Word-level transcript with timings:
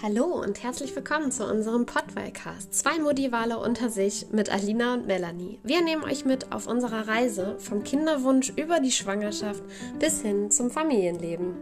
Hallo 0.00 0.26
und 0.26 0.62
herzlich 0.62 0.94
willkommen 0.94 1.32
zu 1.32 1.44
unserem 1.44 1.84
Podwellcast. 1.84 2.72
Zwei 2.72 3.00
Modivale 3.00 3.58
unter 3.58 3.90
sich 3.90 4.30
mit 4.30 4.48
Alina 4.48 4.94
und 4.94 5.08
Melanie. 5.08 5.58
Wir 5.64 5.82
nehmen 5.82 6.04
euch 6.04 6.24
mit 6.24 6.52
auf 6.52 6.68
unserer 6.68 7.08
Reise 7.08 7.58
vom 7.58 7.82
Kinderwunsch 7.82 8.50
über 8.50 8.78
die 8.78 8.92
Schwangerschaft 8.92 9.60
bis 9.98 10.22
hin 10.22 10.52
zum 10.52 10.70
Familienleben. 10.70 11.56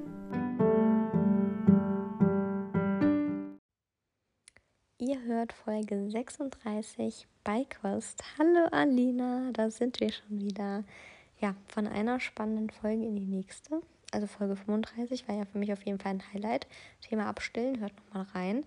Ihr 4.99 5.23
hört 5.23 5.55
Folge 5.55 6.11
36 6.11 7.27
Beikost. 7.43 8.23
Hallo 8.39 8.67
Alina, 8.71 9.49
da 9.55 9.71
sind 9.71 9.99
wir 10.01 10.13
schon 10.13 10.43
wieder. 10.43 10.85
Ja, 11.41 11.55
von 11.69 11.87
einer 11.87 12.21
spannenden 12.21 12.69
Folge 12.69 13.07
in 13.07 13.17
die 13.17 13.25
nächste 13.25 13.81
also 14.13 14.27
Folge 14.27 14.57
35 14.57 15.29
war 15.29 15.37
ja 15.37 15.45
für 15.45 15.59
mich 15.59 15.73
auf 15.73 15.85
jeden 15.85 15.99
Fall 15.99 16.13
ein 16.13 16.33
Highlight. 16.33 16.67
Thema 17.01 17.27
Abstillen, 17.27 17.81
hört 17.81 17.93
nochmal 17.97 18.27
rein. 18.35 18.65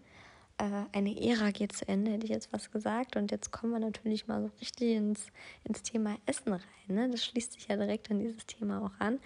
Äh, 0.57 0.84
eine 0.91 1.21
Ära 1.21 1.52
geht 1.52 1.71
zu 1.71 1.88
Ende, 1.88 2.12
hätte 2.12 2.25
ich 2.25 2.31
jetzt 2.31 2.52
was 2.52 2.70
gesagt. 2.71 3.15
Und 3.15 3.31
jetzt 3.31 3.52
kommen 3.52 3.71
wir 3.71 3.79
natürlich 3.79 4.27
mal 4.27 4.41
so 4.41 4.52
richtig 4.59 4.95
ins, 4.95 5.27
ins 5.63 5.81
Thema 5.81 6.17
Essen 6.25 6.53
rein. 6.53 6.62
Ne? 6.88 7.09
Das 7.09 7.23
schließt 7.23 7.53
sich 7.53 7.67
ja 7.67 7.77
direkt 7.77 8.12
an 8.12 8.20
dieses 8.20 8.45
Thema 8.45 8.81
auch 8.81 8.99
an. 8.99 9.20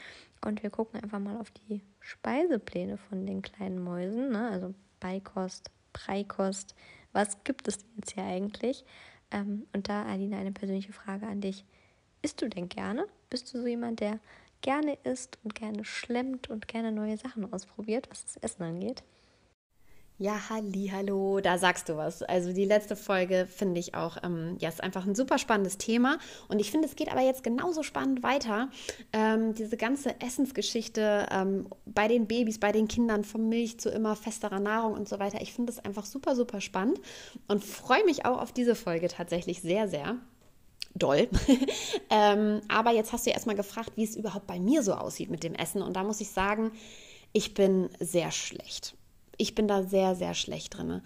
Und 0.45 0.62
wir 0.62 0.70
gucken 0.70 1.02
einfach 1.02 1.20
mal 1.20 1.38
auf 1.38 1.52
die 1.52 1.81
Speisepläne 1.99 2.98
von 2.98 3.25
den 3.25 3.41
kleinen 3.41 3.84
Mäusen. 3.84 4.31
Ne? 4.31 4.50
Also 4.50 4.73
Beikost, 5.00 5.72
Preikost. 5.91 6.75
Was 7.11 7.44
gibt 7.44 7.67
es 7.67 7.86
jetzt 7.95 8.11
hier 8.14 8.23
eigentlich? 8.23 8.86
Ähm, 9.31 9.66
und 9.73 9.89
da, 9.89 10.05
Alina, 10.05 10.38
eine 10.38 10.52
persönliche 10.52 10.94
Frage 10.94 11.25
an 11.25 11.41
dich. 11.41 11.66
Isst 12.22 12.41
du 12.41 12.48
denn 12.48 12.70
gerne? 12.70 13.08
Bist 13.30 13.53
du 13.53 13.59
so 13.59 13.67
jemand, 13.67 14.00
der 14.00 14.20
gerne 14.63 14.98
isst 15.03 15.38
und 15.44 15.53
gerne 15.53 15.85
schlemmt 15.85 16.49
und 16.49 16.67
gerne 16.67 16.91
neue 16.91 17.17
Sachen 17.17 17.53
ausprobiert, 17.53 18.08
was 18.09 18.26
das 18.26 18.38
Essen 18.38 18.63
angeht. 18.63 19.03
Ja, 20.20 20.49
halli, 20.49 20.91
hallo, 20.94 21.39
da 21.41 21.58
sagst 21.58 21.89
du 21.89 21.97
was. 21.97 22.22
Also 22.22 22.53
die 22.53 22.66
letzte 22.66 22.95
Folge 22.95 23.47
finde 23.47 23.80
ich 23.80 23.95
auch, 23.95 24.17
ähm, 24.23 24.58
ja, 24.59 24.69
ist 24.69 24.81
einfach 24.81 25.06
ein 25.06 25.16
super 25.16 25.39
spannendes 25.39 25.80
Thema. 25.80 26.19
Und 26.47 26.59
ich 26.59 26.69
finde, 26.69 26.88
es 26.88 26.95
geht 26.95 27.11
aber 27.11 27.22
jetzt 27.22 27.44
genauso 27.44 27.81
spannend 27.81 28.22
weiter. 28.22 28.69
Ähm, 29.11 29.56
diese 29.56 29.75
ganze 29.75 30.22
Essensgeschichte 30.22 31.25
ähm, 31.31 31.67
bei 31.86 32.08
den 32.08 32.28
Babys, 32.28 32.59
bei 32.59 32.72
den 32.72 32.88
Kindern, 32.88 33.23
von 33.23 33.50
Milch 33.50 33.80
zu 33.80 33.89
immer 33.89 34.16
festerer 34.16 34.59
Nahrung 34.59 34.94
und 34.94 35.09
so 35.09 35.19
weiter. 35.19 35.41
Ich 35.41 35.52
finde 35.52 35.73
es 35.73 35.80
einfach 35.80 36.06
super, 36.06 36.36
super 36.36 36.61
spannend 36.61 37.02
und 37.47 37.64
freue 37.64 38.06
mich 38.06 38.25
auch 38.25 38.39
auf 38.39 38.52
diese 38.52 38.75
Folge 38.75 39.08
tatsächlich 39.08 39.61
sehr, 39.61 39.88
sehr 39.88 40.17
doll. 40.95 41.27
ähm, 42.09 42.61
aber 42.67 42.91
jetzt 42.91 43.13
hast 43.13 43.25
du 43.25 43.30
ja 43.30 43.36
erstmal 43.36 43.55
gefragt, 43.55 43.94
wie 43.95 44.03
es 44.03 44.16
überhaupt 44.16 44.47
bei 44.47 44.59
mir 44.59 44.83
so 44.83 44.94
aussieht 44.94 45.30
mit 45.30 45.44
dem 45.44 45.55
Essen. 45.55 45.81
Und 45.81 45.95
da 45.95 46.03
muss 46.03 46.22
ich 46.22 46.30
sagen, 46.30 46.72
ich 47.31 47.53
bin 47.53 47.89
sehr 48.00 48.31
schlecht. 48.31 48.95
Ich 49.38 49.55
bin 49.55 49.67
da 49.67 49.83
sehr, 49.83 50.16
sehr 50.16 50.35
schlecht 50.35 50.77
drin. 50.77 51.02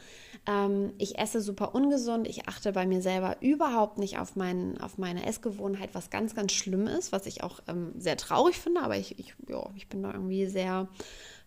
Ähm, 0.46 0.94
ich 0.98 1.18
esse 1.18 1.42
super 1.42 1.74
ungesund. 1.74 2.28
Ich 2.28 2.48
achte 2.48 2.74
bei 2.74 2.86
mir 2.86 3.02
selber 3.02 3.38
überhaupt 3.40 3.98
nicht 3.98 4.20
auf, 4.20 4.36
mein, 4.36 4.80
auf 4.82 4.98
meine 4.98 5.26
Essgewohnheit, 5.26 5.92
was 5.94 6.10
ganz, 6.10 6.36
ganz 6.36 6.52
schlimm 6.52 6.88
ist, 6.88 7.12
was 7.12 7.26
ich 7.26 7.44
auch 7.44 7.62
ähm, 7.68 7.94
sehr 7.98 8.18
traurig 8.18 8.60
finde. 8.60 8.82
Aber 8.82 8.98
ich, 8.98 9.18
ich, 9.18 9.34
ja, 9.48 9.70
ich 9.76 9.88
bin 9.88 10.04
da 10.04 10.12
irgendwie 10.12 10.46
sehr 10.48 10.90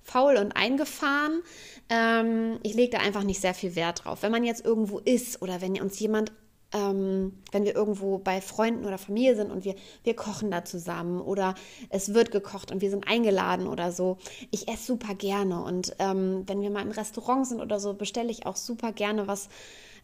faul 0.03 0.37
und 0.37 0.53
eingefahren. 0.53 1.43
Ähm, 1.91 2.59
ich 2.63 2.75
lege 2.75 2.97
da 2.97 3.03
einfach 3.03 3.25
nicht 3.25 3.41
sehr 3.41 3.55
viel 3.55 3.77
Wert 3.77 4.05
drauf. 4.05 4.23
Wenn 4.23 4.33
man 4.33 4.45
jetzt 4.45 4.65
irgendwo 4.65 4.99
ist 4.99 5.43
oder 5.43 5.61
wenn 5.61 5.81
uns 5.81 5.99
jemand 6.01 6.33
ähm, 6.73 7.33
wenn 7.53 7.65
wir 7.65 7.75
irgendwo 7.75 8.19
bei 8.19 8.41
Freunden 8.41 8.85
oder 8.85 8.99
Familie 8.99 9.37
sind 9.37 9.51
und 9.51 9.65
wir, 9.65 9.75
wir 10.05 10.15
kochen 10.15 10.51
da 10.51 10.65
zusammen 10.65 11.21
oder 11.21 11.55
es 11.89 12.15
wird 12.15 12.31
gekocht 12.31 12.71
und 12.71 12.81
wir 12.81 12.91
sind 12.91 13.09
eingeladen 13.09 13.67
oder 13.67 13.93
so. 13.93 14.19
Ich 14.51 14.69
esse 14.69 14.87
super 14.87 15.15
gerne 15.15 15.63
und 15.63 15.95
ähm, 15.99 16.45
wenn 16.47 16.61
wir 16.63 16.71
mal 16.71 16.83
im 16.83 16.93
Restaurant 16.93 17.47
sind 17.47 17.61
oder 17.61 17.81
so, 17.81 17.95
bestelle 17.95 18.31
ich 18.31 18.47
auch 18.47 18.57
super 18.57 18.93
gerne 18.93 19.27
was. 19.27 19.49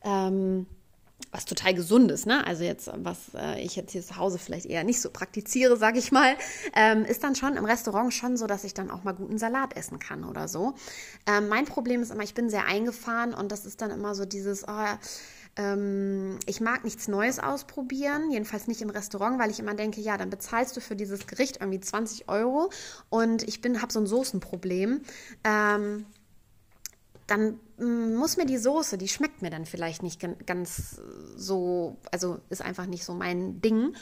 Ähm, 0.03 0.67
was 1.33 1.45
total 1.45 1.75
gesundes, 1.75 2.27
ne? 2.27 2.47
Also 2.47 2.63
jetzt, 2.63 2.91
was 2.95 3.35
äh, 3.35 3.61
ich 3.61 3.75
jetzt 3.75 3.93
hier 3.93 4.03
zu 4.03 4.17
Hause 4.17 4.39
vielleicht 4.39 4.67
eher 4.67 4.85
nicht 4.85 5.01
so 5.01 5.11
praktiziere, 5.11 5.77
sage 5.77 5.99
ich 5.99 6.13
mal, 6.13 6.37
ähm, 6.75 7.05
ist 7.05 7.25
dann 7.25 7.35
schon 7.35 7.57
im 7.57 7.65
Restaurant 7.65 8.13
schon 8.13 8.37
so, 8.37 8.47
dass 8.47 8.65
ich 8.65 8.75
dann 8.75 8.91
auch 8.91 9.03
mal 9.03 9.13
guten 9.13 9.39
Salat 9.39 9.77
essen 9.77 9.99
kann 9.99 10.25
oder 10.25 10.47
so. 10.47 10.75
Ähm, 11.27 11.49
mein 11.49 11.65
Problem 11.65 12.03
ist 12.03 12.11
immer, 12.11 12.23
ich 12.23 12.35
bin 12.35 12.51
sehr 12.51 12.67
eingefahren 12.67 13.35
und 13.35 13.51
das 13.51 13.65
ist 13.65 13.81
dann 13.81 13.91
immer 13.91 14.15
so 14.15 14.25
dieses, 14.25 14.69
oh, 14.69 14.85
ähm, 15.57 16.39
ich 16.47 16.61
mag 16.61 16.85
nichts 16.85 17.09
Neues 17.09 17.39
ausprobieren, 17.39 18.31
jedenfalls 18.31 18.69
nicht 18.69 18.83
im 18.83 18.91
Restaurant, 18.91 19.39
weil 19.39 19.51
ich 19.51 19.59
immer 19.59 19.75
denke, 19.75 20.01
ja, 20.01 20.17
dann 20.17 20.31
bezahlst 20.31 20.77
du 20.77 20.81
für 20.81 20.97
dieses 20.97 21.27
Gericht 21.27 21.59
irgendwie 21.61 21.81
20 21.81 22.29
Euro 22.29 22.71
und 23.09 23.43
ich 23.43 23.61
habe 23.65 23.93
so 23.93 24.01
ein 24.01 24.07
Soßenproblem. 24.07 25.01
Ähm, 25.45 26.07
dann 27.27 27.59
mm, 27.79 28.15
muss 28.15 28.37
mir 28.37 28.47
die 28.47 28.59
Soße, 28.59 28.99
die 28.99 29.09
schmeckt 29.09 29.43
mir 29.43 29.51
dann 29.51 29.67
vielleicht 29.67 30.03
nicht 30.03 30.25
ganz 30.47 31.01
so, 31.37 31.97
also 32.13 32.39
ist 32.51 32.63
einfach 32.63 32.87
nicht 32.87 33.05
so 33.05 33.15
mein 33.15 33.61
Ding. 33.61 33.97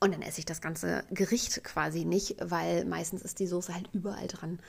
Und 0.00 0.12
dann 0.12 0.22
esse 0.22 0.40
ich 0.40 0.44
das 0.44 0.60
ganze 0.60 1.04
Gericht 1.10 1.64
quasi 1.64 2.04
nicht, 2.04 2.36
weil 2.40 2.84
meistens 2.84 3.22
ist 3.22 3.38
die 3.38 3.46
Soße 3.46 3.74
halt 3.74 3.88
überall 3.94 4.26
dran 4.26 4.60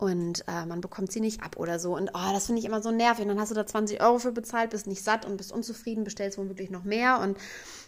und 0.00 0.44
äh, 0.48 0.64
man 0.64 0.80
bekommt 0.80 1.12
sie 1.12 1.20
nicht 1.20 1.42
ab 1.42 1.58
oder 1.58 1.78
so. 1.78 1.94
Und 1.94 2.12
oh, 2.14 2.32
das 2.32 2.46
finde 2.46 2.60
ich 2.60 2.64
immer 2.64 2.80
so 2.80 2.90
nervig. 2.90 3.22
Und 3.22 3.28
dann 3.28 3.40
hast 3.40 3.50
du 3.50 3.54
da 3.54 3.66
20 3.66 4.00
Euro 4.00 4.18
für 4.18 4.32
bezahlt, 4.32 4.70
bist 4.70 4.86
nicht 4.86 5.04
satt 5.04 5.26
und 5.26 5.36
bist 5.36 5.52
unzufrieden, 5.52 6.04
bestellst 6.04 6.38
womöglich 6.38 6.70
noch 6.70 6.84
mehr. 6.84 7.20
Und 7.20 7.36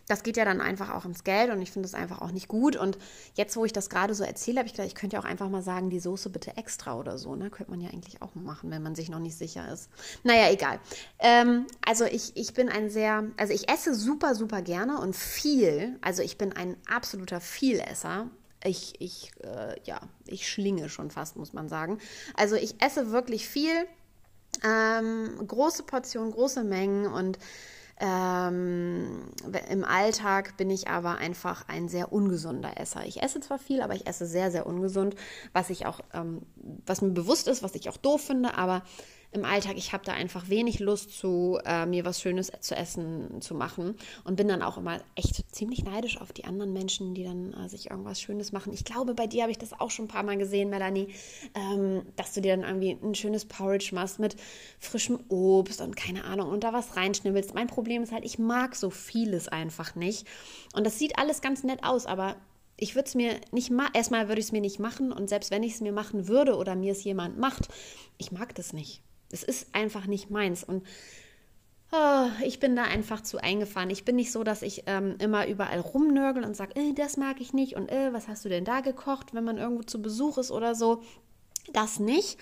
das 0.08 0.22
geht 0.22 0.36
ja 0.36 0.44
dann 0.44 0.60
einfach 0.60 0.92
auch 0.94 1.06
ins 1.06 1.24
Geld 1.24 1.50
und 1.50 1.62
ich 1.62 1.72
finde 1.72 1.88
das 1.88 1.98
einfach 1.98 2.20
auch 2.20 2.30
nicht 2.30 2.48
gut. 2.48 2.76
Und 2.76 2.98
jetzt, 3.34 3.56
wo 3.56 3.64
ich 3.64 3.72
das 3.72 3.88
gerade 3.88 4.14
so 4.14 4.24
erzähle, 4.24 4.58
habe 4.58 4.66
ich 4.66 4.74
gedacht, 4.74 4.88
ich 4.88 4.94
könnte 4.94 5.16
ja 5.16 5.22
auch 5.22 5.24
einfach 5.24 5.48
mal 5.48 5.62
sagen, 5.62 5.88
die 5.88 6.00
Soße 6.00 6.28
bitte 6.28 6.54
extra 6.58 6.98
oder 6.98 7.16
so. 7.16 7.34
Ne? 7.34 7.48
Könnte 7.48 7.70
man 7.70 7.80
ja 7.80 7.88
eigentlich 7.88 8.20
auch 8.20 8.34
machen, 8.34 8.70
wenn 8.70 8.82
man 8.82 8.94
sich 8.94 9.08
noch 9.08 9.18
nicht 9.18 9.38
sicher 9.38 9.72
ist. 9.72 9.88
Naja, 10.22 10.50
egal. 10.52 10.80
Ähm, 11.18 11.66
also 11.82 12.04
ich, 12.04 12.36
ich 12.36 12.52
bin 12.52 12.68
ein 12.68 12.90
sehr, 12.90 13.24
also 13.38 13.54
ich 13.54 13.70
esse 13.70 13.94
super, 13.94 14.34
super 14.34 14.60
gerne 14.60 15.00
und 15.00 15.16
viel. 15.16 15.96
Also 16.02 16.22
ich 16.22 16.36
bin 16.36 16.52
ein 16.52 16.76
absoluter 16.86 17.40
Vielesser 17.40 18.28
ich, 18.64 19.00
ich, 19.00 19.32
äh, 19.42 19.80
ja, 19.84 20.00
ich 20.26 20.48
schlinge 20.48 20.88
schon 20.88 21.10
fast, 21.10 21.36
muss 21.36 21.52
man 21.52 21.68
sagen. 21.68 21.98
Also 22.34 22.56
ich 22.56 22.82
esse 22.82 23.10
wirklich 23.12 23.48
viel, 23.48 23.86
ähm, 24.64 25.30
große 25.46 25.82
Portionen, 25.84 26.32
große 26.32 26.64
Mengen 26.64 27.06
und 27.06 27.38
ähm, 28.04 29.30
Im 29.70 29.84
Alltag 29.84 30.56
bin 30.56 30.70
ich 30.70 30.88
aber 30.88 31.18
einfach 31.18 31.68
ein 31.68 31.88
sehr 31.88 32.12
ungesunder 32.12 32.80
Esser. 32.80 33.06
Ich 33.06 33.22
esse 33.22 33.38
zwar 33.38 33.60
viel, 33.60 33.80
aber 33.80 33.94
ich 33.94 34.08
esse 34.08 34.26
sehr, 34.26 34.50
sehr 34.50 34.66
ungesund, 34.66 35.14
was 35.52 35.70
ich 35.70 35.86
auch, 35.86 36.00
ähm, 36.12 36.42
was 36.84 37.00
mir 37.00 37.10
bewusst 37.10 37.46
ist, 37.46 37.62
was 37.62 37.76
ich 37.76 37.88
auch 37.88 37.96
doof 37.96 38.22
finde, 38.22 38.54
aber 38.54 38.82
im 39.32 39.46
Alltag, 39.46 39.74
ich 39.76 39.92
habe 39.92 40.04
da 40.04 40.12
einfach 40.12 40.48
wenig 40.48 40.78
Lust 40.78 41.16
zu, 41.18 41.58
äh, 41.64 41.86
mir 41.86 42.04
was 42.04 42.20
Schönes 42.20 42.52
zu 42.60 42.76
essen 42.76 43.40
zu 43.40 43.54
machen 43.54 43.96
und 44.24 44.36
bin 44.36 44.46
dann 44.46 44.62
auch 44.62 44.76
immer 44.76 45.00
echt 45.14 45.54
ziemlich 45.54 45.84
neidisch 45.84 46.20
auf 46.20 46.32
die 46.32 46.44
anderen 46.44 46.72
Menschen, 46.74 47.14
die 47.14 47.24
dann 47.24 47.54
äh, 47.54 47.68
sich 47.68 47.90
irgendwas 47.90 48.20
Schönes 48.20 48.52
machen. 48.52 48.72
Ich 48.74 48.84
glaube, 48.84 49.14
bei 49.14 49.26
dir 49.26 49.42
habe 49.42 49.50
ich 49.50 49.58
das 49.58 49.72
auch 49.72 49.90
schon 49.90 50.04
ein 50.04 50.08
paar 50.08 50.22
Mal 50.22 50.36
gesehen, 50.36 50.68
Melanie, 50.68 51.08
ähm, 51.54 52.02
dass 52.16 52.34
du 52.34 52.42
dir 52.42 52.56
dann 52.56 52.64
irgendwie 52.64 52.98
ein 53.02 53.14
schönes 53.14 53.46
Porridge 53.46 53.94
machst 53.94 54.18
mit 54.18 54.36
frischem 54.78 55.18
Obst 55.28 55.80
und 55.80 55.96
keine 55.96 56.24
Ahnung 56.24 56.50
und 56.50 56.62
da 56.62 56.74
was 56.74 56.96
reinschnibbelst. 56.96 57.54
Mein 57.54 57.68
Problem 57.68 58.02
ist 58.02 58.12
halt, 58.12 58.26
ich 58.26 58.38
mag 58.38 58.76
so 58.76 58.90
vieles 58.90 59.48
einfach 59.48 59.94
nicht 59.94 60.26
und 60.74 60.84
das 60.84 60.98
sieht 60.98 61.18
alles 61.18 61.40
ganz 61.40 61.64
nett 61.64 61.84
aus, 61.84 62.04
aber 62.04 62.36
ich 62.76 62.94
würde 62.94 63.08
es 63.08 63.14
mir 63.14 63.40
nicht 63.50 63.70
machen, 63.70 63.92
erstmal 63.94 64.28
würde 64.28 64.40
ich 64.40 64.46
es 64.46 64.52
mir 64.52 64.60
nicht 64.60 64.78
machen 64.78 65.10
und 65.12 65.28
selbst 65.28 65.50
wenn 65.50 65.62
ich 65.62 65.74
es 65.74 65.80
mir 65.80 65.92
machen 65.92 66.28
würde 66.28 66.56
oder 66.56 66.74
mir 66.74 66.92
es 66.92 67.04
jemand 67.04 67.38
macht, 67.38 67.68
ich 68.18 68.32
mag 68.32 68.54
das 68.54 68.72
nicht. 68.72 69.00
Es 69.32 69.42
ist 69.42 69.74
einfach 69.74 70.06
nicht 70.06 70.30
meins. 70.30 70.62
Und 70.62 70.86
oh, 71.92 72.26
ich 72.44 72.60
bin 72.60 72.76
da 72.76 72.84
einfach 72.84 73.22
zu 73.22 73.38
eingefahren. 73.38 73.90
Ich 73.90 74.04
bin 74.04 74.16
nicht 74.16 74.32
so, 74.32 74.44
dass 74.44 74.62
ich 74.62 74.84
ähm, 74.86 75.16
immer 75.18 75.46
überall 75.46 75.80
rumnörgel 75.80 76.44
und 76.44 76.56
sage, 76.56 76.76
äh, 76.76 76.92
das 76.94 77.16
mag 77.16 77.40
ich 77.40 77.52
nicht 77.52 77.76
und 77.76 77.90
äh, 77.90 78.12
was 78.12 78.28
hast 78.28 78.44
du 78.44 78.48
denn 78.48 78.64
da 78.64 78.80
gekocht, 78.80 79.34
wenn 79.34 79.44
man 79.44 79.58
irgendwo 79.58 79.82
zu 79.82 80.00
Besuch 80.00 80.38
ist 80.38 80.50
oder 80.50 80.74
so. 80.74 81.02
Das 81.72 81.98
nicht. 81.98 82.38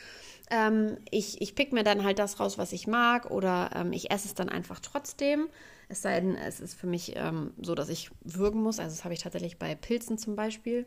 Ähm, 0.51 0.99
ich, 1.11 1.41
ich 1.41 1.55
pick 1.55 1.73
mir 1.73 1.85
dann 1.85 2.05
halt 2.05 2.19
das 2.19 2.41
raus, 2.41 2.59
was 2.59 2.73
ich 2.73 2.87
mag, 2.87 3.31
oder 3.31 3.71
ähm, 3.75 3.93
ich 3.93 4.11
esse 4.11 4.27
es 4.27 4.35
dann 4.35 4.49
einfach 4.49 4.81
trotzdem. 4.81 5.49
Es 5.89 6.03
sei 6.03 6.21
denn, 6.21 6.37
es 6.37 6.61
ist 6.61 6.75
für 6.75 6.87
mich 6.87 7.15
ähm, 7.17 7.53
so, 7.61 7.75
dass 7.75 7.89
ich 7.89 8.11
würgen 8.23 8.63
muss. 8.63 8.79
Also 8.79 8.95
das 8.95 9.05
habe 9.05 9.15
ich 9.15 9.21
tatsächlich 9.21 9.59
bei 9.59 9.75
Pilzen 9.75 10.19
zum 10.19 10.37
Beispiel. 10.37 10.87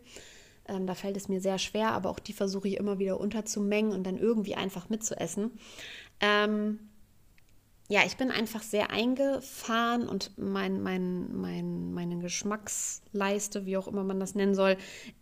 Ähm, 0.67 0.87
da 0.87 0.95
fällt 0.95 1.17
es 1.17 1.27
mir 1.27 1.41
sehr 1.41 1.59
schwer, 1.59 1.91
aber 1.91 2.09
auch 2.09 2.19
die 2.19 2.33
versuche 2.33 2.67
ich 2.67 2.77
immer 2.77 2.99
wieder 2.99 3.19
unterzumengen 3.19 3.91
und 3.91 4.05
dann 4.05 4.17
irgendwie 4.17 4.55
einfach 4.55 4.89
mitzuessen. 4.89 5.51
Ähm, 6.19 6.79
ja, 7.89 8.01
ich 8.05 8.15
bin 8.15 8.31
einfach 8.31 8.63
sehr 8.63 8.91
eingefahren 8.91 10.07
und 10.07 10.37
mein, 10.37 10.81
mein, 10.81 11.35
mein, 11.35 11.93
meine 11.93 12.17
Geschmacksleiste, 12.17 13.65
wie 13.65 13.75
auch 13.75 13.89
immer 13.89 14.05
man 14.05 14.21
das 14.21 14.35
nennen 14.35 14.55
soll, 14.55 14.77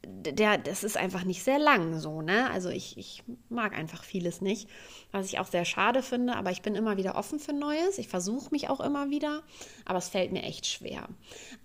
der, 0.05 0.59
das 0.59 0.83
ist 0.83 0.95
einfach 0.95 1.23
nicht 1.23 1.43
sehr 1.43 1.57
lang 1.57 1.99
so, 1.99 2.21
ne? 2.21 2.51
Also 2.51 2.69
ich, 2.69 2.97
ich 2.99 3.23
mag 3.49 3.75
einfach 3.75 4.03
vieles 4.03 4.41
nicht, 4.41 4.69
was 5.11 5.25
ich 5.25 5.39
auch 5.39 5.47
sehr 5.47 5.65
schade 5.65 6.03
finde, 6.03 6.35
aber 6.35 6.51
ich 6.51 6.61
bin 6.61 6.75
immer 6.75 6.97
wieder 6.97 7.15
offen 7.15 7.39
für 7.39 7.51
Neues. 7.51 7.97
Ich 7.97 8.07
versuche 8.07 8.51
mich 8.51 8.69
auch 8.69 8.79
immer 8.79 9.09
wieder, 9.09 9.41
aber 9.83 9.97
es 9.97 10.09
fällt 10.09 10.31
mir 10.31 10.43
echt 10.43 10.67
schwer. 10.67 11.09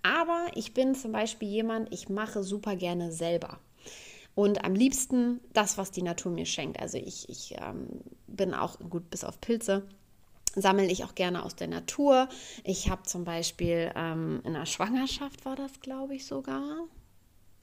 Aber 0.01 0.47
ich 0.55 0.73
bin 0.73 0.95
zum 0.95 1.11
Beispiel 1.11 1.47
jemand, 1.47 1.93
ich 1.93 2.09
mache 2.09 2.41
super 2.41 2.75
gerne 2.75 3.11
selber. 3.11 3.59
Und 4.37 4.63
am 4.63 4.75
liebsten 4.75 5.39
das, 5.53 5.79
was 5.79 5.89
die 5.89 6.03
Natur 6.03 6.31
mir 6.31 6.45
schenkt. 6.45 6.79
Also 6.79 6.99
ich, 6.99 7.27
ich 7.27 7.55
ähm, 7.57 7.87
bin 8.27 8.53
auch 8.53 8.77
gut 8.77 9.09
bis 9.09 9.23
auf 9.23 9.41
Pilze 9.41 9.87
sammle 10.55 10.85
ich 10.85 11.03
auch 11.03 11.13
gerne 11.13 11.43
aus 11.43 11.55
der 11.55 11.67
Natur. 11.67 12.29
Ich 12.63 12.89
habe 12.89 13.03
zum 13.03 13.23
Beispiel 13.23 13.91
ähm, 13.95 14.41
in 14.43 14.53
der 14.53 14.65
Schwangerschaft 14.65 15.45
war 15.45 15.55
das, 15.55 15.81
glaube 15.81 16.15
ich, 16.15 16.25
sogar. 16.25 16.87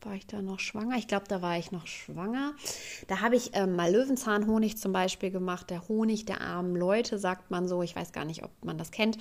War 0.03 0.15
ich 0.15 0.26
da 0.26 0.43
noch 0.43 0.61
schwanger? 0.61 0.97
Ich 0.97 1.09
glaube, 1.09 1.25
da 1.29 1.43
war 1.43 1.59
ich 1.59 1.73
noch 1.73 1.87
schwanger. 1.87 2.55
Da 3.09 3.20
habe 3.20 3.37
ich 3.37 3.50
ähm, 3.55 3.75
mal 3.75 3.91
Löwenzahnhonig 3.91 4.77
zum 4.77 4.93
Beispiel 4.93 5.31
gemacht. 5.31 5.70
Der 5.70 5.88
Honig 5.88 6.25
der 6.27 6.41
armen 6.41 6.77
Leute, 6.77 7.19
sagt 7.19 7.50
man 7.50 7.67
so. 7.67 7.82
Ich 7.82 7.97
weiß 7.97 8.12
gar 8.12 8.25
nicht, 8.25 8.44
ob 8.44 8.50
man 8.65 8.79
das 8.79 8.91
kennt. 8.91 9.17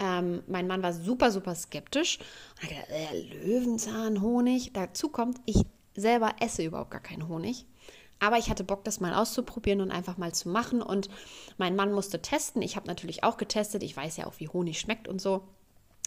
Ähm, 0.00 0.42
mein 0.46 0.66
Mann 0.66 0.82
war 0.82 0.92
super, 0.92 1.30
super 1.30 1.54
skeptisch. 1.54 2.18
Und 2.56 2.62
hat 2.64 2.70
gedacht, 2.70 2.90
äh, 2.90 3.46
Löwenzahnhonig. 3.46 4.72
Dazu 4.72 5.08
kommt, 5.08 5.40
ich 5.46 5.64
selber 5.96 6.34
esse 6.40 6.64
überhaupt 6.64 6.90
gar 6.90 7.02
keinen 7.02 7.28
Honig. 7.28 7.66
Aber 8.18 8.38
ich 8.38 8.48
hatte 8.48 8.64
Bock, 8.64 8.84
das 8.84 9.00
mal 9.00 9.14
auszuprobieren 9.14 9.80
und 9.80 9.90
einfach 9.90 10.16
mal 10.16 10.32
zu 10.32 10.48
machen. 10.48 10.80
Und 10.82 11.10
mein 11.58 11.76
Mann 11.76 11.92
musste 11.92 12.22
testen. 12.22 12.62
Ich 12.62 12.76
habe 12.76 12.86
natürlich 12.86 13.24
auch 13.24 13.36
getestet. 13.36 13.82
Ich 13.82 13.96
weiß 13.96 14.16
ja 14.16 14.26
auch, 14.26 14.34
wie 14.38 14.48
Honig 14.48 14.80
schmeckt 14.80 15.06
und 15.06 15.20
so. 15.20 15.42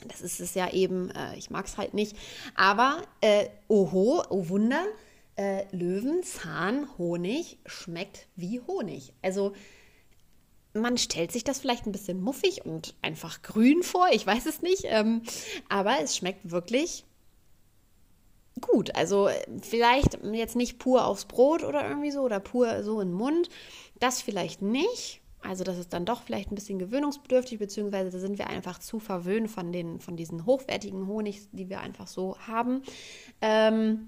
Das 0.08 0.22
ist 0.22 0.40
es 0.40 0.56
ja 0.56 0.72
eben. 0.72 1.12
Äh, 1.12 1.38
ich 1.38 1.50
mag 1.50 1.66
es 1.66 1.78
halt 1.78 1.94
nicht. 1.94 2.16
Aber, 2.56 3.04
äh, 3.22 3.48
oho, 3.68 4.24
oh 4.30 4.50
Wunder, 4.50 4.84
äh, 5.36 5.66
Löwenzahnhonig 5.76 7.60
schmeckt 7.66 8.28
wie 8.36 8.60
Honig. 8.62 9.14
Also, 9.22 9.54
man 10.74 10.98
stellt 10.98 11.32
sich 11.32 11.44
das 11.44 11.60
vielleicht 11.60 11.86
ein 11.86 11.92
bisschen 11.92 12.22
muffig 12.22 12.66
und 12.66 12.96
einfach 13.02 13.42
grün 13.42 13.84
vor. 13.84 14.08
Ich 14.12 14.26
weiß 14.26 14.46
es 14.46 14.62
nicht. 14.62 14.84
Ähm, 14.86 15.24
aber 15.68 16.00
es 16.02 16.16
schmeckt 16.16 16.50
wirklich 16.50 17.06
gut. 18.62 18.96
Also 18.96 19.30
vielleicht 19.62 20.20
jetzt 20.34 20.56
nicht 20.56 20.80
pur 20.80 21.06
aufs 21.06 21.26
Brot 21.26 21.64
oder 21.64 21.88
irgendwie 21.88 22.12
so 22.12 22.22
oder 22.22 22.40
pur 22.40 22.84
so 22.84 23.02
in 23.02 23.10
den 23.10 23.18
Mund. 23.18 23.50
Das 24.00 24.22
vielleicht 24.22 24.62
nicht. 24.62 25.22
Also 25.42 25.64
das 25.64 25.78
ist 25.78 25.94
dann 25.94 26.06
doch 26.06 26.24
vielleicht 26.24 26.52
ein 26.52 26.56
bisschen 26.56 26.80
gewöhnungsbedürftig, 26.80 27.60
beziehungsweise 27.60 28.10
da 28.10 28.20
sind 28.20 28.38
wir 28.38 28.48
einfach 28.48 28.80
zu 28.80 29.00
verwöhnt 29.00 29.50
von, 29.50 29.72
den, 29.72 30.00
von 30.00 30.18
diesen 30.18 30.46
hochwertigen 30.46 31.08
Honig, 31.08 31.48
die 31.54 31.70
wir 31.70 31.80
einfach 31.80 32.08
so 32.08 32.38
haben. 32.40 32.84
Ähm, 33.42 34.08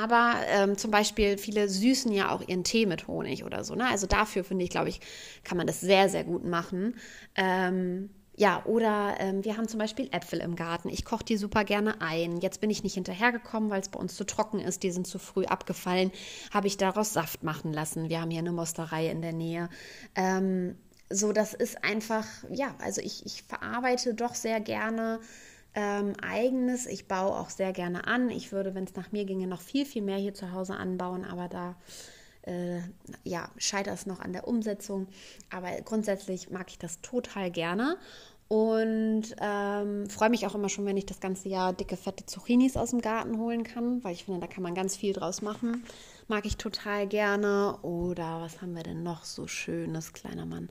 aber 0.00 0.34
ähm, 0.48 0.76
zum 0.76 0.90
Beispiel 0.90 1.38
viele 1.38 1.68
süßen 1.68 2.12
ja 2.12 2.30
auch 2.30 2.46
ihren 2.46 2.64
Tee 2.64 2.86
mit 2.86 3.08
Honig 3.08 3.44
oder 3.44 3.64
so. 3.64 3.74
Ne? 3.74 3.88
Also 3.88 4.06
dafür 4.06 4.44
finde 4.44 4.64
ich, 4.64 4.70
glaube 4.70 4.90
ich, 4.90 5.00
kann 5.42 5.56
man 5.56 5.66
das 5.66 5.80
sehr, 5.80 6.08
sehr 6.08 6.24
gut 6.24 6.44
machen. 6.44 6.96
Ähm, 7.34 8.10
ja, 8.42 8.60
oder 8.64 9.14
ähm, 9.20 9.44
wir 9.44 9.56
haben 9.56 9.68
zum 9.68 9.78
Beispiel 9.78 10.08
Äpfel 10.10 10.40
im 10.40 10.56
Garten. 10.56 10.88
Ich 10.88 11.04
koche 11.04 11.22
die 11.22 11.36
super 11.36 11.62
gerne 11.62 12.00
ein. 12.00 12.38
Jetzt 12.38 12.60
bin 12.60 12.70
ich 12.70 12.82
nicht 12.82 12.94
hinterhergekommen, 12.94 13.70
weil 13.70 13.80
es 13.80 13.88
bei 13.88 14.00
uns 14.00 14.16
zu 14.16 14.24
trocken 14.24 14.58
ist. 14.58 14.82
Die 14.82 14.90
sind 14.90 15.06
zu 15.06 15.20
früh 15.20 15.44
abgefallen. 15.44 16.10
Habe 16.52 16.66
ich 16.66 16.76
daraus 16.76 17.12
Saft 17.12 17.44
machen 17.44 17.72
lassen. 17.72 18.08
Wir 18.08 18.20
haben 18.20 18.32
hier 18.32 18.40
eine 18.40 18.50
Mosterei 18.50 19.08
in 19.08 19.22
der 19.22 19.32
Nähe. 19.32 19.68
Ähm, 20.16 20.76
so, 21.08 21.32
das 21.32 21.54
ist 21.54 21.84
einfach, 21.84 22.26
ja, 22.50 22.74
also 22.82 23.00
ich, 23.00 23.24
ich 23.24 23.44
verarbeite 23.44 24.12
doch 24.12 24.34
sehr 24.34 24.58
gerne 24.58 25.20
ähm, 25.76 26.14
eigenes. 26.20 26.86
Ich 26.86 27.06
baue 27.06 27.38
auch 27.38 27.48
sehr 27.48 27.72
gerne 27.72 28.08
an. 28.08 28.28
Ich 28.28 28.50
würde, 28.50 28.74
wenn 28.74 28.82
es 28.82 28.96
nach 28.96 29.12
mir 29.12 29.24
ginge, 29.24 29.46
noch 29.46 29.60
viel, 29.60 29.86
viel 29.86 30.02
mehr 30.02 30.18
hier 30.18 30.34
zu 30.34 30.50
Hause 30.50 30.74
anbauen, 30.74 31.24
aber 31.24 31.46
da 31.46 31.76
äh, 32.42 32.80
ja, 33.22 33.48
scheitert 33.56 33.94
es 33.94 34.06
noch 34.06 34.20
an 34.20 34.32
der 34.32 34.48
Umsetzung. 34.48 35.06
Aber 35.50 35.70
grundsätzlich 35.82 36.50
mag 36.50 36.70
ich 36.70 36.78
das 36.78 37.00
total 37.00 37.50
gerne 37.50 37.98
und 38.52 39.22
ähm, 39.40 40.10
freue 40.10 40.28
mich 40.28 40.46
auch 40.46 40.54
immer 40.54 40.68
schon, 40.68 40.84
wenn 40.84 40.98
ich 40.98 41.06
das 41.06 41.20
ganze 41.20 41.48
Jahr 41.48 41.72
dicke, 41.72 41.96
fette 41.96 42.26
Zucchinis 42.26 42.76
aus 42.76 42.90
dem 42.90 43.00
Garten 43.00 43.38
holen 43.38 43.64
kann, 43.64 44.04
weil 44.04 44.12
ich 44.12 44.26
finde, 44.26 44.40
da 44.40 44.46
kann 44.46 44.62
man 44.62 44.74
ganz 44.74 44.94
viel 44.94 45.14
draus 45.14 45.40
machen. 45.40 45.84
Mag 46.28 46.44
ich 46.44 46.58
total 46.58 47.06
gerne. 47.06 47.78
Oder 47.80 48.42
was 48.42 48.60
haben 48.60 48.76
wir 48.76 48.82
denn 48.82 49.02
noch 49.02 49.24
so 49.24 49.46
Schönes, 49.46 50.12
kleiner 50.12 50.44
Mann? 50.44 50.68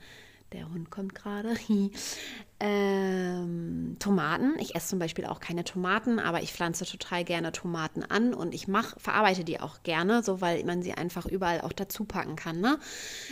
Der 0.54 0.69
Hund 0.69 0.92
kommt 0.92 1.16
gerade. 1.16 1.56
ähm, 2.60 3.95
Tomaten. 3.98 4.60
Ich 4.60 4.75
esse 4.75 4.89
zum 4.89 5.00
Beispiel 5.00 5.25
auch 5.25 5.39
keine 5.39 5.63
Tomaten, 5.63 6.19
aber 6.19 6.44
ich 6.44 6.54
pflanze 6.54 6.86
total 6.86 7.24
gerne 7.24 7.51
Tomaten 7.51 8.04
an 8.04 8.36
und 8.36 8.54
ich 8.54 8.68
mach, 8.68 9.00
verarbeite 9.00 9.44
die 9.44 9.60
auch 9.60 9.81
gerne, 9.81 10.22
so 10.22 10.39
weil 10.39 10.63
man 10.66 10.84
sie 10.84 10.94
einfach 10.94 11.25
überall 11.25 11.62
auch 11.62 11.74
dazu 11.74 12.06
packen 12.06 12.36
kann. 12.36 12.62
Ne? 12.62 12.77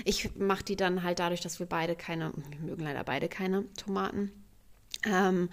Ich 0.06 0.36
mache 0.38 0.64
die 0.64 0.76
dann 0.76 1.04
halt 1.04 1.20
dadurch, 1.20 1.42
dass 1.42 1.60
wir 1.60 1.68
beide 1.68 1.96
keine, 1.96 2.32
wir 2.50 2.60
mögen 2.62 2.84
leider 2.84 3.04
beide 3.04 3.30
keine 3.30 3.72
Tomaten. 3.74 4.32
Ähm, 5.06 5.50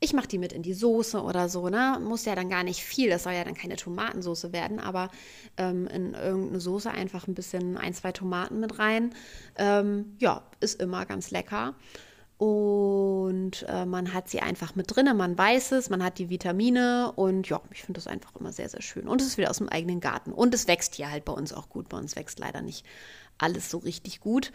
ich 0.00 0.12
mache 0.12 0.26
die 0.26 0.38
mit 0.38 0.52
in 0.52 0.62
die 0.62 0.74
Soße 0.74 1.22
oder 1.22 1.48
so, 1.48 1.68
ne? 1.68 1.98
Muss 2.02 2.24
ja 2.24 2.34
dann 2.34 2.48
gar 2.48 2.64
nicht 2.64 2.82
viel, 2.82 3.08
das 3.08 3.22
soll 3.22 3.34
ja 3.34 3.44
dann 3.44 3.54
keine 3.54 3.76
Tomatensoße 3.76 4.52
werden, 4.52 4.80
aber 4.80 5.10
ähm, 5.56 5.86
in 5.86 6.14
irgendeine 6.14 6.60
Soße 6.60 6.90
einfach 6.90 7.28
ein 7.28 7.34
bisschen 7.34 7.76
ein, 7.76 7.94
zwei 7.94 8.10
Tomaten 8.10 8.58
mit 8.58 8.80
rein. 8.80 9.14
Ähm, 9.56 10.16
ja, 10.18 10.42
ist 10.58 10.82
immer 10.82 11.06
ganz 11.06 11.30
lecker. 11.30 11.76
Und 12.36 13.64
äh, 13.68 13.86
man 13.86 14.12
hat 14.12 14.28
sie 14.28 14.40
einfach 14.40 14.74
mit 14.74 14.96
drin, 14.96 15.16
man 15.16 15.38
weiß 15.38 15.70
es, 15.70 15.90
man 15.90 16.02
hat 16.02 16.18
die 16.18 16.28
Vitamine 16.28 17.12
und 17.14 17.48
ja, 17.48 17.60
ich 17.70 17.82
finde 17.84 17.98
das 17.98 18.08
einfach 18.08 18.34
immer 18.34 18.50
sehr, 18.50 18.68
sehr 18.68 18.82
schön. 18.82 19.06
Und 19.06 19.20
es 19.20 19.28
ist 19.28 19.38
wieder 19.38 19.50
aus 19.50 19.58
dem 19.58 19.68
eigenen 19.68 20.00
Garten. 20.00 20.32
Und 20.32 20.52
es 20.52 20.66
wächst 20.66 20.96
hier 20.96 21.08
halt 21.08 21.24
bei 21.24 21.32
uns 21.32 21.52
auch 21.52 21.68
gut. 21.68 21.88
Bei 21.88 21.98
uns 21.98 22.16
wächst 22.16 22.40
leider 22.40 22.60
nicht 22.60 22.84
alles 23.38 23.70
so 23.70 23.78
richtig 23.78 24.18
gut. 24.18 24.50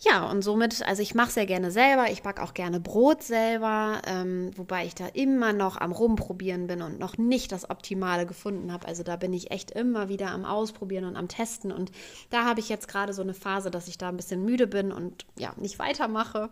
Ja, 0.00 0.28
und 0.28 0.42
somit, 0.42 0.82
also 0.86 1.02
ich 1.02 1.14
mache 1.14 1.30
sehr 1.30 1.46
gerne 1.46 1.70
selber, 1.70 2.10
ich 2.10 2.22
backe 2.22 2.42
auch 2.42 2.52
gerne 2.52 2.80
Brot 2.80 3.22
selber, 3.22 4.02
ähm, 4.06 4.50
wobei 4.56 4.84
ich 4.84 4.94
da 4.94 5.06
immer 5.06 5.52
noch 5.52 5.76
am 5.76 5.92
Rumprobieren 5.92 6.66
bin 6.66 6.82
und 6.82 6.98
noch 6.98 7.16
nicht 7.16 7.52
das 7.52 7.70
Optimale 7.70 8.26
gefunden 8.26 8.72
habe. 8.72 8.86
Also 8.86 9.02
da 9.02 9.16
bin 9.16 9.32
ich 9.32 9.50
echt 9.50 9.70
immer 9.70 10.08
wieder 10.08 10.30
am 10.30 10.44
Ausprobieren 10.44 11.04
und 11.04 11.16
am 11.16 11.28
Testen. 11.28 11.72
Und 11.72 11.90
da 12.30 12.44
habe 12.44 12.60
ich 12.60 12.68
jetzt 12.68 12.88
gerade 12.88 13.14
so 13.14 13.22
eine 13.22 13.34
Phase, 13.34 13.70
dass 13.70 13.88
ich 13.88 13.96
da 13.96 14.08
ein 14.08 14.16
bisschen 14.16 14.44
müde 14.44 14.66
bin 14.66 14.92
und 14.92 15.24
ja, 15.38 15.54
nicht 15.56 15.78
weitermache. 15.78 16.50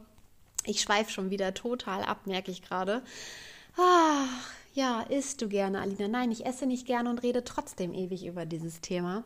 Ich 0.65 0.81
schweife 0.81 1.11
schon 1.11 1.31
wieder 1.31 1.53
total 1.53 2.05
ab, 2.05 2.27
merke 2.27 2.53
ich 2.53 2.62
gerade. 2.62 3.03
Ach, 3.77 4.50
ja, 4.73 5.03
isst 5.03 5.43
du 5.43 5.49
gerne, 5.49 5.81
Alina? 5.81 6.09
Nein, 6.09 6.31
ich 6.31 6.47
esse 6.47 6.65
nicht 6.65 6.87
gerne 6.87 7.11
und 7.11 7.23
rede 7.23 7.43
trotzdem 7.44 7.93
ewig 7.93 8.25
über 8.25 8.47
dieses 8.47 8.81
Thema 8.81 9.25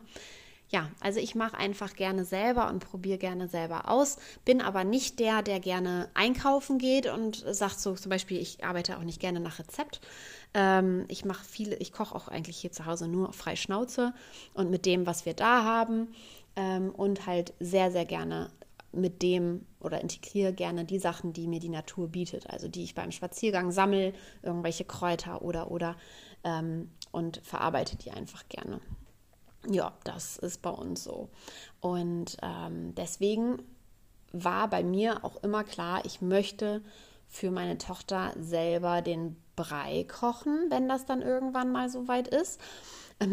ja, 0.69 0.89
also 0.99 1.19
ich 1.19 1.33
mache 1.33 1.57
einfach 1.57 1.95
gerne 1.95 2.25
selber 2.25 2.69
und 2.69 2.79
probiere 2.79 3.17
gerne 3.17 3.47
selber 3.47 3.89
aus, 3.89 4.17
bin 4.43 4.61
aber 4.61 4.83
nicht 4.83 5.19
der, 5.19 5.41
der 5.41 5.59
gerne 5.59 6.09
einkaufen 6.13 6.77
geht 6.77 7.07
und 7.07 7.43
sagt 7.49 7.79
so 7.79 7.95
zum 7.95 8.09
Beispiel, 8.09 8.39
ich 8.39 8.63
arbeite 8.65 8.97
auch 8.97 9.03
nicht 9.03 9.21
gerne 9.21 9.39
nach 9.39 9.59
Rezept. 9.59 10.01
Ähm, 10.53 11.05
ich 11.07 11.23
mache 11.23 11.45
viele, 11.45 11.75
ich 11.77 11.93
koche 11.93 12.13
auch 12.13 12.27
eigentlich 12.27 12.57
hier 12.57 12.71
zu 12.71 12.85
Hause 12.85 13.07
nur 13.07 13.31
frei 13.31 13.55
Schnauze 13.55 14.13
und 14.53 14.69
mit 14.69 14.85
dem, 14.85 15.05
was 15.05 15.25
wir 15.25 15.33
da 15.33 15.63
haben 15.63 16.09
ähm, 16.57 16.91
und 16.91 17.25
halt 17.27 17.53
sehr, 17.61 17.91
sehr 17.91 18.05
gerne 18.05 18.49
mit 18.91 19.21
dem 19.21 19.65
oder 19.79 20.01
integriere 20.01 20.51
gerne 20.51 20.83
die 20.83 20.99
Sachen, 20.99 21.31
die 21.31 21.47
mir 21.47 21.59
die 21.59 21.69
Natur 21.69 22.09
bietet, 22.09 22.49
also 22.49 22.67
die 22.67 22.83
ich 22.83 22.95
beim 22.95 23.11
Spaziergang 23.11 23.71
sammle, 23.71 24.13
irgendwelche 24.41 24.83
Kräuter 24.83 25.41
oder 25.41 25.71
oder 25.71 25.95
ähm, 26.43 26.89
und 27.11 27.37
verarbeite 27.43 27.95
die 27.95 28.11
einfach 28.11 28.49
gerne 28.49 28.81
ja, 29.69 29.93
das 30.03 30.37
ist 30.37 30.61
bei 30.61 30.69
uns 30.69 31.03
so. 31.03 31.29
Und 31.79 32.37
ähm, 32.41 32.95
deswegen 32.95 33.61
war 34.31 34.69
bei 34.69 34.83
mir 34.83 35.23
auch 35.23 35.43
immer 35.43 35.63
klar, 35.63 36.01
ich 36.05 36.21
möchte 36.21 36.81
für 37.27 37.51
meine 37.51 37.77
Tochter 37.77 38.33
selber 38.39 39.01
den 39.01 39.35
Brei 39.55 40.05
kochen, 40.09 40.67
wenn 40.69 40.87
das 40.87 41.05
dann 41.05 41.21
irgendwann 41.21 41.71
mal 41.71 41.89
so 41.89 42.07
weit 42.07 42.27
ist. 42.27 42.61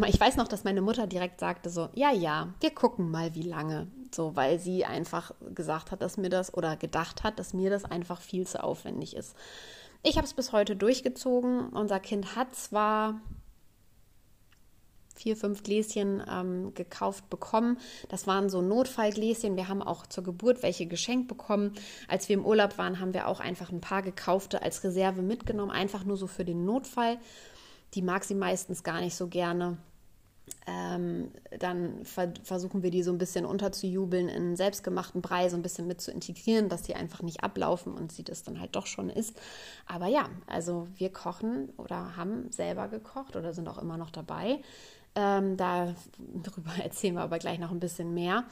Ich 0.07 0.19
weiß 0.19 0.37
noch, 0.37 0.47
dass 0.47 0.63
meine 0.63 0.81
Mutter 0.81 1.05
direkt 1.05 1.39
sagte 1.39 1.69
so, 1.69 1.89
ja, 1.93 2.11
ja, 2.11 2.53
wir 2.59 2.73
gucken 2.73 3.11
mal, 3.11 3.35
wie 3.35 3.43
lange. 3.43 3.87
So, 4.11 4.35
weil 4.35 4.59
sie 4.59 4.83
einfach 4.83 5.31
gesagt 5.53 5.91
hat, 5.91 6.01
dass 6.01 6.17
mir 6.17 6.29
das 6.29 6.53
oder 6.53 6.75
gedacht 6.75 7.23
hat, 7.23 7.37
dass 7.37 7.53
mir 7.53 7.69
das 7.69 7.85
einfach 7.85 8.21
viel 8.21 8.47
zu 8.47 8.63
aufwendig 8.63 9.15
ist. 9.15 9.35
Ich 10.01 10.17
habe 10.17 10.25
es 10.25 10.33
bis 10.33 10.51
heute 10.51 10.75
durchgezogen. 10.75 11.69
Unser 11.69 11.99
Kind 11.99 12.35
hat 12.35 12.55
zwar 12.55 13.21
vier, 15.15 15.35
fünf 15.35 15.63
Gläschen 15.63 16.21
ähm, 16.29 16.73
gekauft 16.73 17.29
bekommen. 17.29 17.77
Das 18.09 18.27
waren 18.27 18.49
so 18.49 18.61
Notfallgläschen. 18.61 19.55
Wir 19.55 19.67
haben 19.67 19.81
auch 19.81 20.05
zur 20.05 20.23
Geburt 20.23 20.61
welche 20.61 20.85
geschenkt 20.85 21.27
bekommen. 21.27 21.73
Als 22.07 22.29
wir 22.29 22.35
im 22.35 22.45
Urlaub 22.45 22.77
waren, 22.77 22.99
haben 22.99 23.13
wir 23.13 23.27
auch 23.27 23.39
einfach 23.39 23.71
ein 23.71 23.81
paar 23.81 24.01
gekaufte 24.01 24.61
als 24.61 24.83
Reserve 24.83 25.21
mitgenommen, 25.21 25.71
einfach 25.71 26.03
nur 26.03 26.17
so 26.17 26.27
für 26.27 26.45
den 26.45 26.65
Notfall. 26.65 27.17
Die 27.93 28.01
mag 28.01 28.23
sie 28.23 28.35
meistens 28.35 28.83
gar 28.83 28.99
nicht 28.99 29.15
so 29.15 29.27
gerne. 29.27 29.77
Ähm, 30.67 31.31
dann 31.59 32.03
ver 32.05 32.33
versuchen 32.43 32.83
wir 32.83 32.91
die 32.91 33.03
so 33.03 33.11
ein 33.11 33.17
bisschen 33.17 33.45
unterzujubeln 33.45 34.29
in 34.29 34.55
selbstgemachten 34.55 35.21
Brei, 35.21 35.49
so 35.49 35.55
ein 35.55 35.61
bisschen 35.61 35.87
mit 35.87 36.01
zu 36.01 36.11
integrieren, 36.11 36.69
dass 36.69 36.83
die 36.83 36.95
einfach 36.95 37.21
nicht 37.21 37.43
ablaufen 37.43 37.93
und 37.93 38.11
sie 38.11 38.23
das 38.23 38.43
dann 38.43 38.59
halt 38.59 38.75
doch 38.75 38.85
schon 38.85 39.09
ist. 39.09 39.39
Aber 39.87 40.07
ja, 40.07 40.29
also 40.47 40.87
wir 40.97 41.11
kochen 41.11 41.69
oder 41.77 42.15
haben 42.15 42.51
selber 42.51 42.87
gekocht 42.87 43.35
oder 43.35 43.53
sind 43.53 43.67
auch 43.67 43.77
immer 43.77 43.97
noch 43.97 44.11
dabei. 44.11 44.59
Ähm, 45.15 45.55
darüber 45.57 46.71
erzählen 46.83 47.15
wir 47.15 47.21
aber 47.21 47.39
gleich 47.39 47.59
noch 47.59 47.71
ein 47.71 47.79
bisschen 47.79 48.13
mehr. 48.13 48.43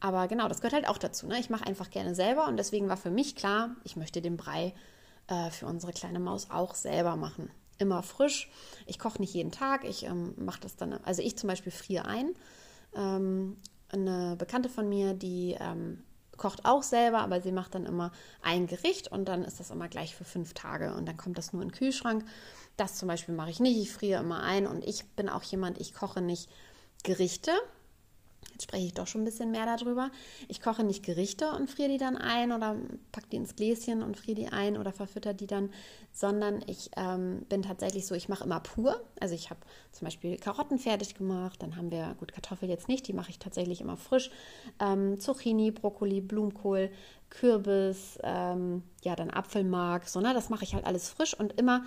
Aber 0.00 0.28
genau, 0.28 0.48
das 0.48 0.60
gehört 0.60 0.74
halt 0.74 0.88
auch 0.88 0.98
dazu. 0.98 1.26
Ne? 1.26 1.38
Ich 1.38 1.50
mache 1.50 1.66
einfach 1.66 1.90
gerne 1.90 2.14
selber 2.14 2.46
und 2.48 2.56
deswegen 2.56 2.88
war 2.88 2.96
für 2.96 3.10
mich 3.10 3.36
klar, 3.36 3.70
ich 3.84 3.96
möchte 3.96 4.20
den 4.20 4.36
Brei 4.36 4.74
äh, 5.28 5.50
für 5.50 5.66
unsere 5.66 5.92
kleine 5.92 6.20
Maus 6.20 6.50
auch 6.50 6.74
selber 6.74 7.16
machen. 7.16 7.50
immer 7.78 8.02
frisch. 8.02 8.50
Ich 8.86 8.98
koche 8.98 9.20
nicht 9.20 9.34
jeden 9.34 9.52
Tag. 9.52 9.84
Ich 9.84 10.04
ähm, 10.04 10.34
mache 10.36 10.60
das 10.60 10.74
dann, 10.76 10.94
also 11.04 11.22
ich 11.22 11.38
zum 11.38 11.48
Beispiel 11.48 11.70
friere 11.70 12.06
ein. 12.06 12.34
Ähm, 12.96 13.56
eine 13.90 14.36
Bekannte 14.36 14.68
von 14.68 14.88
mir, 14.88 15.14
die 15.14 15.56
ähm, 15.58 16.02
kocht 16.36 16.64
auch 16.64 16.82
selber, 16.82 17.18
aber 17.18 17.40
sie 17.40 17.52
macht 17.52 17.74
dann 17.74 17.86
immer 17.86 18.12
ein 18.42 18.66
Gericht 18.66 19.08
und 19.08 19.26
dann 19.26 19.44
ist 19.44 19.60
das 19.60 19.70
immer 19.70 19.88
gleich 19.88 20.14
für 20.14 20.24
fünf 20.24 20.54
Tage 20.54 20.94
und 20.94 21.06
dann 21.06 21.16
kommt 21.16 21.36
das 21.36 21.52
nur 21.52 21.62
in 21.62 21.68
den 21.68 21.74
Kühlschrank. 21.74 22.24
Das 22.78 22.94
zum 22.94 23.08
Beispiel 23.08 23.34
mache 23.34 23.50
ich 23.50 23.60
nicht. 23.60 23.76
Ich 23.76 23.92
friere 23.92 24.22
immer 24.22 24.42
ein 24.42 24.66
und 24.66 24.86
ich 24.86 25.04
bin 25.08 25.28
auch 25.28 25.42
jemand, 25.42 25.78
ich 25.78 25.92
koche 25.92 26.22
nicht 26.22 26.48
Gerichte, 27.02 27.52
Jetzt 28.58 28.64
spreche 28.64 28.86
ich 28.86 28.94
doch 28.94 29.06
schon 29.06 29.20
ein 29.20 29.24
bisschen 29.24 29.52
mehr 29.52 29.66
darüber. 29.66 30.10
Ich 30.48 30.60
koche 30.60 30.82
nicht 30.82 31.04
Gerichte 31.04 31.52
und 31.52 31.70
friere 31.70 31.90
die 31.90 31.96
dann 31.96 32.16
ein 32.16 32.50
oder 32.50 32.74
packe 33.12 33.28
die 33.30 33.36
ins 33.36 33.54
Gläschen 33.54 34.02
und 34.02 34.16
friere 34.16 34.34
die 34.34 34.48
ein 34.48 34.76
oder 34.76 34.92
verfütter 34.92 35.32
die 35.32 35.46
dann, 35.46 35.70
sondern 36.12 36.64
ich 36.66 36.90
ähm, 36.96 37.46
bin 37.48 37.62
tatsächlich 37.62 38.04
so, 38.04 38.16
ich 38.16 38.28
mache 38.28 38.42
immer 38.42 38.58
pur. 38.58 39.00
Also 39.20 39.36
ich 39.36 39.50
habe 39.50 39.60
zum 39.92 40.06
Beispiel 40.06 40.38
Karotten 40.38 40.80
fertig 40.80 41.14
gemacht, 41.14 41.62
dann 41.62 41.76
haben 41.76 41.92
wir, 41.92 42.16
gut, 42.18 42.32
Kartoffel 42.32 42.68
jetzt 42.68 42.88
nicht, 42.88 43.06
die 43.06 43.12
mache 43.12 43.30
ich 43.30 43.38
tatsächlich 43.38 43.80
immer 43.80 43.96
frisch. 43.96 44.32
Ähm, 44.80 45.20
Zucchini, 45.20 45.70
Brokkoli, 45.70 46.20
Blumenkohl, 46.20 46.90
Kürbis, 47.30 48.18
ähm, 48.24 48.82
ja, 49.04 49.14
dann 49.14 49.30
Apfelmark, 49.30 50.08
so, 50.08 50.20
ne? 50.20 50.34
Das 50.34 50.48
mache 50.48 50.64
ich 50.64 50.74
halt 50.74 50.84
alles 50.84 51.08
frisch 51.08 51.38
und 51.38 51.52
immer 51.60 51.84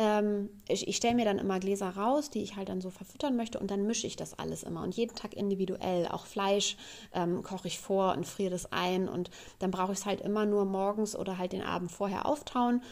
ähm, 0.00 0.48
ich, 0.66 0.88
ich 0.88 0.96
stelle 0.96 1.14
mir 1.14 1.26
dann 1.26 1.38
immer 1.38 1.60
Gläser 1.60 1.90
raus, 1.90 2.30
die 2.30 2.42
ich 2.42 2.56
halt 2.56 2.70
dann 2.70 2.80
so 2.80 2.88
verfüttern 2.88 3.36
möchte 3.36 3.58
und 3.60 3.70
dann 3.70 3.86
mische 3.86 4.06
ich 4.06 4.16
das 4.16 4.38
alles 4.38 4.62
immer. 4.62 4.82
Und 4.82 4.96
jeden 4.96 5.14
Tag 5.14 5.34
individuell. 5.34 6.08
Auch 6.08 6.24
Fleisch 6.24 6.78
ähm, 7.12 7.42
koche 7.42 7.68
ich 7.68 7.78
vor 7.78 8.14
und 8.14 8.26
friere 8.26 8.50
das 8.50 8.72
ein. 8.72 9.10
Und 9.10 9.30
dann 9.58 9.70
brauche 9.70 9.92
ich 9.92 9.98
es 9.98 10.06
halt 10.06 10.22
immer 10.22 10.46
nur 10.46 10.64
morgens 10.64 11.14
oder 11.14 11.36
halt 11.36 11.52
den 11.52 11.62
Abend 11.62 11.92
vorher 11.92 12.24
auftauen 12.24 12.82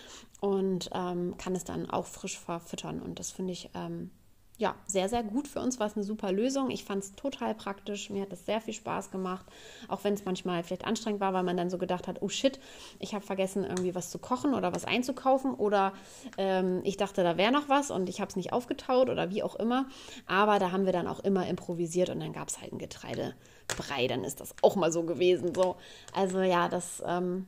und 0.40 0.90
ähm, 0.92 1.34
kann 1.38 1.54
es 1.54 1.64
dann 1.64 1.88
auch 1.88 2.04
frisch 2.04 2.38
verfüttern. 2.38 3.00
Und 3.00 3.18
das 3.18 3.30
finde 3.30 3.54
ich 3.54 3.70
ähm, 3.74 4.10
ja, 4.58 4.74
sehr, 4.86 5.08
sehr 5.08 5.22
gut 5.22 5.46
für 5.46 5.60
uns. 5.60 5.78
War 5.78 5.86
es 5.86 5.94
eine 5.94 6.02
super 6.02 6.32
Lösung. 6.32 6.70
Ich 6.70 6.84
fand 6.84 7.04
es 7.04 7.14
total 7.14 7.54
praktisch. 7.54 8.10
Mir 8.10 8.22
hat 8.22 8.32
es 8.32 8.44
sehr 8.44 8.60
viel 8.60 8.74
Spaß 8.74 9.12
gemacht. 9.12 9.46
Auch 9.86 10.02
wenn 10.02 10.14
es 10.14 10.24
manchmal 10.24 10.64
vielleicht 10.64 10.84
anstrengend 10.84 11.20
war, 11.20 11.32
weil 11.32 11.44
man 11.44 11.56
dann 11.56 11.70
so 11.70 11.78
gedacht 11.78 12.08
hat, 12.08 12.22
oh 12.22 12.28
shit, 12.28 12.58
ich 12.98 13.14
habe 13.14 13.24
vergessen, 13.24 13.62
irgendwie 13.62 13.94
was 13.94 14.10
zu 14.10 14.18
kochen 14.18 14.54
oder 14.54 14.74
was 14.74 14.84
einzukaufen. 14.84 15.54
Oder 15.54 15.92
ähm, 16.38 16.80
ich 16.82 16.96
dachte, 16.96 17.22
da 17.22 17.36
wäre 17.36 17.52
noch 17.52 17.68
was 17.68 17.92
und 17.92 18.08
ich 18.08 18.20
habe 18.20 18.30
es 18.30 18.36
nicht 18.36 18.52
aufgetaut 18.52 19.08
oder 19.08 19.30
wie 19.30 19.44
auch 19.44 19.54
immer. 19.54 19.86
Aber 20.26 20.58
da 20.58 20.72
haben 20.72 20.86
wir 20.86 20.92
dann 20.92 21.06
auch 21.06 21.20
immer 21.20 21.46
improvisiert 21.46 22.10
und 22.10 22.18
dann 22.18 22.32
gab 22.32 22.48
es 22.48 22.60
halt 22.60 22.72
ein 22.72 22.78
Getreidebrei. 22.78 24.08
Dann 24.08 24.24
ist 24.24 24.40
das 24.40 24.56
auch 24.62 24.74
mal 24.74 24.90
so 24.90 25.04
gewesen. 25.04 25.54
So. 25.54 25.76
Also 26.12 26.40
ja, 26.40 26.68
das. 26.68 27.00
Ähm, 27.06 27.46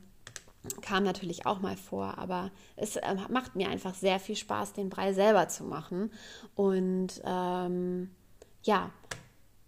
kam 0.81 1.03
natürlich 1.03 1.45
auch 1.45 1.59
mal 1.59 1.75
vor, 1.75 2.17
aber 2.17 2.51
es 2.75 2.95
äh, 2.95 3.15
macht 3.29 3.55
mir 3.55 3.69
einfach 3.69 3.95
sehr 3.95 4.19
viel 4.19 4.35
Spaß, 4.35 4.73
den 4.73 4.89
Brei 4.89 5.13
selber 5.13 5.47
zu 5.47 5.63
machen. 5.63 6.11
Und 6.55 7.21
ähm, 7.25 8.11
ja, 8.63 8.91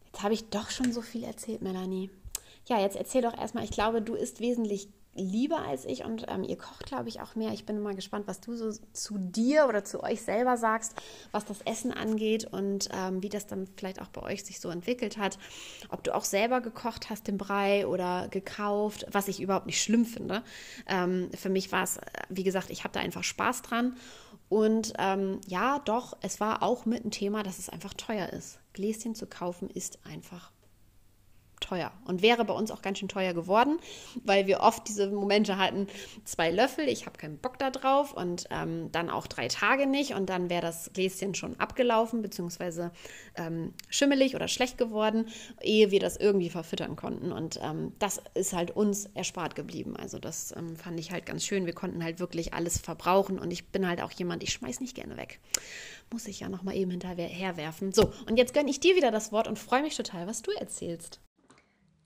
jetzt 0.05 0.21
habe 0.21 0.33
ich 0.33 0.49
doch 0.49 0.69
schon 0.69 0.91
so 0.91 1.01
viel 1.01 1.23
erzählt, 1.23 1.61
Melanie. 1.61 2.11
Ja, 2.67 2.79
jetzt 2.79 2.95
erzähl 2.95 3.23
doch 3.23 3.37
erstmal, 3.37 3.63
ich 3.63 3.71
glaube, 3.71 4.01
du 4.01 4.13
isst 4.13 4.39
wesentlich 4.39 4.87
lieber 5.15 5.59
als 5.59 5.85
ich 5.85 6.03
und 6.03 6.25
ähm, 6.27 6.43
ihr 6.43 6.57
kocht, 6.57 6.85
glaube 6.85 7.07
ich, 7.07 7.21
auch 7.21 7.35
mehr. 7.35 7.51
Ich 7.51 7.65
bin 7.65 7.81
mal 7.81 7.93
gespannt, 7.93 8.27
was 8.27 8.41
du 8.41 8.55
so 8.55 8.71
zu 8.93 9.17
dir 9.17 9.67
oder 9.67 9.83
zu 9.83 10.01
euch 10.01 10.23
selber 10.23 10.57
sagst, 10.57 10.95
was 11.31 11.45
das 11.45 11.61
Essen 11.61 11.91
angeht 11.91 12.45
und 12.45 12.89
ähm, 12.91 13.21
wie 13.21 13.29
das 13.29 13.45
dann 13.45 13.67
vielleicht 13.77 14.01
auch 14.01 14.07
bei 14.07 14.23
euch 14.23 14.43
sich 14.43 14.59
so 14.59 14.69
entwickelt 14.69 15.17
hat. 15.17 15.37
Ob 15.89 16.03
du 16.03 16.15
auch 16.15 16.23
selber 16.23 16.61
gekocht 16.61 17.09
hast, 17.09 17.27
den 17.27 17.37
Brei 17.37 17.85
oder 17.85 18.27
gekauft, 18.29 19.05
was 19.11 19.27
ich 19.27 19.41
überhaupt 19.41 19.67
nicht 19.67 19.81
schlimm 19.81 20.05
finde. 20.05 20.43
Ähm, 20.87 21.29
für 21.35 21.49
mich 21.49 21.71
war 21.71 21.83
es, 21.83 21.99
wie 22.29 22.43
gesagt, 22.43 22.69
ich 22.71 22.83
habe 22.83 22.93
da 22.93 22.99
einfach 22.99 23.23
Spaß 23.23 23.61
dran. 23.61 23.95
Und 24.49 24.93
ähm, 24.99 25.41
ja, 25.47 25.79
doch, 25.79 26.17
es 26.21 26.39
war 26.39 26.63
auch 26.63 26.85
mit 26.85 27.05
ein 27.05 27.11
Thema, 27.11 27.43
dass 27.43 27.59
es 27.59 27.69
einfach 27.69 27.93
teuer 27.93 28.29
ist. 28.29 28.59
Gläschen 28.73 29.15
zu 29.15 29.27
kaufen 29.27 29.69
ist 29.69 29.99
einfach 30.05 30.52
teuer 31.63 31.91
und 32.05 32.21
wäre 32.21 32.45
bei 32.45 32.53
uns 32.53 32.71
auch 32.71 32.81
ganz 32.81 32.99
schön 32.99 33.07
teuer 33.07 33.33
geworden, 33.33 33.79
weil 34.23 34.47
wir 34.47 34.59
oft 34.59 34.87
diese 34.87 35.09
Momente 35.09 35.57
hatten, 35.57 35.87
zwei 36.25 36.51
Löffel, 36.51 36.87
ich 36.87 37.05
habe 37.05 37.17
keinen 37.17 37.37
Bock 37.37 37.57
da 37.57 37.71
drauf 37.71 38.13
und 38.13 38.45
ähm, 38.51 38.91
dann 38.91 39.09
auch 39.09 39.27
drei 39.27 39.47
Tage 39.47 39.87
nicht 39.87 40.13
und 40.13 40.29
dann 40.29 40.49
wäre 40.49 40.61
das 40.61 40.91
Gläschen 40.93 41.35
schon 41.35 41.59
abgelaufen 41.59 42.21
beziehungsweise 42.21 42.91
ähm, 43.35 43.73
schimmelig 43.89 44.35
oder 44.35 44.47
schlecht 44.47 44.77
geworden, 44.77 45.27
ehe 45.61 45.91
wir 45.91 45.99
das 45.99 46.17
irgendwie 46.17 46.49
verfüttern 46.49 46.95
konnten 46.95 47.31
und 47.31 47.59
ähm, 47.63 47.93
das 47.99 48.21
ist 48.33 48.53
halt 48.53 48.71
uns 48.71 49.05
erspart 49.13 49.55
geblieben. 49.55 49.95
Also 49.95 50.19
das 50.19 50.53
ähm, 50.55 50.75
fand 50.75 50.99
ich 50.99 51.11
halt 51.11 51.25
ganz 51.25 51.45
schön. 51.45 51.65
Wir 51.65 51.73
konnten 51.73 52.03
halt 52.03 52.19
wirklich 52.19 52.53
alles 52.53 52.77
verbrauchen 52.77 53.39
und 53.39 53.51
ich 53.51 53.69
bin 53.69 53.87
halt 53.87 54.01
auch 54.01 54.11
jemand, 54.11 54.43
ich 54.43 54.51
schmeiß 54.53 54.79
nicht 54.81 54.95
gerne 54.95 55.17
weg. 55.17 55.39
Muss 56.11 56.27
ich 56.27 56.41
ja 56.41 56.49
noch 56.49 56.63
mal 56.63 56.75
eben 56.75 56.91
hinterher 56.91 57.57
werfen. 57.57 57.91
So, 57.91 58.11
und 58.27 58.37
jetzt 58.37 58.53
gönne 58.53 58.69
ich 58.69 58.79
dir 58.79 58.95
wieder 58.95 59.11
das 59.11 59.31
Wort 59.31 59.47
und 59.47 59.57
freue 59.57 59.81
mich 59.81 59.95
total, 59.95 60.27
was 60.27 60.41
du 60.41 60.51
erzählst. 60.51 61.19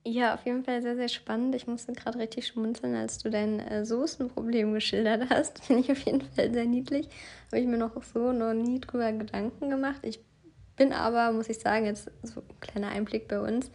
Ja, 0.09 0.35
auf 0.35 0.45
jeden 0.45 0.63
Fall 0.63 0.81
sehr, 0.81 0.95
sehr 0.95 1.09
spannend. 1.09 1.53
Ich 1.53 1.67
musste 1.67 1.91
gerade 1.91 2.17
richtig 2.17 2.47
schmunzeln, 2.47 2.95
als 2.95 3.17
du 3.17 3.29
dein 3.29 3.59
äh, 3.59 3.85
Soßenproblem 3.85 4.73
geschildert 4.73 5.29
hast. 5.29 5.59
Finde 5.65 5.81
ich 5.81 5.91
auf 5.91 5.99
jeden 5.99 6.21
Fall 6.21 6.53
sehr 6.53 6.63
niedlich. 6.63 7.09
Habe 7.47 7.59
ich 7.59 7.67
mir 7.67 7.77
noch 7.77 8.01
so 8.01 8.31
noch 8.31 8.53
nie 8.53 8.79
drüber 8.79 9.11
Gedanken 9.11 9.69
gemacht. 9.69 9.99
Ich 10.03 10.21
bin 10.77 10.93
aber, 10.93 11.33
muss 11.33 11.49
ich 11.49 11.59
sagen, 11.59 11.85
jetzt 11.85 12.09
so 12.23 12.39
ein 12.39 12.59
kleiner 12.61 12.87
Einblick 12.87 13.27
bei 13.27 13.41
uns, 13.41 13.69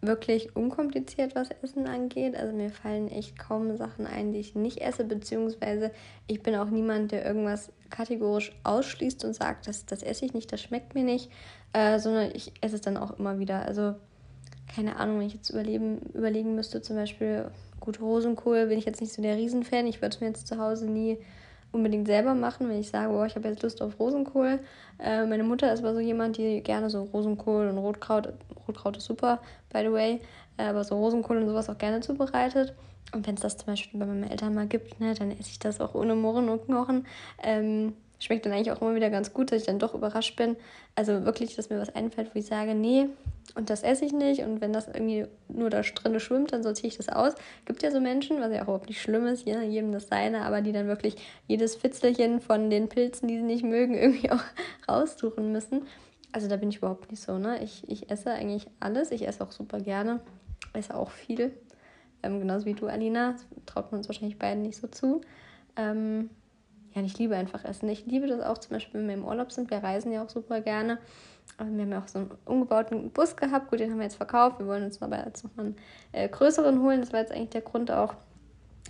wirklich 0.00 0.56
unkompliziert, 0.56 1.34
was 1.34 1.50
Essen 1.50 1.86
angeht. 1.86 2.36
Also 2.36 2.54
mir 2.54 2.70
fallen 2.70 3.08
echt 3.08 3.38
kaum 3.38 3.76
Sachen 3.76 4.06
ein, 4.06 4.32
die 4.32 4.40
ich 4.40 4.54
nicht 4.54 4.80
esse, 4.80 5.04
beziehungsweise 5.04 5.90
ich 6.26 6.42
bin 6.42 6.54
auch 6.54 6.70
niemand, 6.70 7.12
der 7.12 7.26
irgendwas 7.26 7.70
kategorisch 7.90 8.52
ausschließt 8.64 9.26
und 9.26 9.34
sagt, 9.34 9.68
das, 9.68 9.84
das 9.84 10.02
esse 10.02 10.24
ich 10.24 10.32
nicht, 10.32 10.50
das 10.50 10.62
schmeckt 10.62 10.94
mir 10.94 11.04
nicht, 11.04 11.30
äh, 11.74 11.98
sondern 11.98 12.30
ich 12.32 12.54
esse 12.62 12.76
es 12.76 12.80
dann 12.80 12.96
auch 12.96 13.18
immer 13.18 13.38
wieder. 13.38 13.60
Also 13.66 13.96
keine 14.74 14.96
Ahnung, 14.96 15.18
wenn 15.18 15.26
ich 15.26 15.34
jetzt 15.34 15.50
überleben, 15.50 15.98
überlegen 16.14 16.54
müsste, 16.54 16.82
zum 16.82 16.96
Beispiel, 16.96 17.50
gut, 17.80 18.00
Rosenkohl 18.00 18.66
bin 18.66 18.78
ich 18.78 18.84
jetzt 18.84 19.00
nicht 19.00 19.12
so 19.12 19.22
der 19.22 19.36
Riesenfan. 19.36 19.86
Ich 19.86 20.00
würde 20.00 20.14
es 20.14 20.20
mir 20.20 20.28
jetzt 20.28 20.46
zu 20.46 20.58
Hause 20.58 20.86
nie 20.86 21.18
unbedingt 21.72 22.06
selber 22.06 22.34
machen, 22.34 22.68
wenn 22.68 22.80
ich 22.80 22.90
sage, 22.90 23.12
boah, 23.12 23.26
ich 23.26 23.36
habe 23.36 23.48
jetzt 23.48 23.62
Lust 23.62 23.80
auf 23.82 23.98
Rosenkohl. 23.98 24.58
Äh, 24.98 25.26
meine 25.26 25.44
Mutter 25.44 25.72
ist 25.72 25.80
aber 25.80 25.94
so 25.94 26.00
jemand, 26.00 26.36
die 26.36 26.62
gerne 26.62 26.90
so 26.90 27.02
Rosenkohl 27.04 27.68
und 27.68 27.78
Rotkraut, 27.78 28.32
Rotkraut 28.66 28.96
ist 28.96 29.04
super, 29.04 29.40
by 29.72 29.80
the 29.80 29.92
way, 29.92 30.20
äh, 30.56 30.64
aber 30.64 30.84
so 30.84 30.96
Rosenkohl 30.96 31.38
und 31.38 31.46
sowas 31.46 31.68
auch 31.68 31.78
gerne 31.78 32.00
zubereitet. 32.00 32.74
Und 33.12 33.26
wenn 33.26 33.34
es 33.34 33.40
das 33.40 33.56
zum 33.56 33.66
Beispiel 33.66 33.98
bei 33.98 34.06
meinen 34.06 34.28
Eltern 34.28 34.54
mal 34.54 34.66
gibt, 34.66 35.00
ne, 35.00 35.14
dann 35.14 35.30
esse 35.30 35.50
ich 35.50 35.58
das 35.58 35.80
auch 35.80 35.94
ohne 35.94 36.14
Murren 36.14 36.48
und 36.48 36.66
Knochen. 36.66 37.06
Ähm, 37.42 37.94
schmeckt 38.20 38.46
dann 38.46 38.52
eigentlich 38.52 38.70
auch 38.70 38.80
immer 38.80 38.94
wieder 38.94 39.10
ganz 39.10 39.32
gut, 39.32 39.50
dass 39.50 39.62
ich 39.62 39.66
dann 39.66 39.78
doch 39.78 39.94
überrascht 39.94 40.36
bin. 40.36 40.56
Also 40.94 41.24
wirklich, 41.24 41.56
dass 41.56 41.70
mir 41.70 41.80
was 41.80 41.94
einfällt, 41.94 42.34
wo 42.34 42.38
ich 42.38 42.46
sage, 42.46 42.74
nee, 42.74 43.08
und 43.54 43.70
das 43.70 43.82
esse 43.82 44.04
ich 44.04 44.12
nicht. 44.12 44.42
Und 44.42 44.60
wenn 44.60 44.72
das 44.72 44.86
irgendwie 44.86 45.26
nur 45.48 45.70
da 45.70 45.80
drin 45.80 46.20
schwimmt, 46.20 46.52
dann 46.52 46.62
sortiere 46.62 46.88
ich 46.88 46.96
das 46.96 47.08
aus. 47.08 47.34
Gibt 47.64 47.82
ja 47.82 47.90
so 47.90 48.00
Menschen, 48.00 48.40
was 48.40 48.52
ja 48.52 48.60
auch 48.60 48.64
überhaupt 48.64 48.88
nicht 48.88 49.00
schlimm 49.00 49.26
ist, 49.26 49.46
jedem 49.46 49.90
das 49.90 50.08
seine, 50.08 50.42
aber 50.42 50.60
die 50.60 50.72
dann 50.72 50.86
wirklich 50.86 51.16
jedes 51.48 51.74
Fitzelchen 51.76 52.40
von 52.40 52.70
den 52.70 52.88
Pilzen, 52.88 53.26
die 53.26 53.38
sie 53.38 53.42
nicht 53.42 53.64
mögen, 53.64 53.94
irgendwie 53.98 54.30
auch 54.30 54.44
raussuchen 54.88 55.50
müssen. 55.50 55.82
Also 56.32 56.46
da 56.46 56.56
bin 56.56 56.68
ich 56.68 56.76
überhaupt 56.76 57.10
nicht 57.10 57.22
so, 57.22 57.38
ne? 57.38 57.60
Ich, 57.62 57.82
ich 57.88 58.10
esse 58.10 58.30
eigentlich 58.30 58.66
alles. 58.78 59.10
Ich 59.10 59.26
esse 59.26 59.42
auch 59.42 59.50
super 59.50 59.80
gerne. 59.80 60.20
Esse 60.74 60.94
auch 60.94 61.10
viel. 61.10 61.52
Ähm, 62.22 62.38
genauso 62.38 62.66
wie 62.66 62.74
du, 62.74 62.86
Alina. 62.86 63.32
Das 63.32 63.46
traut 63.66 63.90
man 63.90 63.98
uns 63.98 64.08
wahrscheinlich 64.08 64.38
beiden 64.38 64.62
nicht 64.62 64.76
so 64.76 64.86
zu. 64.86 65.22
Ähm, 65.74 66.30
ja, 66.94 67.02
ich 67.02 67.18
liebe 67.18 67.36
einfach 67.36 67.64
Essen. 67.64 67.88
Ich 67.88 68.06
liebe 68.06 68.26
das 68.26 68.40
auch 68.40 68.58
zum 68.58 68.72
Beispiel, 68.72 69.00
wenn 69.00 69.08
wir 69.08 69.14
im 69.14 69.24
Urlaub 69.24 69.52
sind. 69.52 69.70
Wir 69.70 69.78
reisen 69.78 70.12
ja 70.12 70.24
auch 70.24 70.28
super 70.28 70.60
gerne. 70.60 70.98
Aber 71.56 71.70
wir 71.70 71.82
haben 71.82 71.92
ja 71.92 72.00
auch 72.00 72.08
so 72.08 72.20
einen 72.20 72.30
umgebauten 72.46 73.10
Bus 73.10 73.36
gehabt. 73.36 73.70
Gut, 73.70 73.80
den 73.80 73.90
haben 73.90 73.98
wir 73.98 74.04
jetzt 74.04 74.16
verkauft. 74.16 74.58
Wir 74.58 74.66
wollen 74.66 74.84
uns 74.84 75.00
aber 75.00 75.24
jetzt 75.24 75.44
noch 75.44 75.56
einen 75.58 75.76
äh, 76.12 76.28
größeren 76.28 76.80
holen. 76.82 77.00
Das 77.00 77.12
war 77.12 77.20
jetzt 77.20 77.32
eigentlich 77.32 77.50
der 77.50 77.60
Grund 77.60 77.90
auch. 77.90 78.14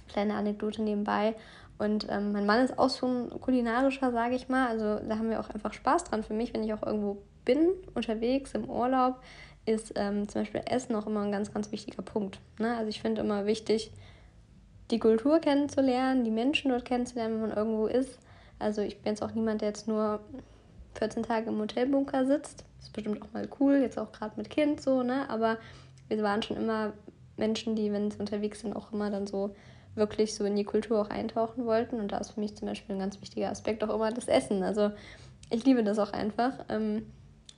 Kleine 0.09 0.35
Anekdote 0.35 0.83
nebenbei. 0.83 1.35
Und 1.79 2.07
ähm, 2.11 2.33
mein 2.33 2.47
Mann 2.47 2.65
ist 2.65 2.79
auch 2.79 2.91
so 2.91 3.07
ein 3.07 3.41
kulinarischer, 3.41 4.13
sage 4.13 4.35
ich 4.35 4.49
mal. 4.49 4.69
Also 4.69 4.99
da 5.07 5.17
haben 5.17 5.31
wir 5.31 5.41
auch 5.41 5.51
einfach 5.51 5.73
Spaß 5.73 6.05
dran. 6.05 6.23
Für 6.23 6.35
mich, 6.35 6.55
wenn 6.55 6.63
ich 6.63 6.73
auch 6.75 6.83
irgendwo 6.83 7.23
bin, 7.45 7.71
unterwegs, 7.95 8.55
im 8.55 8.69
Urlaub, 8.69 9.21
ist 9.67 9.93
ähm, 9.97 10.29
zum 10.29 10.43
Beispiel 10.43 10.63
Essen 10.67 10.95
auch 10.95 11.07
immer 11.07 11.23
ein 11.23 11.33
ganz, 11.33 11.53
ganz 11.53 11.71
wichtiger 11.73 12.03
Punkt. 12.03 12.41
Ne? 12.59 12.77
Also 12.77 12.89
ich 12.89 13.01
finde 13.01 13.21
immer 13.21 13.47
wichtig, 13.47 13.93
die 14.91 14.99
Kultur 14.99 15.39
kennenzulernen, 15.41 16.25
die 16.25 16.31
Menschen 16.31 16.71
dort 16.71 16.85
kennenzulernen, 16.85 17.35
wenn 17.35 17.49
man 17.49 17.57
irgendwo 17.57 17.87
ist. 17.87 18.19
Also 18.59 18.83
ich 18.83 19.01
bin 19.01 19.13
jetzt 19.13 19.23
auch 19.23 19.33
niemand, 19.33 19.61
der 19.63 19.69
jetzt 19.69 19.89
nur 19.89 20.21
14 20.95 21.23
Tage 21.23 21.51
im 21.51 21.59
Hotelbunker 21.59 22.27
sitzt. 22.27 22.65
Das 22.79 22.87
ist 22.87 22.93
bestimmt 22.93 23.23
auch 23.23 23.33
mal 23.33 23.49
cool, 23.61 23.77
jetzt 23.77 23.99
auch 23.99 24.13
gerade 24.13 24.35
mit 24.37 24.51
Kind 24.51 24.81
so, 24.81 25.03
ne? 25.03 25.29
Aber 25.29 25.59
wir 26.09 26.23
waren 26.23 26.43
schon 26.43 26.57
immer 26.57 26.93
Menschen, 27.37 27.77
die, 27.77 27.93
wenn 27.93 28.11
sie 28.11 28.19
unterwegs 28.19 28.61
sind, 28.61 28.75
auch 28.75 28.93
immer 28.93 29.11
dann 29.11 29.27
so 29.27 29.55
wirklich 29.95 30.35
so 30.35 30.45
in 30.45 30.57
die 30.57 30.65
Kultur 30.65 31.01
auch 31.01 31.11
eintauchen 31.11 31.67
wollten. 31.67 32.01
Und 32.01 32.13
da 32.13 32.19
ist 32.19 32.33
für 32.33 32.41
mich 32.41 32.57
zum 32.57 32.69
Beispiel 32.69 32.95
ein 32.95 33.01
ganz 33.01 33.21
wichtiger 33.21 33.51
Aspekt 33.51 33.83
auch 33.83 33.95
immer 33.95 34.13
das 34.13 34.29
Essen. 34.29 34.63
Also 34.63 34.91
ich 35.51 35.65
liebe 35.65 35.83
das 35.83 35.99
auch 35.99 36.13
einfach. 36.13 36.53
Ähm, 36.69 37.07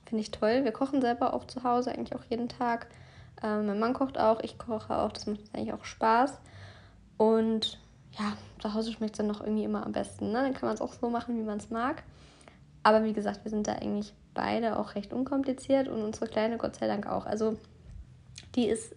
Finde 0.05 0.21
ich 0.21 0.31
toll. 0.31 0.63
Wir 0.63 0.71
kochen 0.71 1.01
selber 1.01 1.33
auch 1.33 1.45
zu 1.45 1.63
Hause, 1.63 1.91
eigentlich 1.91 2.15
auch 2.15 2.23
jeden 2.29 2.49
Tag. 2.49 2.87
Ähm, 3.43 3.67
mein 3.67 3.79
Mann 3.79 3.93
kocht 3.93 4.17
auch, 4.17 4.41
ich 4.41 4.57
koche 4.57 4.97
auch. 4.97 5.11
Das 5.11 5.27
macht 5.27 5.39
eigentlich 5.53 5.73
auch 5.73 5.85
Spaß. 5.85 6.39
Und 7.17 7.79
ja, 8.17 8.37
zu 8.61 8.73
Hause 8.73 8.91
schmeckt 8.91 9.13
es 9.13 9.17
dann 9.17 9.27
noch 9.27 9.41
irgendwie 9.41 9.63
immer 9.63 9.85
am 9.85 9.91
besten. 9.91 10.27
Ne? 10.31 10.41
Dann 10.41 10.53
kann 10.53 10.67
man 10.67 10.75
es 10.75 10.81
auch 10.81 10.93
so 10.93 11.09
machen, 11.09 11.37
wie 11.37 11.43
man 11.43 11.57
es 11.57 11.69
mag. 11.69 12.03
Aber 12.83 13.03
wie 13.03 13.13
gesagt, 13.13 13.43
wir 13.43 13.49
sind 13.49 13.67
da 13.67 13.73
eigentlich 13.73 14.13
beide 14.33 14.77
auch 14.77 14.95
recht 14.95 15.13
unkompliziert 15.13 15.87
und 15.87 16.01
unsere 16.01 16.27
Kleine 16.27 16.57
Gott 16.57 16.75
sei 16.75 16.87
Dank 16.87 17.07
auch. 17.07 17.25
Also 17.25 17.57
die 18.55 18.67
ist 18.67 18.95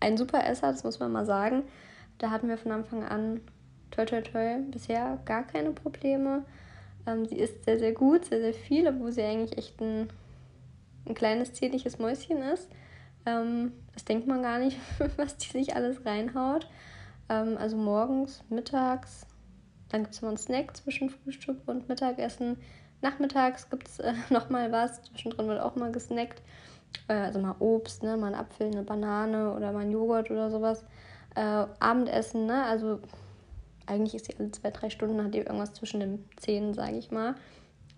ein 0.00 0.16
super 0.16 0.44
Esser, 0.44 0.72
das 0.72 0.84
muss 0.84 0.98
man 0.98 1.12
mal 1.12 1.24
sagen. 1.24 1.62
Da 2.18 2.30
hatten 2.30 2.48
wir 2.48 2.58
von 2.58 2.72
Anfang 2.72 3.04
an, 3.04 3.40
toi 3.90 4.04
toi 4.04 4.20
toi, 4.20 4.58
bisher 4.70 5.18
gar 5.24 5.44
keine 5.44 5.70
Probleme. 5.70 6.44
Ähm, 7.06 7.26
sie 7.26 7.38
isst 7.38 7.64
sehr, 7.64 7.78
sehr 7.78 7.92
gut, 7.92 8.24
sehr, 8.24 8.40
sehr 8.40 8.54
viel, 8.54 8.86
obwohl 8.88 9.12
sie 9.12 9.22
eigentlich 9.22 9.56
echt 9.56 9.80
ein, 9.80 10.08
ein 11.06 11.14
kleines, 11.14 11.52
zierliches 11.52 11.98
Mäuschen 11.98 12.42
ist. 12.42 12.68
Ähm, 13.26 13.72
das 13.94 14.04
denkt 14.04 14.26
man 14.26 14.42
gar 14.42 14.58
nicht, 14.58 14.78
was 15.16 15.36
die 15.36 15.48
sich 15.48 15.76
alles 15.76 16.04
reinhaut. 16.04 16.68
Ähm, 17.28 17.56
also 17.58 17.76
morgens, 17.76 18.42
mittags, 18.48 19.26
dann 19.90 20.02
gibt 20.02 20.14
es 20.14 20.20
immer 20.20 20.30
einen 20.30 20.38
Snack 20.38 20.76
zwischen 20.76 21.10
Frühstück 21.10 21.58
und 21.66 21.88
Mittagessen. 21.88 22.56
Nachmittags 23.02 23.68
gibt 23.68 23.88
es 23.88 23.98
äh, 23.98 24.14
nochmal 24.30 24.72
was, 24.72 25.02
zwischendrin 25.02 25.48
wird 25.48 25.60
auch 25.60 25.76
mal 25.76 25.92
gesnackt. 25.92 26.42
Äh, 27.08 27.14
also 27.14 27.38
mal 27.38 27.56
Obst, 27.58 28.02
ne? 28.02 28.16
mal 28.16 28.32
ein 28.32 28.38
Apfel, 28.38 28.68
eine 28.68 28.82
Banane 28.82 29.54
oder 29.54 29.72
mal 29.72 29.80
ein 29.80 29.90
Joghurt 29.90 30.30
oder 30.30 30.50
sowas. 30.50 30.84
Äh, 31.34 31.66
Abendessen, 31.80 32.46
ne? 32.46 32.64
also 32.64 33.00
eigentlich 33.86 34.14
ist 34.14 34.26
sie 34.26 34.36
alle 34.38 34.50
zwei, 34.52 34.70
drei 34.70 34.90
Stunden, 34.90 35.22
hat 35.22 35.34
die 35.34 35.38
irgendwas 35.38 35.72
zwischen 35.72 36.00
den 36.00 36.24
Zähnen, 36.36 36.74
sage 36.74 36.96
ich 36.96 37.10
mal. 37.10 37.34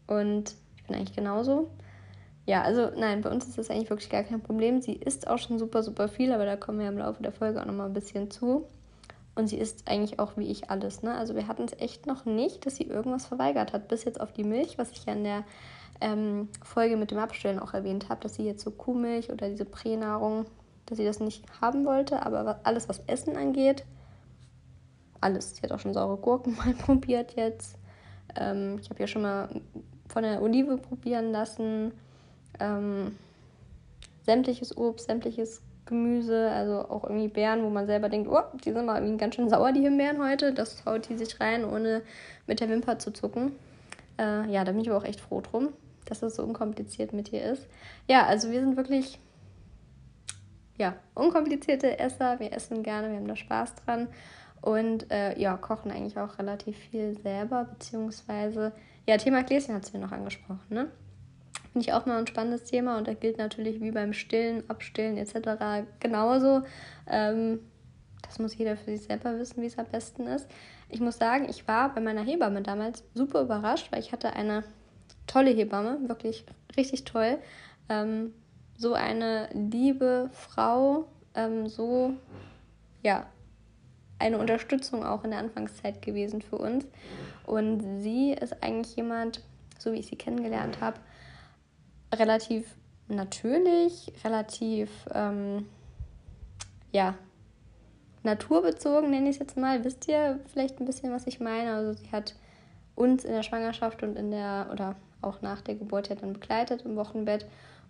Und 0.06 0.54
ich 0.76 0.84
bin 0.84 0.96
eigentlich 0.96 1.14
genauso. 1.14 1.70
Ja, 2.46 2.62
also 2.62 2.90
nein, 2.96 3.22
bei 3.22 3.30
uns 3.30 3.46
ist 3.46 3.56
das 3.56 3.70
eigentlich 3.70 3.90
wirklich 3.90 4.10
gar 4.10 4.22
kein 4.22 4.40
Problem. 4.40 4.82
Sie 4.82 4.94
isst 4.94 5.28
auch 5.28 5.38
schon 5.38 5.58
super, 5.58 5.82
super 5.82 6.08
viel, 6.08 6.32
aber 6.32 6.44
da 6.44 6.56
kommen 6.56 6.78
wir 6.78 6.88
im 6.88 6.98
Laufe 6.98 7.22
der 7.22 7.32
Folge 7.32 7.60
auch 7.60 7.66
nochmal 7.66 7.86
ein 7.86 7.94
bisschen 7.94 8.30
zu. 8.30 8.66
Und 9.34 9.48
sie 9.48 9.58
isst 9.58 9.88
eigentlich 9.88 10.20
auch 10.20 10.36
wie 10.36 10.50
ich 10.50 10.70
alles. 10.70 11.02
Ne? 11.02 11.14
Also 11.14 11.34
wir 11.34 11.48
hatten 11.48 11.64
es 11.64 11.72
echt 11.80 12.06
noch 12.06 12.24
nicht, 12.24 12.66
dass 12.66 12.76
sie 12.76 12.84
irgendwas 12.84 13.26
verweigert 13.26 13.72
hat. 13.72 13.88
Bis 13.88 14.04
jetzt 14.04 14.20
auf 14.20 14.32
die 14.32 14.44
Milch, 14.44 14.78
was 14.78 14.92
ich 14.92 15.04
ja 15.06 15.12
in 15.12 15.24
der 15.24 15.44
ähm, 16.00 16.48
Folge 16.62 16.96
mit 16.96 17.10
dem 17.10 17.18
Abstellen 17.18 17.58
auch 17.58 17.74
erwähnt 17.74 18.08
habe, 18.08 18.20
dass 18.20 18.34
sie 18.34 18.44
jetzt 18.44 18.62
so 18.62 18.70
Kuhmilch 18.70 19.32
oder 19.32 19.48
diese 19.48 19.64
Pränahrung, 19.64 20.46
dass 20.86 20.98
sie 20.98 21.04
das 21.04 21.18
nicht 21.18 21.44
haben 21.60 21.84
wollte. 21.84 22.24
Aber 22.24 22.60
alles, 22.62 22.88
was 22.88 23.00
Essen 23.06 23.36
angeht, 23.36 23.84
alles. 25.20 25.56
Sie 25.56 25.62
hat 25.62 25.72
auch 25.72 25.80
schon 25.80 25.94
saure 25.94 26.16
Gurken 26.16 26.56
mal 26.64 26.74
probiert 26.74 27.34
jetzt. 27.36 27.76
Ähm, 28.36 28.78
ich 28.80 28.88
habe 28.88 29.00
ja 29.00 29.06
schon 29.06 29.22
mal 29.22 29.48
von 30.08 30.22
der 30.22 30.42
Olive 30.42 30.76
probieren 30.76 31.32
lassen. 31.32 31.92
Ähm, 32.60 33.16
sämtliches 34.24 34.76
Obst, 34.76 35.06
sämtliches 35.06 35.60
Gemüse, 35.86 36.50
also 36.50 36.88
auch 36.88 37.04
irgendwie 37.04 37.28
Beeren, 37.28 37.62
wo 37.62 37.68
man 37.68 37.86
selber 37.86 38.08
denkt, 38.08 38.28
oh, 38.30 38.40
die 38.64 38.72
sind 38.72 38.86
mal 38.86 38.96
irgendwie 38.96 39.18
ganz 39.18 39.34
schön 39.34 39.48
sauer, 39.48 39.72
die 39.72 39.82
Himbeeren 39.82 40.22
heute. 40.22 40.52
Das 40.52 40.84
haut 40.86 41.08
die 41.08 41.16
sich 41.16 41.40
rein, 41.40 41.64
ohne 41.64 42.02
mit 42.46 42.60
der 42.60 42.68
Wimper 42.68 42.98
zu 42.98 43.12
zucken. 43.12 43.52
Äh, 44.18 44.50
ja, 44.50 44.64
da 44.64 44.72
bin 44.72 44.80
ich 44.80 44.88
aber 44.88 44.98
auch 44.98 45.04
echt 45.04 45.20
froh 45.20 45.40
drum, 45.40 45.68
dass 46.06 46.20
das 46.20 46.36
so 46.36 46.42
unkompliziert 46.42 47.12
mit 47.12 47.32
ihr 47.32 47.44
ist. 47.44 47.66
Ja, 48.08 48.26
also 48.26 48.50
wir 48.50 48.60
sind 48.60 48.76
wirklich, 48.76 49.18
ja, 50.78 50.94
unkomplizierte 51.14 51.98
Esser. 51.98 52.40
Wir 52.40 52.52
essen 52.52 52.82
gerne, 52.82 53.10
wir 53.10 53.16
haben 53.16 53.28
da 53.28 53.36
Spaß 53.36 53.74
dran. 53.84 54.08
Und 54.62 55.10
äh, 55.10 55.38
ja, 55.38 55.58
kochen 55.58 55.90
eigentlich 55.90 56.18
auch 56.18 56.38
relativ 56.38 56.78
viel 56.78 57.18
selber, 57.20 57.64
beziehungsweise, 57.64 58.72
ja, 59.06 59.18
Thema 59.18 59.42
Gläschen 59.42 59.74
hat 59.74 59.84
es 59.84 59.92
mir 59.92 59.98
noch 59.98 60.12
angesprochen, 60.12 60.62
ne? 60.70 60.88
Finde 61.74 61.88
ich 61.88 61.92
auch 61.92 62.06
mal 62.06 62.18
ein 62.18 62.26
spannendes 62.28 62.62
Thema 62.62 62.98
und 62.98 63.08
da 63.08 63.14
gilt 63.14 63.36
natürlich 63.36 63.80
wie 63.80 63.90
beim 63.90 64.12
Stillen, 64.12 64.62
Abstillen 64.70 65.16
etc. 65.16 65.88
genauso. 65.98 66.62
Ähm, 67.08 67.58
das 68.22 68.38
muss 68.38 68.56
jeder 68.56 68.76
für 68.76 68.96
sich 68.96 69.02
selber 69.02 69.36
wissen, 69.40 69.60
wie 69.60 69.66
es 69.66 69.76
am 69.76 69.86
besten 69.86 70.28
ist. 70.28 70.48
Ich 70.88 71.00
muss 71.00 71.18
sagen, 71.18 71.48
ich 71.50 71.66
war 71.66 71.92
bei 71.92 72.00
meiner 72.00 72.22
Hebamme 72.22 72.62
damals 72.62 73.02
super 73.14 73.42
überrascht, 73.42 73.90
weil 73.90 73.98
ich 73.98 74.12
hatte 74.12 74.34
eine 74.34 74.62
tolle 75.26 75.50
Hebamme, 75.50 75.98
wirklich 76.08 76.44
richtig 76.76 77.02
toll. 77.02 77.38
Ähm, 77.88 78.32
so 78.78 78.94
eine 78.94 79.48
liebe 79.52 80.30
Frau, 80.30 81.08
ähm, 81.34 81.66
so 81.66 82.14
ja, 83.02 83.26
eine 84.20 84.38
Unterstützung 84.38 85.04
auch 85.04 85.24
in 85.24 85.30
der 85.30 85.40
Anfangszeit 85.40 86.02
gewesen 86.02 86.40
für 86.40 86.58
uns. 86.58 86.86
Und 87.46 88.00
sie 88.00 88.30
ist 88.30 88.62
eigentlich 88.62 88.94
jemand, 88.94 89.42
so 89.76 89.92
wie 89.92 89.98
ich 89.98 90.06
sie 90.06 90.14
kennengelernt 90.14 90.80
habe, 90.80 91.00
relativ 92.14 92.76
natürlich, 93.08 94.12
relativ, 94.24 94.90
ähm, 95.12 95.66
ja, 96.92 97.14
naturbezogen, 98.22 99.10
nenne 99.10 99.28
ich 99.28 99.36
es 99.36 99.40
jetzt 99.40 99.56
mal. 99.56 99.84
Wisst 99.84 100.08
ihr 100.08 100.40
vielleicht 100.52 100.80
ein 100.80 100.86
bisschen, 100.86 101.12
was 101.12 101.26
ich 101.26 101.40
meine? 101.40 101.74
Also 101.74 101.92
sie 101.92 102.10
hat 102.10 102.34
uns 102.94 103.24
in 103.24 103.32
der 103.32 103.42
Schwangerschaft 103.42 104.02
und 104.02 104.16
in 104.16 104.30
der, 104.30 104.68
oder 104.72 104.96
auch 105.20 105.42
nach 105.42 105.60
der 105.60 105.74
Geburt 105.74 106.08
ja 106.08 106.14
dann 106.14 106.32
begleitet 106.32 106.82
im 106.82 106.96
Wochenbett 106.96 107.46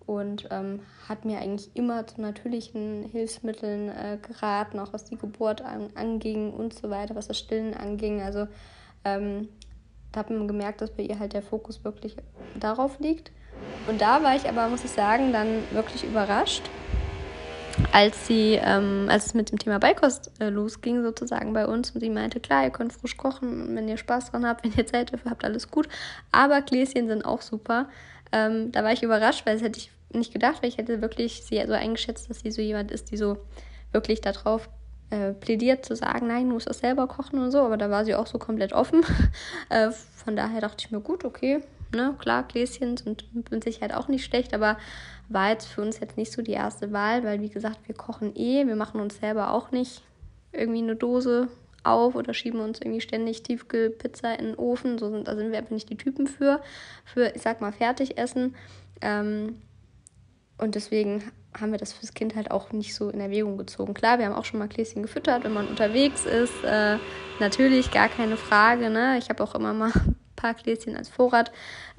und 0.07 0.49
ähm, 0.51 0.81
hat 1.09 1.25
mir 1.25 1.39
eigentlich 1.39 1.71
immer 1.75 2.07
zu 2.07 2.21
natürlichen 2.21 3.05
Hilfsmitteln 3.05 3.89
äh, 3.89 4.19
geraten, 4.21 4.79
auch 4.79 4.93
was 4.93 5.05
die 5.05 5.17
Geburt 5.17 5.63
an, 5.63 5.89
anging 5.95 6.53
und 6.53 6.75
so 6.75 6.91
weiter, 6.91 7.15
was 7.15 7.29
das 7.29 7.39
Stillen 7.39 7.75
anging. 7.75 8.21
Also 8.21 8.47
ähm, 9.05 9.49
da 10.13 10.21
hat 10.21 10.31
man 10.31 10.47
gemerkt, 10.47 10.81
dass 10.81 10.91
bei 10.91 11.03
ihr 11.03 11.19
halt 11.19 11.33
der 11.33 11.43
Fokus 11.43 11.85
wirklich 11.85 12.17
darauf 12.59 12.99
liegt. 12.99 13.33
Und 13.87 14.01
da 14.01 14.23
war 14.23 14.35
ich 14.35 14.49
aber, 14.49 14.69
muss 14.69 14.85
ich 14.85 14.91
sagen, 14.91 15.33
dann 15.33 15.63
wirklich 15.73 16.05
überrascht, 16.05 16.63
als 17.93 18.27
sie, 18.27 18.59
ähm, 18.63 19.07
als 19.11 19.27
es 19.27 19.35
mit 19.35 19.51
dem 19.51 19.59
Thema 19.59 19.79
Beikost 19.79 20.31
äh, 20.41 20.49
losging, 20.49 21.03
sozusagen 21.03 21.53
bei 21.53 21.67
uns, 21.67 21.91
und 21.91 22.01
sie 22.01 22.11
meinte, 22.11 22.41
klar, 22.41 22.65
ihr 22.65 22.71
könnt 22.71 22.93
frisch 22.93 23.17
kochen, 23.17 23.75
wenn 23.75 23.89
ihr 23.89 23.97
Spaß 23.97 24.31
dran 24.31 24.47
habt, 24.47 24.65
wenn 24.65 24.73
ihr 24.77 24.87
Zeit 24.87 25.13
dafür 25.13 25.31
habt, 25.31 25.45
alles 25.45 25.71
gut. 25.71 25.89
Aber 26.33 26.63
Gläschen 26.63 27.09
sind 27.09 27.25
auch 27.25 27.43
super. 27.43 27.89
Ähm, 28.33 28.73
da 28.73 28.85
war 28.85 28.93
ich 28.93 29.03
überrascht, 29.03 29.45
weil 29.47 29.55
das 29.55 29.63
hätte 29.63 29.79
ich 29.79 29.91
nicht 30.13 30.33
gedacht, 30.33 30.63
weil 30.63 30.69
ich 30.69 30.79
hätte 30.79 31.03
wirklich 31.03 31.45
sie 31.45 31.63
so 31.67 31.73
eingeschätzt, 31.73 32.31
dass 32.31 32.41
sie 32.41 32.51
so 32.51 32.63
jemand 32.63 32.91
ist, 32.91 33.11
die 33.11 33.17
so 33.17 33.39
wirklich 33.93 34.21
darauf 34.21 34.69
äh, 35.11 35.33
plädiert 35.33 35.85
zu 35.85 35.97
sagen, 35.97 36.29
nein, 36.29 36.49
du 36.49 36.55
musst 36.55 36.69
das 36.69 36.79
selber 36.79 37.07
kochen 37.07 37.39
und 37.39 37.51
so, 37.51 37.61
aber 37.61 37.77
da 37.77 37.91
war 37.91 38.05
sie 38.05 38.15
auch 38.15 38.27
so 38.27 38.39
komplett 38.39 38.73
offen. 38.73 39.03
äh, 39.69 39.91
von 39.91 40.37
daher 40.37 40.61
dachte 40.61 40.85
ich 40.85 40.91
mir, 40.91 41.01
gut, 41.01 41.25
okay, 41.25 41.63
ne, 41.95 42.15
klar, 42.19 42.43
Gläschen 42.45 42.97
sind 42.97 43.25
mit 43.51 43.65
Sicherheit 43.65 43.95
auch 43.95 44.09
nicht 44.09 44.25
schlecht, 44.25 44.55
aber 44.55 44.77
war 45.29 45.51
jetzt 45.51 45.67
für 45.67 45.83
uns 45.83 46.01
jetzt 46.01 46.17
nicht 46.17 46.33
so 46.33 46.43
die 46.43 46.53
erste 46.53 46.93
Wahl, 46.93 47.25
weil 47.25 47.41
wie 47.41 47.49
gesagt, 47.49 47.79
wir 47.87 47.95
kochen 47.95 48.35
eh, 48.37 48.67
wir 48.67 48.77
machen 48.77 49.01
uns 49.01 49.19
selber 49.19 49.53
auch 49.53 49.71
nicht 49.71 50.03
irgendwie 50.53 50.83
eine 50.83 50.97
Dose 50.97 51.49
auf 51.83 52.15
oder 52.15 52.35
schieben 52.35 52.61
uns 52.61 52.81
irgendwie 52.81 53.01
ständig 53.01 53.43
Tiefkühlpizza 53.43 54.33
in 54.35 54.47
den 54.47 54.55
Ofen. 54.57 54.99
So 54.99 55.11
sind, 55.11 55.29
da 55.29 55.37
sind 55.37 55.51
wir 55.51 55.59
einfach 55.59 55.73
nicht 55.73 55.91
die 55.91 55.97
Typen 55.97 56.27
für, 56.27 56.61
für, 57.05 57.35
ich 57.35 57.43
sag 57.43 57.61
mal, 57.61 57.73
Fertigessen. 57.73 58.55
Ähm, 59.01 59.61
und 60.59 60.75
deswegen 60.75 61.23
haben 61.59 61.73
wir 61.73 61.79
das 61.79 61.93
fürs 61.93 62.15
Kind 62.15 62.35
halt 62.35 62.51
auch 62.51 62.73
nicht 62.73 62.95
so 62.95 63.11
in 63.11 63.21
Erwägung 63.21 63.59
gezogen. 63.59 63.95
Klar, 63.95 64.19
wir 64.19 64.27
haben 64.27 64.35
auch 64.35 64.45
schon 64.45 64.59
mal 64.59 64.69
Gläschen 64.69 65.03
gefüttert, 65.03 65.45
wenn 65.45 65.53
man 65.53 65.69
unterwegs 65.69 66.27
ist. 66.27 66.65
Äh, 66.65 66.99
natürlich, 67.39 67.91
gar 67.91 68.09
keine 68.09 68.37
Frage. 68.37 68.91
Ne? 68.91 69.19
Ich 69.19 69.29
habe 69.29 69.43
auch 69.43 69.55
immer 69.55 69.73
mal 69.73 69.93
paar 70.45 70.55
Gläschen 70.55 70.97
als 70.97 71.09
Vorrat 71.09 71.51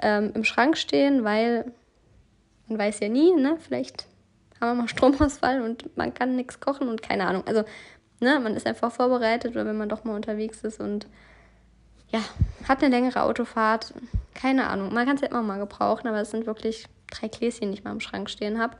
ähm, 0.01 0.31
im 0.35 0.43
Schrank 0.43 0.77
stehen, 0.77 1.23
weil 1.23 1.71
man 2.67 2.77
weiß 2.77 2.99
ja 2.99 3.09
nie, 3.09 3.33
ne? 3.33 3.57
vielleicht 3.59 4.05
haben 4.61 4.77
wir 4.77 4.83
mal 4.83 4.87
Stromausfall 4.95 5.61
und 5.61 5.97
man 5.97 6.13
kann 6.13 6.35
nichts 6.35 6.59
kochen 6.59 6.87
und 6.87 7.01
keine 7.01 7.25
Ahnung. 7.25 7.43
Also 7.47 7.63
ne, 8.19 8.39
man 8.39 8.55
ist 8.55 8.67
einfach 8.67 8.91
vorbereitet 8.91 9.51
oder 9.51 9.65
wenn 9.65 9.77
man 9.77 9.89
doch 9.89 10.03
mal 10.03 10.15
unterwegs 10.15 10.61
ist 10.63 10.79
und 10.79 11.07
ja, 12.09 12.19
hat 12.67 12.83
eine 12.83 12.95
längere 12.95 13.23
Autofahrt, 13.23 13.93
keine 14.35 14.67
Ahnung. 14.67 14.93
Man 14.93 15.07
kann 15.07 15.15
es 15.15 15.21
ja 15.21 15.29
immer 15.29 15.41
mal 15.41 15.57
gebrauchen, 15.57 16.07
aber 16.07 16.21
es 16.21 16.29
sind 16.29 16.45
wirklich 16.45 16.85
drei 17.09 17.27
Gläschen, 17.27 17.71
die 17.71 17.79
ich 17.79 17.83
mal 17.83 17.91
im 17.91 17.99
Schrank 17.99 18.29
stehen 18.29 18.59
habe. 18.59 18.77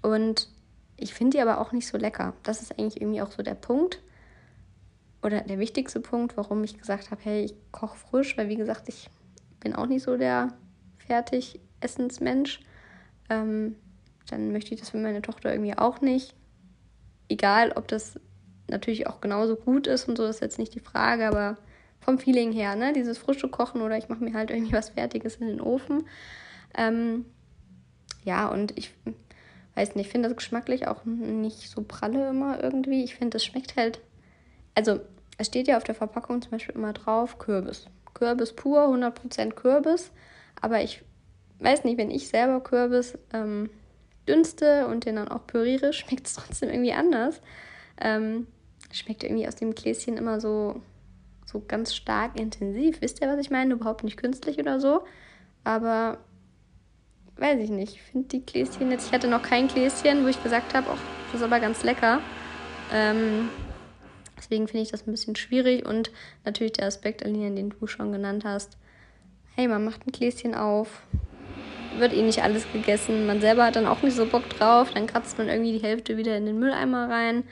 Und 0.00 0.48
ich 0.96 1.12
finde 1.12 1.36
die 1.36 1.42
aber 1.42 1.60
auch 1.60 1.72
nicht 1.72 1.88
so 1.88 1.98
lecker. 1.98 2.34
Das 2.44 2.62
ist 2.62 2.78
eigentlich 2.78 3.00
irgendwie 3.00 3.20
auch 3.20 3.32
so 3.32 3.42
der 3.42 3.54
Punkt 3.54 4.00
oder 5.22 5.40
der 5.40 5.58
wichtigste 5.58 6.00
Punkt, 6.00 6.36
warum 6.36 6.64
ich 6.64 6.78
gesagt 6.78 7.10
habe, 7.10 7.20
hey, 7.22 7.44
ich 7.44 7.54
koche 7.70 7.96
frisch, 7.96 8.36
weil 8.36 8.48
wie 8.48 8.56
gesagt, 8.56 8.88
ich 8.88 9.08
bin 9.60 9.74
auch 9.74 9.86
nicht 9.86 10.02
so 10.02 10.16
der 10.16 10.48
fertig 10.98 11.60
Essensmensch. 11.80 12.60
Ähm, 13.30 13.76
dann 14.28 14.52
möchte 14.52 14.74
ich 14.74 14.80
das 14.80 14.90
für 14.90 14.98
meine 14.98 15.22
Tochter 15.22 15.52
irgendwie 15.52 15.76
auch 15.76 16.00
nicht. 16.00 16.34
Egal, 17.28 17.72
ob 17.72 17.88
das 17.88 18.18
natürlich 18.68 19.06
auch 19.06 19.20
genauso 19.20 19.56
gut 19.56 19.86
ist 19.86 20.08
und 20.08 20.16
so, 20.16 20.24
ist 20.24 20.40
jetzt 20.40 20.58
nicht 20.58 20.74
die 20.74 20.80
Frage, 20.80 21.26
aber 21.26 21.56
vom 22.00 22.18
Feeling 22.18 22.52
her, 22.52 22.74
ne, 22.74 22.92
dieses 22.92 23.18
frische 23.18 23.48
Kochen 23.48 23.80
oder 23.80 23.96
ich 23.96 24.08
mache 24.08 24.24
mir 24.24 24.34
halt 24.34 24.50
irgendwie 24.50 24.72
was 24.72 24.90
Fertiges 24.90 25.36
in 25.36 25.46
den 25.46 25.60
Ofen. 25.60 26.06
Ähm, 26.76 27.26
ja, 28.24 28.48
und 28.48 28.76
ich 28.76 28.92
weiß 29.74 29.94
nicht, 29.94 30.06
ich 30.06 30.12
finde 30.12 30.28
das 30.28 30.36
geschmacklich 30.36 30.88
auch 30.88 31.04
nicht 31.04 31.70
so 31.70 31.82
pralle 31.82 32.30
immer 32.30 32.62
irgendwie. 32.62 33.04
Ich 33.04 33.14
finde, 33.14 33.36
das 33.36 33.44
schmeckt 33.44 33.76
halt, 33.76 34.00
also 34.74 35.00
es 35.38 35.48
steht 35.48 35.68
ja 35.68 35.76
auf 35.76 35.84
der 35.84 35.94
Verpackung 35.94 36.42
zum 36.42 36.52
Beispiel 36.52 36.74
immer 36.74 36.92
drauf 36.92 37.38
Kürbis. 37.38 37.86
Kürbis 38.14 38.52
pur, 38.52 38.82
100% 38.82 39.52
Kürbis. 39.52 40.12
Aber 40.60 40.82
ich 40.82 41.02
weiß 41.58 41.84
nicht, 41.84 41.98
wenn 41.98 42.10
ich 42.10 42.28
selber 42.28 42.60
Kürbis 42.60 43.18
ähm, 43.32 43.70
dünste 44.28 44.86
und 44.86 45.04
den 45.04 45.16
dann 45.16 45.28
auch 45.28 45.46
püriere, 45.46 45.92
schmeckt 45.92 46.26
es 46.26 46.34
trotzdem 46.34 46.70
irgendwie 46.70 46.92
anders. 46.92 47.40
Ähm, 48.00 48.46
schmeckt 48.92 49.24
irgendwie 49.24 49.48
aus 49.48 49.56
dem 49.56 49.74
Gläschen 49.74 50.16
immer 50.16 50.40
so, 50.40 50.80
so 51.46 51.62
ganz 51.66 51.94
stark 51.94 52.38
intensiv. 52.38 53.00
Wisst 53.00 53.20
ihr, 53.20 53.28
was 53.28 53.38
ich 53.38 53.50
meine? 53.50 53.74
Überhaupt 53.74 54.04
nicht 54.04 54.16
künstlich 54.16 54.58
oder 54.58 54.80
so. 54.80 55.02
Aber 55.64 56.18
weiß 57.36 57.60
ich 57.60 57.70
nicht. 57.70 57.94
Ich 57.94 58.02
finde 58.02 58.28
die 58.28 58.44
Gläschen 58.44 58.90
jetzt, 58.90 59.06
ich 59.06 59.12
hatte 59.12 59.28
noch 59.28 59.42
kein 59.42 59.68
Gläschen, 59.68 60.24
wo 60.24 60.28
ich 60.28 60.42
gesagt 60.42 60.74
habe, 60.74 60.86
das 61.32 61.40
ist 61.40 61.44
aber 61.44 61.60
ganz 61.60 61.82
lecker. 61.82 62.20
Ähm, 62.92 63.48
deswegen 64.42 64.68
finde 64.68 64.82
ich 64.82 64.90
das 64.90 65.06
ein 65.06 65.12
bisschen 65.12 65.36
schwierig 65.36 65.86
und 65.86 66.10
natürlich 66.44 66.72
der 66.72 66.86
Aspekt, 66.86 67.24
Aline, 67.24 67.54
den 67.54 67.70
du 67.70 67.86
schon 67.86 68.12
genannt 68.12 68.44
hast. 68.44 68.76
Hey, 69.54 69.68
man 69.68 69.84
macht 69.84 70.06
ein 70.06 70.12
Gläschen 70.12 70.54
auf, 70.54 71.02
wird 71.98 72.12
eh 72.12 72.22
nicht 72.22 72.42
alles 72.42 72.64
gegessen. 72.72 73.26
Man 73.26 73.40
selber 73.40 73.64
hat 73.64 73.76
dann 73.76 73.86
auch 73.86 74.02
nicht 74.02 74.16
so 74.16 74.26
Bock 74.26 74.48
drauf. 74.50 74.90
Dann 74.92 75.06
kratzt 75.06 75.38
man 75.38 75.48
irgendwie 75.48 75.78
die 75.78 75.84
Hälfte 75.84 76.16
wieder 76.16 76.36
in 76.36 76.46
den 76.46 76.58
Mülleimer 76.58 77.08
rein. 77.08 77.44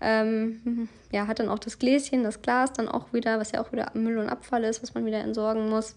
Ähm, 0.00 0.88
ja, 1.12 1.26
hat 1.26 1.40
dann 1.40 1.48
auch 1.48 1.58
das 1.58 1.78
Gläschen, 1.78 2.24
das 2.24 2.42
Glas 2.42 2.72
dann 2.72 2.88
auch 2.88 3.12
wieder, 3.12 3.38
was 3.38 3.52
ja 3.52 3.60
auch 3.60 3.72
wieder 3.72 3.90
Müll 3.94 4.18
und 4.18 4.28
Abfall 4.28 4.64
ist, 4.64 4.82
was 4.82 4.94
man 4.94 5.06
wieder 5.06 5.18
entsorgen 5.18 5.68
muss. 5.68 5.96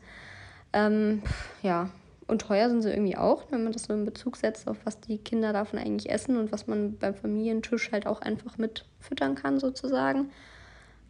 Ähm, 0.74 1.22
ja, 1.62 1.90
und 2.28 2.42
teuer 2.42 2.70
sind 2.70 2.82
sie 2.82 2.90
irgendwie 2.90 3.18
auch, 3.18 3.52
wenn 3.52 3.64
man 3.64 3.74
das 3.74 3.84
so 3.84 3.94
in 3.94 4.06
Bezug 4.06 4.38
setzt, 4.38 4.68
auf 4.68 4.78
was 4.86 5.00
die 5.00 5.18
Kinder 5.18 5.54
davon 5.54 5.80
eigentlich 5.80 6.12
essen 6.12 6.38
und 6.38 6.52
was 6.52 6.68
man 6.68 6.98
beim 6.98 7.16
Familientisch 7.16 7.92
halt 7.92 8.08
auch 8.08 8.22
einfach 8.22 8.58
mit 8.58 8.86
füttern 9.00 9.36
kann, 9.36 9.60
sozusagen. 9.60 10.32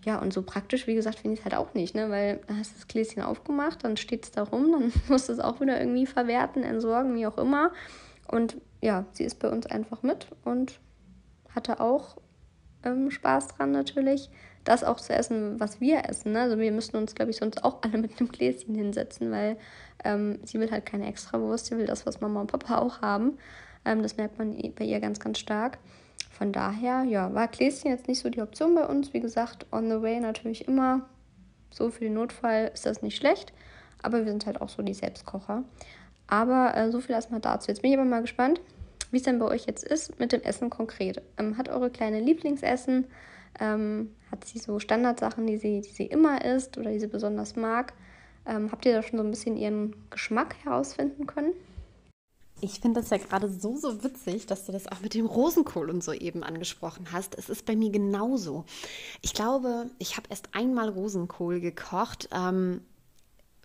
Ja, 0.06 0.20
und 0.20 0.34
so 0.34 0.42
praktisch, 0.42 0.88
wie 0.88 0.96
gesagt, 0.96 1.20
finde 1.20 1.36
ich 1.36 1.40
es 1.40 1.46
halt 1.46 1.56
auch 1.56 1.74
nicht, 1.74 1.96
ne? 1.96 2.10
Weil 2.10 2.42
dann 2.48 2.60
hast 2.60 2.72
du 2.72 2.76
das 2.76 2.88
Gläschen 2.88 3.22
aufgemacht, 3.22 3.84
dann 3.84 3.96
steht 3.96 4.26
es 4.26 4.32
da 4.32 4.44
rum, 4.44 4.72
dann 4.72 4.92
musst 5.08 5.30
du 5.30 5.34
es 5.34 5.40
auch 5.40 5.62
wieder 5.62 5.80
irgendwie 5.80 6.06
verwerten, 6.06 6.64
entsorgen, 6.64 7.16
wie 7.16 7.28
auch 7.28 7.38
immer. 7.38 7.72
Und 8.28 8.58
ja, 8.82 9.06
sie 9.12 9.24
ist 9.24 9.40
bei 9.40 9.50
uns 9.50 9.66
einfach 9.66 10.04
mit 10.04 10.28
und 10.44 10.80
hatte 11.56 11.80
auch 11.80 12.18
ähm, 12.84 13.12
Spaß 13.12 13.50
dran 13.50 13.72
natürlich, 13.72 14.30
das 14.64 14.84
auch 14.84 15.00
zu 15.00 15.14
essen, 15.14 15.60
was 15.60 15.82
wir 15.82 16.08
essen. 16.10 16.34
Ne? 16.34 16.42
Also 16.42 16.58
wir 16.58 16.72
müssen 16.72 16.96
uns, 16.96 17.16
glaube 17.16 17.32
ich, 17.32 17.38
sonst 17.38 17.64
auch 17.64 17.82
alle 17.82 17.98
mit 17.98 18.20
einem 18.20 18.30
Gläschen 18.30 18.76
hinsetzen, 18.76 19.32
weil 19.32 19.58
ähm, 20.04 20.40
sie 20.44 20.60
will 20.60 20.72
halt 20.72 20.86
keine 20.86 21.08
Extrawurst, 21.08 21.68
sie 21.68 21.78
will 21.78 21.86
das, 21.86 22.06
was 22.06 22.22
Mama 22.22 22.42
und 22.42 22.48
Papa 22.48 22.78
auch 22.78 23.02
haben. 23.02 23.38
Ähm, 23.86 24.02
das 24.02 24.18
merkt 24.18 24.38
man 24.38 24.56
bei 24.76 24.86
ihr 24.86 25.00
ganz, 25.00 25.20
ganz 25.20 25.40
stark. 25.40 25.78
Von 26.32 26.52
daher, 26.52 27.04
ja, 27.04 27.34
war 27.34 27.48
Gläschen 27.48 27.92
jetzt 27.92 28.08
nicht 28.08 28.20
so 28.20 28.30
die 28.30 28.42
Option 28.42 28.74
bei 28.76 28.86
uns. 28.86 29.14
Wie 29.14 29.20
gesagt, 29.20 29.66
on 29.72 29.90
the 29.90 30.02
way 30.02 30.20
natürlich 30.20 30.68
immer. 30.68 31.08
So 31.70 31.90
für 31.90 32.06
den 32.06 32.16
Notfall 32.16 32.72
ist 32.74 32.86
das 32.86 33.02
nicht 33.02 33.18
schlecht. 33.18 33.54
Aber 34.02 34.26
wir 34.26 34.32
sind 34.32 34.46
halt 34.46 34.62
auch 34.62 34.70
so 34.70 34.82
die 34.82 34.94
Selbstkocher. 34.94 35.64
Aber 36.28 36.76
äh, 36.76 36.92
so 36.92 37.02
viel 37.02 37.16
erstmal 37.16 37.40
dazu. 37.40 37.70
Jetzt 37.70 37.82
bin 37.82 37.92
ich 37.92 37.98
aber 37.98 38.08
mal 38.08 38.22
gespannt, 38.22 38.62
wie 39.12 39.18
es 39.18 39.24
denn 39.24 39.40
bei 39.40 39.46
euch 39.46 39.66
jetzt 39.66 39.84
ist 39.84 40.20
mit 40.20 40.32
dem 40.32 40.42
Essen 40.42 40.70
konkret. 40.70 41.22
Ähm, 41.38 41.58
hat 41.58 41.70
eure 41.70 41.90
kleine 41.90 42.20
Lieblingsessen? 42.20 43.06
Ähm, 43.60 44.12
hat 44.32 44.46
sie 44.46 44.60
so 44.60 44.80
Standardsachen, 44.80 45.46
die 45.46 45.58
sie, 45.58 45.82
die 45.82 45.90
sie 45.90 46.06
immer 46.06 46.44
isst 46.44 46.78
oder 46.78 46.92
die 46.92 47.00
sie 47.00 47.08
besonders 47.08 47.56
mag? 47.56 47.94
Ähm, 48.46 48.72
habt 48.72 48.86
ihr 48.86 48.94
da 48.94 49.04
schon 49.04 49.20
so 49.20 49.24
ein 49.24 49.30
bisschen 49.30 49.56
ihren 49.56 49.96
Geschmack 50.10 50.56
herausfinden 50.64 51.28
können? 51.28 51.54
Ich 52.62 52.80
finde 52.80 53.02
das 53.02 53.10
ja 53.10 53.18
gerade 53.18 53.50
so, 53.50 53.76
so 53.76 54.04
witzig, 54.04 54.46
dass 54.46 54.66
du 54.66 54.72
das 54.72 54.88
auch 54.88 55.02
mit 55.02 55.14
dem 55.14 55.26
Rosenkohl 55.26 55.90
und 55.90 56.02
so 56.02 56.14
eben 56.14 56.44
angesprochen 56.44 57.12
hast. 57.12 57.38
Es 57.38 57.50
ist 57.50 57.66
bei 57.66 57.76
mir 57.76 57.90
genauso. 57.90 58.64
Ich 59.22 59.34
glaube, 59.34 59.90
ich 60.00 60.16
habe 60.16 60.28
erst 60.30 60.48
einmal 60.54 60.88
Rosenkohl 60.88 61.60
gekocht. 61.60 62.30
Ähm, 62.32 62.80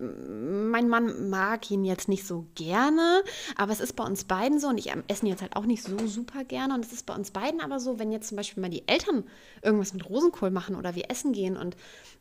mein 0.00 0.88
Mann 0.88 1.28
mag 1.28 1.70
ihn 1.70 1.84
jetzt 1.84 2.08
nicht 2.08 2.24
so 2.24 2.46
gerne, 2.54 3.22
aber 3.56 3.72
es 3.72 3.80
ist 3.80 3.96
bei 3.96 4.04
uns 4.04 4.24
beiden 4.24 4.60
so 4.60 4.68
und 4.68 4.78
ich 4.78 4.92
esse 5.08 5.24
ihn 5.24 5.28
jetzt 5.28 5.42
halt 5.42 5.56
auch 5.56 5.64
nicht 5.64 5.82
so 5.82 6.06
super 6.06 6.44
gerne 6.44 6.74
und 6.74 6.84
es 6.84 6.92
ist 6.92 7.04
bei 7.04 7.14
uns 7.14 7.32
beiden 7.32 7.60
aber 7.60 7.80
so, 7.80 7.98
wenn 7.98 8.12
jetzt 8.12 8.28
zum 8.28 8.36
Beispiel 8.36 8.60
mal 8.60 8.70
die 8.70 8.86
Eltern 8.86 9.24
irgendwas 9.60 9.94
mit 9.94 10.08
Rosenkohl 10.08 10.50
machen 10.50 10.76
oder 10.76 10.94
wir 10.94 11.10
essen 11.10 11.32
gehen 11.32 11.56
und 11.56 11.76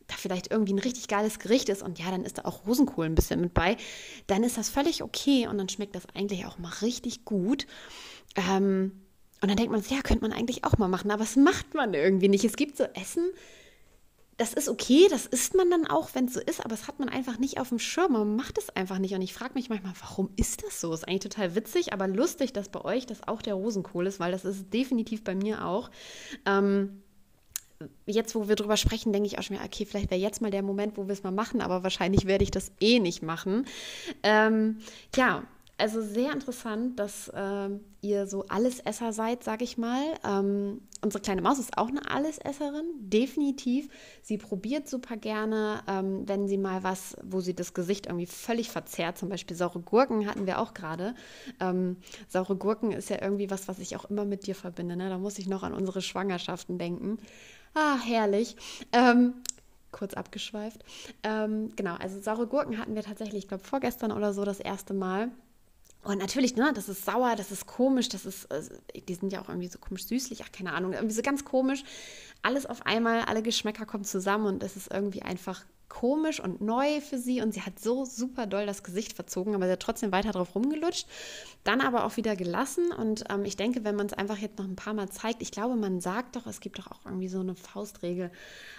da 0.08 0.16
vielleicht 0.18 0.52
irgendwie 0.52 0.74
ein 0.74 0.80
richtig 0.80 1.08
geiles 1.08 1.38
Gericht 1.38 1.70
ist 1.70 1.84
und 1.84 2.00
ja, 2.00 2.10
dann 2.10 2.26
ist 2.26 2.40
da 2.40 2.46
auch 2.46 2.66
Rosenkohl 2.66 3.06
ein 3.06 3.16
bisschen 3.16 3.42
mit 3.42 3.54
bei, 3.54 3.78
dann 4.26 4.44
ist 4.44 4.58
das 4.58 4.70
völlig 4.70 5.04
okay 5.04 5.48
und 5.48 5.58
dann 5.58 5.70
schmeckt 5.70 5.96
das 5.96 6.08
eigentlich 6.16 6.46
auch 6.46 6.58
mal 6.58 6.74
richtig 6.82 7.26
gut. 7.26 7.68
Ähm, 8.36 9.04
und 9.40 9.50
dann 9.50 9.58
denkt 9.58 9.72
man, 9.72 9.84
ja, 9.88 10.02
könnte 10.02 10.24
man 10.24 10.34
eigentlich 10.34 10.63
auch 10.63 10.78
mal 10.80 10.88
machen, 10.88 11.12
aber 11.12 11.24
es 11.24 11.36
macht 11.36 11.76
man 11.76 11.94
irgendwie 11.94 12.28
nicht. 12.28 12.44
Es 12.44 12.56
gibt 12.56 12.76
so 12.76 12.86
Essen, 12.86 13.30
das 14.38 14.54
ist 14.54 14.69
okay, 14.69 15.08
das 15.10 15.26
isst 15.26 15.56
man 15.56 15.71
dann 15.71 15.88
auch, 15.88 16.13
wenn 16.13 16.26
es 16.26 16.36
so 16.36 16.39
ist, 16.39 16.63
aber 16.63 16.76
es 16.76 16.88
hat 16.88 17.00
man 17.00 17.10
einfach 17.10 17.39
nicht 17.39 17.60
auf 17.60 17.69
dem 17.69 17.80
Schirm. 17.80 18.13
Man 18.13 18.36
macht 18.36 18.60
es 18.60 18.69
einfach 18.69 19.00
nicht. 19.00 19.15
Und 19.15 19.23
ich 19.23 19.34
frage 19.34 19.56
mich 19.56 19.69
manchmal, 19.69 19.93
warum 20.00 20.30
ist 20.36 20.63
das 20.63 20.80
so? 20.80 20.93
Ist 20.93 21.08
eigentlich 21.08 21.21
total 21.21 21.56
witzig, 21.56 21.91
aber 21.91 22.08
lustig, 22.08 22.54
dass 22.54 22.69
bei 22.69 22.86
euch 22.86 23.08
das 23.08 23.28
auch 23.28 23.41
der 23.41 23.56
Rosenkohl 23.56 24.06
ist, 24.06 24.19
weil 24.19 24.32
das 24.32 24.45
ist 24.45 24.71
definitiv 24.71 25.23
bei 25.23 25.34
mir 25.34 25.65
auch. 25.65 25.89
Ähm, 26.45 27.02
jetzt, 28.06 28.36
wo 28.36 28.47
wir 28.47 28.56
drüber 28.56 28.78
sprechen, 28.78 29.12
denke 29.12 29.28
ich 29.28 29.39
auch 29.39 29.43
schon, 29.43 29.58
okay, 29.58 29.86
vielleicht 29.86 30.12
wäre 30.12 30.21
jetzt 30.21 30.41
mal 30.41 30.52
der 30.52 30.63
Moment, 30.63 30.97
wo 30.97 31.08
wir 31.08 31.13
es 31.13 31.23
mal 31.23 31.32
machen, 31.32 31.60
aber 31.60 31.82
wahrscheinlich 31.84 32.26
werde 32.26 32.43
ich 32.43 32.52
das 32.52 32.71
eh 32.80 33.00
nicht 33.00 33.23
machen. 33.23 33.65
Ähm, 34.21 34.78
ja, 35.15 35.43
also 35.80 36.02
sehr 36.02 36.32
interessant, 36.32 37.00
dass 37.00 37.28
äh, 37.30 37.70
ihr 38.02 38.26
so 38.26 38.46
Allesesser 38.48 39.13
seid, 39.13 39.44
sage 39.44 39.63
ich 39.63 39.78
mal. 39.78 40.02
Ähm, 40.26 40.82
unsere 41.02 41.22
kleine 41.22 41.44
Maus 41.44 41.60
ist 41.60 41.78
auch 41.78 41.90
eine 41.90 42.10
Allesesserin, 42.10 42.86
definitiv. 42.98 43.88
Sie 44.24 44.40
probiert 44.40 44.90
super 44.90 45.18
gerne, 45.18 45.82
ähm, 45.88 46.28
wenn 46.28 46.48
sie 46.48 46.58
mal 46.58 46.84
was, 46.84 47.16
wo 47.24 47.42
sie 47.42 47.54
das 47.54 47.76
Gesicht 47.76 48.08
irgendwie 48.08 48.26
völlig 48.26 48.72
verzerrt, 48.72 49.20
zum 49.20 49.30
Beispiel 49.30 49.56
saure 49.56 49.80
Gurken 49.80 50.26
hatten 50.26 50.48
wir 50.48 50.60
auch 50.60 50.74
gerade. 50.74 51.13
Ähm, 51.60 51.98
saure 52.28 52.56
Gurken 52.56 52.92
ist 52.92 53.10
ja 53.12 53.22
irgendwie 53.22 53.52
was, 53.52 53.68
was 53.68 53.78
ich 53.78 53.96
auch 53.96 54.06
immer 54.06 54.26
mit 54.26 54.48
dir 54.48 54.56
verbinde. 54.56 54.96
Ne? 54.96 55.10
Da 55.10 55.20
muss 55.20 55.38
ich 55.38 55.48
noch 55.48 55.62
an 55.62 55.74
unsere 55.74 56.02
Schwangerschaften 56.02 56.80
denken. 56.80 57.20
Ah, 57.76 58.00
herrlich. 58.04 58.56
Ähm, 58.94 59.36
kurz 59.92 60.16
abgeschweift. 60.16 60.84
Ähm, 61.22 61.70
genau, 61.76 61.96
also 61.96 62.20
saure 62.20 62.48
Gurken 62.48 62.80
hatten 62.80 62.96
wir 62.96 63.04
tatsächlich, 63.04 63.44
ich 63.44 63.48
glaube, 63.48 63.63
vorgestern 63.63 64.12
oder 64.12 64.34
so 64.34 64.44
das 64.44 64.60
erste 64.60 64.96
Mal. 64.96 65.30
Und 66.08 66.20
natürlich, 66.20 66.56
ne, 66.56 66.72
das 66.74 66.88
ist 66.88 67.04
sauer, 67.04 67.36
das 67.36 67.52
ist 67.52 67.65
komisch, 67.65 68.08
das 68.08 68.26
ist, 68.26 68.46
äh, 68.46 68.62
die 69.10 69.13
sind 69.13 69.34
ja 69.34 69.41
auch 69.41 69.50
irgendwie 69.50 69.67
so 69.67 69.78
komisch 69.78 70.06
süßlich, 70.06 70.41
ach, 70.41 70.54
keine 70.54 70.72
Ahnung, 70.72 70.93
irgendwie 70.93 71.13
so 71.13 71.22
ganz 71.22 71.43
komisch. 71.43 71.84
Alles 72.41 72.65
auf 72.65 72.86
einmal, 72.86 73.24
alle 73.24 73.43
Geschmäcker 73.43 73.86
kommen 73.86 74.06
zusammen 74.06 74.46
und 74.46 74.63
es 74.63 74.78
ist 74.78 74.89
irgendwie 74.89 75.22
einfach 75.22 75.65
komisch 75.89 76.39
und 76.39 76.62
neu 76.62 77.02
für 77.02 77.17
sie 77.17 77.41
und 77.41 77.54
sie 77.54 77.62
hat 77.62 77.80
so 77.80 78.06
super 78.06 78.46
doll 78.46 78.65
das 78.65 78.84
Gesicht 78.84 79.13
verzogen, 79.13 79.54
aber 79.54 79.65
sie 79.65 79.74
hat 79.74 79.82
trotzdem 79.82 80.13
weiter 80.13 80.32
drauf 80.32 80.56
rumgelutscht, 80.56 81.08
dann 81.65 81.82
aber 81.82 82.06
auch 82.06 82.15
wieder 82.15 82.38
gelassen 82.38 82.93
und 82.93 83.26
ähm, 83.30 83.43
ich 83.43 83.58
denke, 83.58 83.84
wenn 83.84 83.96
man 83.98 84.08
es 84.08 84.13
einfach 84.13 84.38
jetzt 84.38 84.60
noch 84.60 84.65
ein 84.65 84.78
paar 84.78 84.93
Mal 84.93 85.10
zeigt, 85.10 85.41
ich 85.41 85.52
glaube, 85.52 85.76
man 85.76 86.00
sagt 86.00 86.38
doch, 86.38 86.48
es 86.48 86.62
gibt 86.62 86.80
doch 86.80 86.88
auch 86.88 87.06
irgendwie 87.06 87.28
so 87.28 87.41
eine 87.41 87.56
Faustregel, 87.56 88.32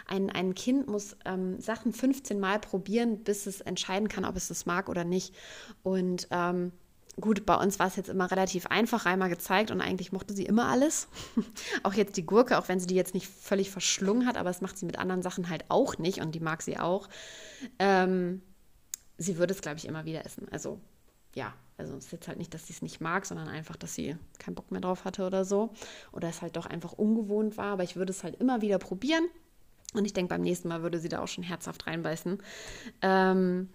ein, 0.06 0.30
ein 0.30 0.54
Kind 0.54 0.86
muss 0.86 1.14
ähm, 1.26 1.60
Sachen 1.60 1.92
15 1.92 2.40
Mal 2.40 2.58
probieren, 2.58 3.22
bis 3.22 3.46
es 3.46 3.60
entscheiden 3.60 4.08
kann, 4.08 4.24
ob 4.24 4.36
es 4.36 4.48
es 4.48 4.64
mag 4.64 4.88
oder 4.88 5.04
nicht. 5.04 5.34
Und 5.82 6.28
ähm, 6.30 6.72
Gut, 7.20 7.46
bei 7.46 7.54
uns 7.56 7.78
war 7.78 7.88
es 7.88 7.96
jetzt 7.96 8.08
immer 8.08 8.30
relativ 8.30 8.66
einfach, 8.66 9.04
einmal 9.04 9.28
gezeigt 9.28 9.70
und 9.70 9.80
eigentlich 9.80 10.12
mochte 10.12 10.34
sie 10.34 10.44
immer 10.44 10.68
alles. 10.68 11.08
auch 11.82 11.94
jetzt 11.94 12.16
die 12.16 12.24
Gurke, 12.24 12.58
auch 12.58 12.68
wenn 12.68 12.78
sie 12.78 12.86
die 12.86 12.94
jetzt 12.94 13.14
nicht 13.14 13.26
völlig 13.26 13.70
verschlungen 13.70 14.26
hat, 14.26 14.36
aber 14.36 14.50
es 14.50 14.60
macht 14.60 14.78
sie 14.78 14.86
mit 14.86 14.98
anderen 14.98 15.22
Sachen 15.22 15.48
halt 15.48 15.64
auch 15.68 15.98
nicht 15.98 16.20
und 16.20 16.34
die 16.34 16.40
mag 16.40 16.62
sie 16.62 16.78
auch. 16.78 17.08
Ähm, 17.78 18.42
sie 19.16 19.38
würde 19.38 19.52
es, 19.52 19.60
glaube 19.60 19.78
ich, 19.78 19.86
immer 19.86 20.04
wieder 20.04 20.24
essen. 20.24 20.46
Also 20.50 20.80
ja, 21.34 21.54
also 21.76 21.96
es 21.96 22.06
ist 22.06 22.12
jetzt 22.12 22.28
halt 22.28 22.38
nicht, 22.38 22.54
dass 22.54 22.66
sie 22.66 22.72
es 22.72 22.82
nicht 22.82 23.00
mag, 23.00 23.26
sondern 23.26 23.48
einfach, 23.48 23.76
dass 23.76 23.94
sie 23.94 24.16
keinen 24.38 24.54
Bock 24.54 24.70
mehr 24.70 24.80
drauf 24.80 25.04
hatte 25.04 25.26
oder 25.26 25.44
so. 25.44 25.72
Oder 26.12 26.28
es 26.28 26.42
halt 26.42 26.56
doch 26.56 26.66
einfach 26.66 26.92
ungewohnt 26.92 27.56
war, 27.56 27.72
aber 27.72 27.84
ich 27.84 27.96
würde 27.96 28.10
es 28.10 28.24
halt 28.24 28.36
immer 28.40 28.60
wieder 28.60 28.78
probieren. 28.78 29.24
Und 29.94 30.04
ich 30.04 30.12
denke, 30.12 30.30
beim 30.34 30.42
nächsten 30.42 30.68
Mal 30.68 30.82
würde 30.82 30.98
sie 30.98 31.08
da 31.08 31.20
auch 31.20 31.28
schon 31.28 31.44
herzhaft 31.44 31.86
reinbeißen. 31.86 32.38
Ähm, 33.02 33.70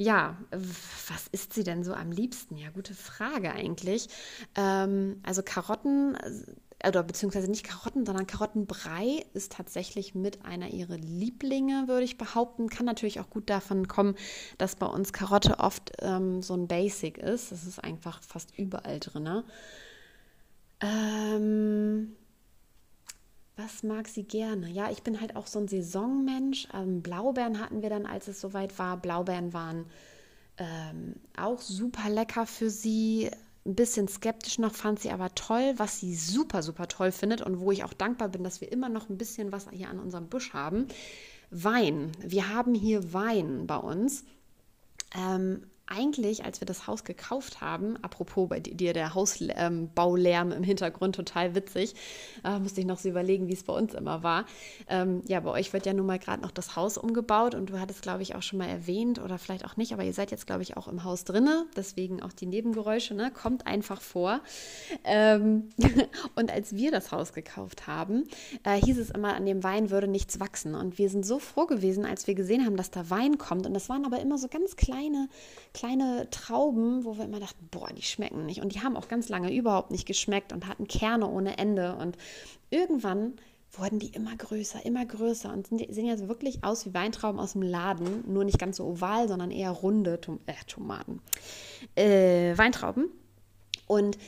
ja, 0.00 0.38
was 0.50 1.26
isst 1.30 1.52
sie 1.52 1.62
denn 1.62 1.84
so 1.84 1.92
am 1.92 2.10
liebsten? 2.10 2.56
Ja, 2.56 2.70
gute 2.70 2.94
Frage 2.94 3.52
eigentlich. 3.52 4.08
Ähm, 4.54 5.20
also 5.22 5.42
Karotten, 5.44 6.14
äh, 6.14 6.88
oder 6.88 7.02
beziehungsweise 7.02 7.50
nicht 7.50 7.64
Karotten, 7.66 8.06
sondern 8.06 8.26
Karottenbrei 8.26 9.26
ist 9.34 9.52
tatsächlich 9.52 10.14
mit 10.14 10.42
einer 10.46 10.70
ihrer 10.70 10.96
Lieblinge, 10.96 11.86
würde 11.86 12.04
ich 12.04 12.16
behaupten. 12.16 12.70
Kann 12.70 12.86
natürlich 12.86 13.20
auch 13.20 13.28
gut 13.28 13.50
davon 13.50 13.88
kommen, 13.88 14.14
dass 14.56 14.74
bei 14.74 14.86
uns 14.86 15.12
Karotte 15.12 15.58
oft 15.58 15.92
ähm, 15.98 16.40
so 16.40 16.54
ein 16.54 16.66
Basic 16.66 17.18
ist. 17.18 17.52
Das 17.52 17.66
ist 17.66 17.84
einfach 17.84 18.22
fast 18.22 18.56
überall 18.56 19.00
drin. 19.00 19.42
Ähm, 20.80 22.16
was 23.62 23.82
mag 23.82 24.08
sie 24.08 24.24
gerne? 24.24 24.68
Ja, 24.68 24.90
ich 24.90 25.02
bin 25.02 25.20
halt 25.20 25.36
auch 25.36 25.46
so 25.46 25.58
ein 25.58 25.68
Saisonmensch. 25.68 26.68
Ähm, 26.72 27.02
Blaubeeren 27.02 27.60
hatten 27.60 27.82
wir 27.82 27.90
dann, 27.90 28.06
als 28.06 28.28
es 28.28 28.40
soweit 28.40 28.78
war. 28.78 28.96
Blaubeeren 28.96 29.52
waren 29.52 29.86
ähm, 30.58 31.16
auch 31.36 31.60
super 31.60 32.08
lecker 32.08 32.46
für 32.46 32.70
sie. 32.70 33.30
Ein 33.66 33.74
bisschen 33.74 34.08
skeptisch 34.08 34.58
noch, 34.58 34.74
fand 34.74 35.00
sie 35.00 35.10
aber 35.10 35.34
toll, 35.34 35.74
was 35.76 36.00
sie 36.00 36.14
super, 36.14 36.62
super 36.62 36.88
toll 36.88 37.12
findet 37.12 37.42
und 37.42 37.60
wo 37.60 37.70
ich 37.72 37.84
auch 37.84 37.92
dankbar 37.92 38.28
bin, 38.30 38.42
dass 38.42 38.62
wir 38.62 38.72
immer 38.72 38.88
noch 38.88 39.10
ein 39.10 39.18
bisschen 39.18 39.52
was 39.52 39.68
hier 39.70 39.90
an 39.90 39.98
unserem 39.98 40.28
Busch 40.28 40.54
haben. 40.54 40.86
Wein. 41.50 42.12
Wir 42.20 42.48
haben 42.48 42.74
hier 42.74 43.12
Wein 43.12 43.66
bei 43.66 43.76
uns. 43.76 44.24
Ähm, 45.14 45.64
eigentlich, 45.90 46.44
als 46.44 46.60
wir 46.60 46.66
das 46.66 46.86
Haus 46.86 47.04
gekauft 47.04 47.60
haben, 47.60 47.96
apropos 48.02 48.48
bei 48.48 48.60
dir 48.60 48.92
der 48.92 49.14
Hausbaulärm 49.14 50.52
ähm, 50.52 50.58
im 50.58 50.62
Hintergrund 50.62 51.16
total 51.16 51.54
witzig, 51.54 51.94
äh, 52.44 52.58
musste 52.58 52.80
ich 52.80 52.86
noch 52.86 52.98
so 52.98 53.08
überlegen, 53.08 53.48
wie 53.48 53.52
es 53.52 53.64
bei 53.64 53.72
uns 53.72 53.94
immer 53.94 54.22
war. 54.22 54.46
Ähm, 54.88 55.22
ja, 55.26 55.40
bei 55.40 55.50
euch 55.50 55.72
wird 55.72 55.86
ja 55.86 55.92
nun 55.92 56.06
mal 56.06 56.18
gerade 56.18 56.42
noch 56.42 56.52
das 56.52 56.76
Haus 56.76 56.96
umgebaut 56.96 57.54
und 57.54 57.70
du 57.70 57.80
hattest, 57.80 58.02
glaube 58.02 58.22
ich, 58.22 58.34
auch 58.34 58.42
schon 58.42 58.58
mal 58.58 58.68
erwähnt 58.68 59.18
oder 59.18 59.38
vielleicht 59.38 59.64
auch 59.64 59.76
nicht, 59.76 59.92
aber 59.92 60.04
ihr 60.04 60.12
seid 60.12 60.30
jetzt, 60.30 60.46
glaube 60.46 60.62
ich, 60.62 60.76
auch 60.76 60.86
im 60.86 61.04
Haus 61.04 61.24
drinne, 61.24 61.66
deswegen 61.76 62.22
auch 62.22 62.32
die 62.32 62.46
Nebengeräusche, 62.46 63.14
ne? 63.14 63.30
kommt 63.30 63.66
einfach 63.66 64.00
vor. 64.00 64.40
Ähm, 65.04 65.70
und 66.36 66.52
als 66.52 66.74
wir 66.76 66.92
das 66.92 67.10
Haus 67.10 67.32
gekauft 67.32 67.86
haben, 67.86 68.28
äh, 68.64 68.80
hieß 68.80 68.98
es 68.98 69.10
immer, 69.10 69.34
an 69.34 69.44
dem 69.44 69.64
Wein 69.64 69.90
würde 69.90 70.06
nichts 70.06 70.38
wachsen 70.38 70.74
und 70.74 70.98
wir 70.98 71.08
sind 71.08 71.26
so 71.26 71.38
froh 71.38 71.66
gewesen, 71.66 72.04
als 72.04 72.26
wir 72.26 72.34
gesehen 72.34 72.64
haben, 72.64 72.76
dass 72.76 72.90
da 72.90 73.10
Wein 73.10 73.38
kommt 73.38 73.66
und 73.66 73.74
das 73.74 73.88
waren 73.88 74.04
aber 74.04 74.20
immer 74.20 74.38
so 74.38 74.48
ganz 74.48 74.76
kleine 74.76 75.28
kleine 75.80 76.28
Trauben, 76.30 77.06
wo 77.06 77.16
wir 77.16 77.24
immer 77.24 77.40
dachten, 77.40 77.68
boah, 77.70 77.88
die 77.88 78.02
schmecken 78.02 78.44
nicht. 78.44 78.60
Und 78.60 78.74
die 78.74 78.82
haben 78.82 78.98
auch 78.98 79.08
ganz 79.08 79.30
lange 79.30 79.54
überhaupt 79.54 79.90
nicht 79.90 80.06
geschmeckt 80.06 80.52
und 80.52 80.66
hatten 80.66 80.86
Kerne 80.86 81.26
ohne 81.26 81.56
Ende. 81.56 81.96
Und 81.96 82.18
irgendwann 82.68 83.36
wurden 83.72 83.98
die 83.98 84.08
immer 84.08 84.36
größer, 84.36 84.84
immer 84.84 85.06
größer 85.06 85.50
und 85.50 85.68
sehen 85.68 86.04
jetzt 86.04 86.28
wirklich 86.28 86.64
aus 86.64 86.84
wie 86.84 86.92
Weintrauben 86.92 87.40
aus 87.40 87.52
dem 87.52 87.62
Laden, 87.62 88.30
nur 88.30 88.44
nicht 88.44 88.58
ganz 88.58 88.76
so 88.76 88.84
oval, 88.84 89.26
sondern 89.26 89.50
eher 89.50 89.70
runde 89.70 90.20
Tom 90.20 90.40
äh, 90.44 90.52
Tomaten. 90.66 91.22
Äh, 91.94 92.58
Weintrauben. 92.58 93.06
Und 93.86 94.18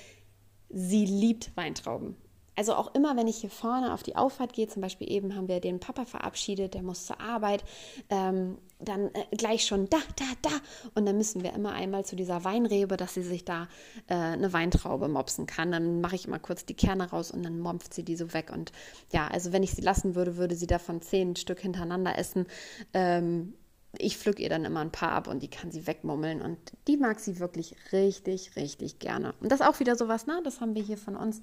sie 0.71 1.05
liebt 1.05 1.55
Weintrauben 1.55 2.17
also 2.55 2.75
auch 2.75 2.95
immer, 2.95 3.17
wenn 3.17 3.27
ich 3.27 3.39
hier 3.39 3.51
vorne 3.51 3.93
auf 3.93 4.03
die 4.03 4.17
Auffahrt 4.17 4.53
gehe, 4.53 4.69
zum 4.69 4.83
Beispiel 4.83 5.11
eben 5.11 5.35
haben 5.35 5.49
wir 5.49 5.61
den 5.61 5.81
Papa 5.81 6.05
verabschiedet, 6.05 6.75
der 6.75 6.83
muss 6.83 7.07
zur 7.07 7.21
Arbeit, 7.21 7.65
ähm, 8.11 8.59
dann 8.85 9.07
äh, 9.15 9.37
gleich 9.37 9.65
schon 9.65 9.89
da, 9.89 9.99
da, 10.17 10.25
da. 10.43 10.51
Und 10.95 11.07
dann 11.07 11.17
müssen 11.17 11.43
wir 11.43 11.53
immer 11.53 11.73
einmal 11.73 12.05
zu 12.05 12.17
dieser 12.17 12.45
Weinrebe, 12.45 12.97
dass 12.97 13.15
sie 13.15 13.23
sich 13.23 13.45
da 13.45 13.69
äh, 14.09 14.15
eine 14.15 14.53
Weintraube 14.53 15.09
mopsen 15.09 15.47
kann. 15.47 15.73
Dann 15.73 16.01
mache 16.01 16.17
ich 16.17 16.27
immer 16.27 16.39
kurz 16.39 16.65
die 16.65 16.75
Kerne 16.75 17.11
raus 17.11 17.31
und 17.31 17.43
dann 17.43 17.59
mompft 17.59 17.95
sie 17.95 18.05
die 18.05 18.17
so 18.17 18.33
weg. 18.33 18.51
Und 18.53 18.73
ja, 19.13 19.29
also 19.29 19.53
wenn 19.53 19.63
ich 19.63 19.73
sie 19.73 19.83
lassen 19.83 20.15
würde, 20.15 20.37
würde 20.37 20.55
sie 20.55 20.67
davon 20.67 21.01
zehn 21.03 21.37
Stück 21.37 21.61
hintereinander 21.61 22.19
essen. 22.19 22.47
Ähm, 22.93 23.55
ich 23.99 24.17
pflück 24.17 24.41
ihr 24.41 24.49
dann 24.49 24.65
immer 24.65 24.81
ein 24.81 24.91
paar 24.91 25.13
ab 25.13 25.29
und 25.29 25.43
die 25.43 25.51
kann 25.51 25.71
sie 25.71 25.87
wegmummeln 25.87 26.41
und 26.41 26.59
die 26.89 26.97
mag 26.97 27.21
sie 27.21 27.39
wirklich 27.39 27.77
richtig, 27.93 28.57
richtig 28.57 28.99
gerne. 28.99 29.35
Und 29.41 29.53
das 29.53 29.61
ist 29.61 29.67
auch 29.67 29.81
wieder 29.81 29.97
sowas, 29.97 30.27
ne? 30.27 30.41
Das 30.45 30.61
haben 30.61 30.75
wir 30.75 30.83
hier 30.83 30.97
von 30.97 31.15
uns 31.15 31.43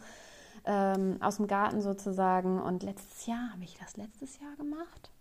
ähm, 0.66 1.18
aus 1.22 1.38
dem 1.38 1.48
Garten 1.48 1.82
sozusagen. 1.82 2.60
Und 2.60 2.84
letztes 2.84 3.28
Jahr, 3.28 3.52
habe 3.54 3.64
ich 3.64 3.78
das 3.78 3.98
letztes 3.98 4.40
Jahr 4.40 4.56
gemacht? 4.56 5.12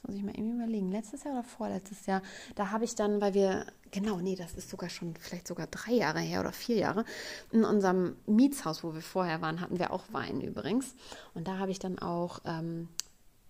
Jetzt 0.00 0.08
muss 0.08 0.16
ich 0.16 0.22
mal 0.22 0.34
irgendwie 0.34 0.56
überlegen. 0.56 0.90
Letztes 0.90 1.24
Jahr 1.24 1.34
oder 1.34 1.44
vorletztes 1.44 2.06
Jahr? 2.06 2.22
Da 2.54 2.70
habe 2.70 2.84
ich 2.84 2.94
dann, 2.94 3.20
weil 3.20 3.34
wir, 3.34 3.66
genau, 3.90 4.16
nee, 4.16 4.34
das 4.34 4.54
ist 4.54 4.70
sogar 4.70 4.88
schon 4.88 5.14
vielleicht 5.14 5.46
sogar 5.46 5.66
drei 5.66 5.92
Jahre 5.92 6.20
her 6.20 6.40
oder 6.40 6.52
vier 6.52 6.76
Jahre, 6.76 7.04
in 7.52 7.64
unserem 7.64 8.16
Mietshaus, 8.24 8.82
wo 8.82 8.94
wir 8.94 9.02
vorher 9.02 9.42
waren, 9.42 9.60
hatten 9.60 9.78
wir 9.78 9.92
auch 9.92 10.04
Wein 10.10 10.40
übrigens. 10.40 10.94
Und 11.34 11.48
da 11.48 11.58
habe 11.58 11.70
ich 11.70 11.78
dann 11.78 11.98
auch 11.98 12.38
ähm, 12.46 12.88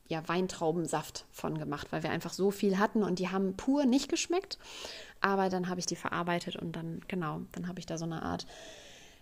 ja, 0.09 0.27
Weintraubensaft 0.27 1.25
von 1.31 1.57
gemacht, 1.57 1.93
weil 1.93 2.03
wir 2.03 2.11
einfach 2.11 2.33
so 2.33 2.51
viel 2.51 2.81
hatten 2.81 3.05
und 3.05 3.21
die 3.21 3.29
haben 3.29 3.57
pur 3.57 3.87
nicht 3.87 4.09
geschmeckt. 4.09 4.59
Aber 5.21 5.51
dann 5.51 5.69
habe 5.69 5.79
ich 5.79 5.87
die 5.87 5.95
verarbeitet 5.95 6.57
und 6.57 6.75
dann, 6.75 7.01
genau, 7.07 7.43
dann 7.53 7.69
habe 7.69 7.79
ich 7.79 7.87
da 7.87 7.97
so 7.97 8.07
eine 8.07 8.23
Art 8.23 8.45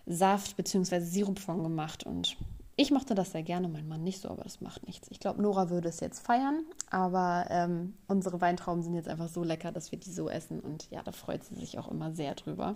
Saft 0.07 0.57
bzw. 0.57 1.01
Sirup 1.01 1.37
von 1.37 1.61
gemacht. 1.61 2.03
Und 2.07 2.37
ich 2.79 2.91
mochte 2.91 3.13
das 3.13 3.33
sehr 3.33 3.43
gerne, 3.43 3.67
mein 3.67 3.89
Mann 3.89 4.05
nicht 4.05 4.21
so, 4.21 4.29
aber 4.29 4.43
das 4.43 4.61
macht 4.61 4.87
nichts. 4.87 5.09
Ich 5.11 5.19
glaube, 5.19 5.41
Nora 5.41 5.69
würde 5.69 5.89
es 5.89 5.99
jetzt 5.99 6.25
feiern, 6.25 6.63
aber 6.89 7.45
ähm, 7.49 7.93
unsere 8.07 8.39
Weintrauben 8.39 8.83
sind 8.83 8.93
jetzt 8.93 9.09
einfach 9.09 9.27
so 9.27 9.43
lecker, 9.43 9.73
dass 9.73 9.91
wir 9.91 9.99
die 9.99 10.09
so 10.09 10.29
essen. 10.29 10.61
Und 10.61 10.89
ja, 10.89 11.03
da 11.03 11.11
freut 11.11 11.43
sie 11.43 11.55
sich 11.55 11.77
auch 11.77 11.91
immer 11.91 12.13
sehr 12.13 12.35
drüber. 12.35 12.75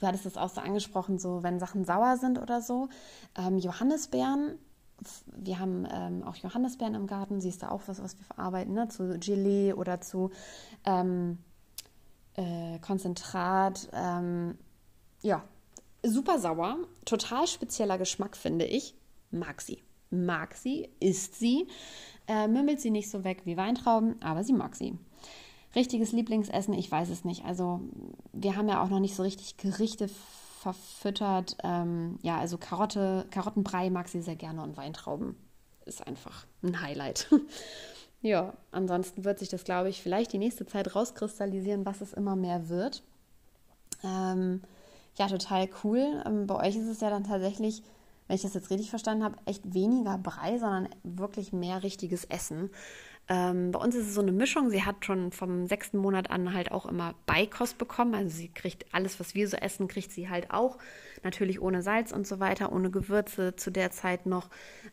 Du 0.00 0.06
hattest 0.08 0.26
es 0.26 0.36
auch 0.36 0.48
so 0.48 0.60
angesprochen, 0.60 1.20
so 1.20 1.44
wenn 1.44 1.60
Sachen 1.60 1.84
sauer 1.84 2.16
sind 2.16 2.40
oder 2.40 2.62
so. 2.62 2.88
Ähm, 3.38 3.58
Johannisbeeren, 3.58 4.58
wir 5.26 5.60
haben 5.60 5.86
ähm, 5.88 6.24
auch 6.24 6.34
Johannisbeeren 6.34 6.96
im 6.96 7.06
Garten, 7.06 7.40
siehst 7.40 7.62
du 7.62 7.70
auch 7.70 7.82
was, 7.86 8.02
was 8.02 8.18
wir 8.18 8.24
verarbeiten, 8.24 8.74
ne? 8.74 8.88
zu 8.88 9.20
Gelee 9.20 9.72
oder 9.72 10.00
zu 10.00 10.32
ähm, 10.84 11.38
äh, 12.34 12.80
Konzentrat. 12.80 13.88
Ähm, 13.92 14.58
ja, 15.22 15.44
super 16.02 16.38
sauer, 16.38 16.78
total 17.04 17.46
spezieller 17.46 17.98
Geschmack, 17.98 18.36
finde 18.36 18.64
ich. 18.64 18.94
Mag 19.30 19.60
sie. 19.60 19.82
Mag 20.10 20.54
sie, 20.54 20.88
isst 20.98 21.38
sie, 21.38 21.68
äh, 22.26 22.48
mümmelt 22.48 22.80
sie 22.80 22.90
nicht 22.90 23.10
so 23.10 23.22
weg 23.22 23.42
wie 23.44 23.56
Weintrauben, 23.56 24.20
aber 24.20 24.42
sie 24.42 24.52
mag 24.52 24.74
sie. 24.74 24.98
Richtiges 25.76 26.10
Lieblingsessen, 26.10 26.74
ich 26.74 26.90
weiß 26.90 27.10
es 27.10 27.24
nicht. 27.24 27.44
Also, 27.44 27.80
wir 28.32 28.56
haben 28.56 28.68
ja 28.68 28.82
auch 28.82 28.88
noch 28.88 28.98
nicht 28.98 29.14
so 29.14 29.22
richtig 29.22 29.56
Gerichte 29.56 30.08
verfüttert. 30.60 31.56
Ähm, 31.62 32.18
ja, 32.22 32.38
also 32.38 32.58
Karotte, 32.58 33.26
Karottenbrei 33.30 33.88
mag 33.88 34.08
sie 34.08 34.20
sehr 34.20 34.34
gerne 34.34 34.62
und 34.62 34.76
Weintrauben 34.76 35.36
ist 35.86 36.06
einfach 36.06 36.46
ein 36.62 36.82
Highlight. 36.82 37.28
ja, 38.20 38.52
ansonsten 38.72 39.24
wird 39.24 39.38
sich 39.38 39.48
das, 39.48 39.62
glaube 39.64 39.90
ich, 39.90 40.02
vielleicht 40.02 40.32
die 40.32 40.38
nächste 40.38 40.66
Zeit 40.66 40.94
rauskristallisieren, 40.94 41.86
was 41.86 42.00
es 42.00 42.12
immer 42.12 42.34
mehr 42.34 42.68
wird. 42.68 43.04
Ähm, 44.04 44.62
ja, 45.16 45.28
total 45.28 45.68
cool. 45.84 46.22
Ähm, 46.26 46.46
bei 46.46 46.56
euch 46.56 46.76
ist 46.76 46.88
es 46.88 47.00
ja 47.00 47.10
dann 47.10 47.24
tatsächlich, 47.24 47.82
wenn 48.26 48.36
ich 48.36 48.42
das 48.42 48.54
jetzt 48.54 48.70
richtig 48.70 48.90
verstanden 48.90 49.24
habe, 49.24 49.36
echt 49.44 49.74
weniger 49.74 50.18
Brei, 50.18 50.58
sondern 50.58 50.88
wirklich 51.02 51.52
mehr 51.52 51.82
richtiges 51.82 52.24
Essen. 52.24 52.70
Ähm, 53.28 53.70
bei 53.70 53.78
uns 53.78 53.94
ist 53.94 54.08
es 54.08 54.14
so 54.14 54.20
eine 54.20 54.32
Mischung. 54.32 54.70
Sie 54.70 54.84
hat 54.84 55.04
schon 55.04 55.30
vom 55.30 55.68
sechsten 55.68 55.98
Monat 55.98 56.30
an 56.30 56.52
halt 56.52 56.72
auch 56.72 56.84
immer 56.86 57.14
Beikost 57.26 57.78
bekommen. 57.78 58.14
Also 58.14 58.36
sie 58.36 58.48
kriegt 58.48 58.92
alles, 58.92 59.20
was 59.20 59.36
wir 59.36 59.48
so 59.48 59.56
essen, 59.56 59.86
kriegt 59.86 60.10
sie 60.10 60.28
halt 60.28 60.50
auch. 60.50 60.78
Natürlich 61.22 61.60
ohne 61.60 61.80
Salz 61.80 62.10
und 62.10 62.26
so 62.26 62.40
weiter, 62.40 62.72
ohne 62.72 62.90
Gewürze 62.90 63.54
zu 63.54 63.70
der 63.70 63.92
Zeit 63.92 64.26
noch. 64.26 64.50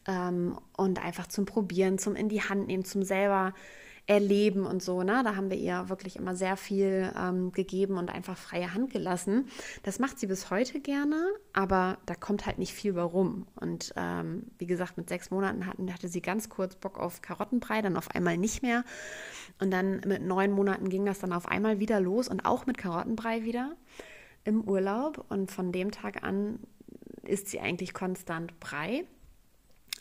Ähm, 0.08 0.60
und 0.78 1.04
einfach 1.04 1.26
zum 1.28 1.46
Probieren, 1.46 1.98
zum 1.98 2.16
in 2.16 2.30
die 2.30 2.44
Hand 2.44 2.68
nehmen, 2.68 2.86
zum 2.86 3.02
selber 3.02 3.56
erleben 4.08 4.66
und 4.66 4.82
so. 4.82 5.04
Ne? 5.04 5.22
Da 5.24 5.36
haben 5.36 5.50
wir 5.50 5.58
ihr 5.58 5.90
wirklich 5.90 6.16
immer 6.16 6.36
sehr 6.36 6.56
viel 6.56 7.12
ähm, 7.16 7.52
gegeben 7.52 7.98
und 7.98 8.10
einfach 8.10 8.38
freie 8.38 8.74
Hand 8.74 8.92
gelassen. 8.92 9.50
Das 9.84 10.00
macht 10.00 10.18
sie 10.18 10.28
bis 10.28 10.50
heute 10.50 10.80
gerne, 10.80 11.28
aber 11.52 11.98
da 12.06 12.16
kommt 12.16 12.46
halt 12.46 12.58
nicht 12.58 12.74
viel 12.74 12.96
warum. 12.96 13.46
Und 13.56 13.94
ähm, 13.98 14.44
wie 14.58 14.66
gesagt, 14.66 14.98
mit 14.98 15.10
sechs 15.10 15.30
Monaten 15.30 15.66
hatten, 15.66 15.94
hatte 15.94 16.08
sie 16.08 16.22
ganz 16.22 16.48
kurz 16.48 16.76
Bock 16.76 16.98
auf 16.98 17.22
Karottenbrei, 17.22 17.82
dann 17.82 17.98
auf 17.98 18.10
einmal 18.16 18.38
nicht 18.38 18.64
mehr. 18.64 18.86
Und 19.60 19.72
dann 19.72 20.02
mit 20.08 20.22
neun 20.22 20.52
Monaten 20.52 20.88
ging 20.88 21.06
das 21.06 21.20
dann 21.20 21.34
auf 21.34 21.48
einmal 21.48 21.80
wieder 21.80 22.00
los 22.00 22.30
und 22.30 22.46
auch 22.46 22.66
mit 22.66 22.78
Karottenbrei 22.78 23.44
wieder 23.44 23.76
im 24.46 24.64
Urlaub. 24.64 25.26
Und 25.28 25.52
von 25.52 25.74
dem 25.74 25.92
Tag 25.92 26.24
an 26.24 26.60
isst 27.24 27.50
sie 27.50 27.60
eigentlich 27.60 27.94
konstant 27.94 28.58
Brei 28.62 29.04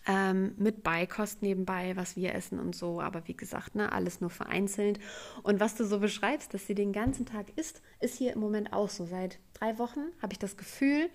ähm, 0.06 0.54
mit 0.56 0.82
Beikost 0.82 1.42
nebenbei, 1.42 1.96
was 1.96 2.16
wir 2.16 2.34
essen 2.34 2.60
und 2.60 2.76
so. 2.76 3.00
Aber 3.00 3.26
wie 3.26 3.36
gesagt, 3.36 3.74
ne, 3.74 3.92
alles 3.92 4.20
nur 4.20 4.30
vereinzelt. 4.30 5.00
Und 5.42 5.60
was 5.60 5.74
du 5.74 5.84
so 5.84 5.98
beschreibst, 5.98 6.54
dass 6.54 6.66
sie 6.66 6.74
den 6.74 6.92
ganzen 6.92 7.26
Tag 7.26 7.46
isst, 7.56 7.82
ist 8.00 8.16
hier 8.16 8.32
im 8.32 8.40
Moment 8.40 8.72
auch 8.72 8.88
so. 8.88 9.04
Seit 9.04 9.38
drei 9.54 9.78
Wochen 9.78 10.12
habe 10.22 10.32
ich 10.32 10.38
das 10.38 10.56
Gefühl, 10.56 11.10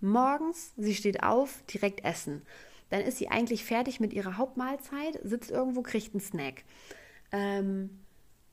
morgens, 0.00 0.72
sie 0.76 0.94
steht 0.94 1.22
auf, 1.22 1.62
direkt 1.72 2.04
essen. 2.04 2.42
Dann 2.90 3.00
ist 3.00 3.18
sie 3.18 3.28
eigentlich 3.28 3.64
fertig 3.64 4.00
mit 4.00 4.12
ihrer 4.12 4.36
Hauptmahlzeit, 4.36 5.18
sitzt 5.22 5.50
irgendwo, 5.50 5.82
kriegt 5.82 6.12
einen 6.12 6.20
Snack. 6.20 6.64
Ähm, 7.30 8.00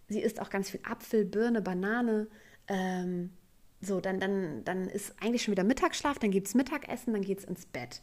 sie 0.09 0.21
isst 0.21 0.39
auch 0.39 0.49
ganz 0.49 0.69
viel 0.69 0.79
Apfel, 0.83 1.25
Birne, 1.25 1.61
Banane. 1.61 2.27
Ähm, 2.67 3.31
so, 3.81 3.99
dann, 3.99 4.19
dann, 4.19 4.63
dann 4.63 4.87
ist 4.87 5.15
eigentlich 5.19 5.41
schon 5.41 5.53
wieder 5.53 5.63
Mittagsschlaf, 5.63 6.19
dann 6.19 6.29
gibt 6.29 6.45
es 6.45 6.53
Mittagessen, 6.53 7.13
dann 7.13 7.23
geht 7.23 7.39
es 7.39 7.45
ins 7.45 7.65
Bett 7.65 7.99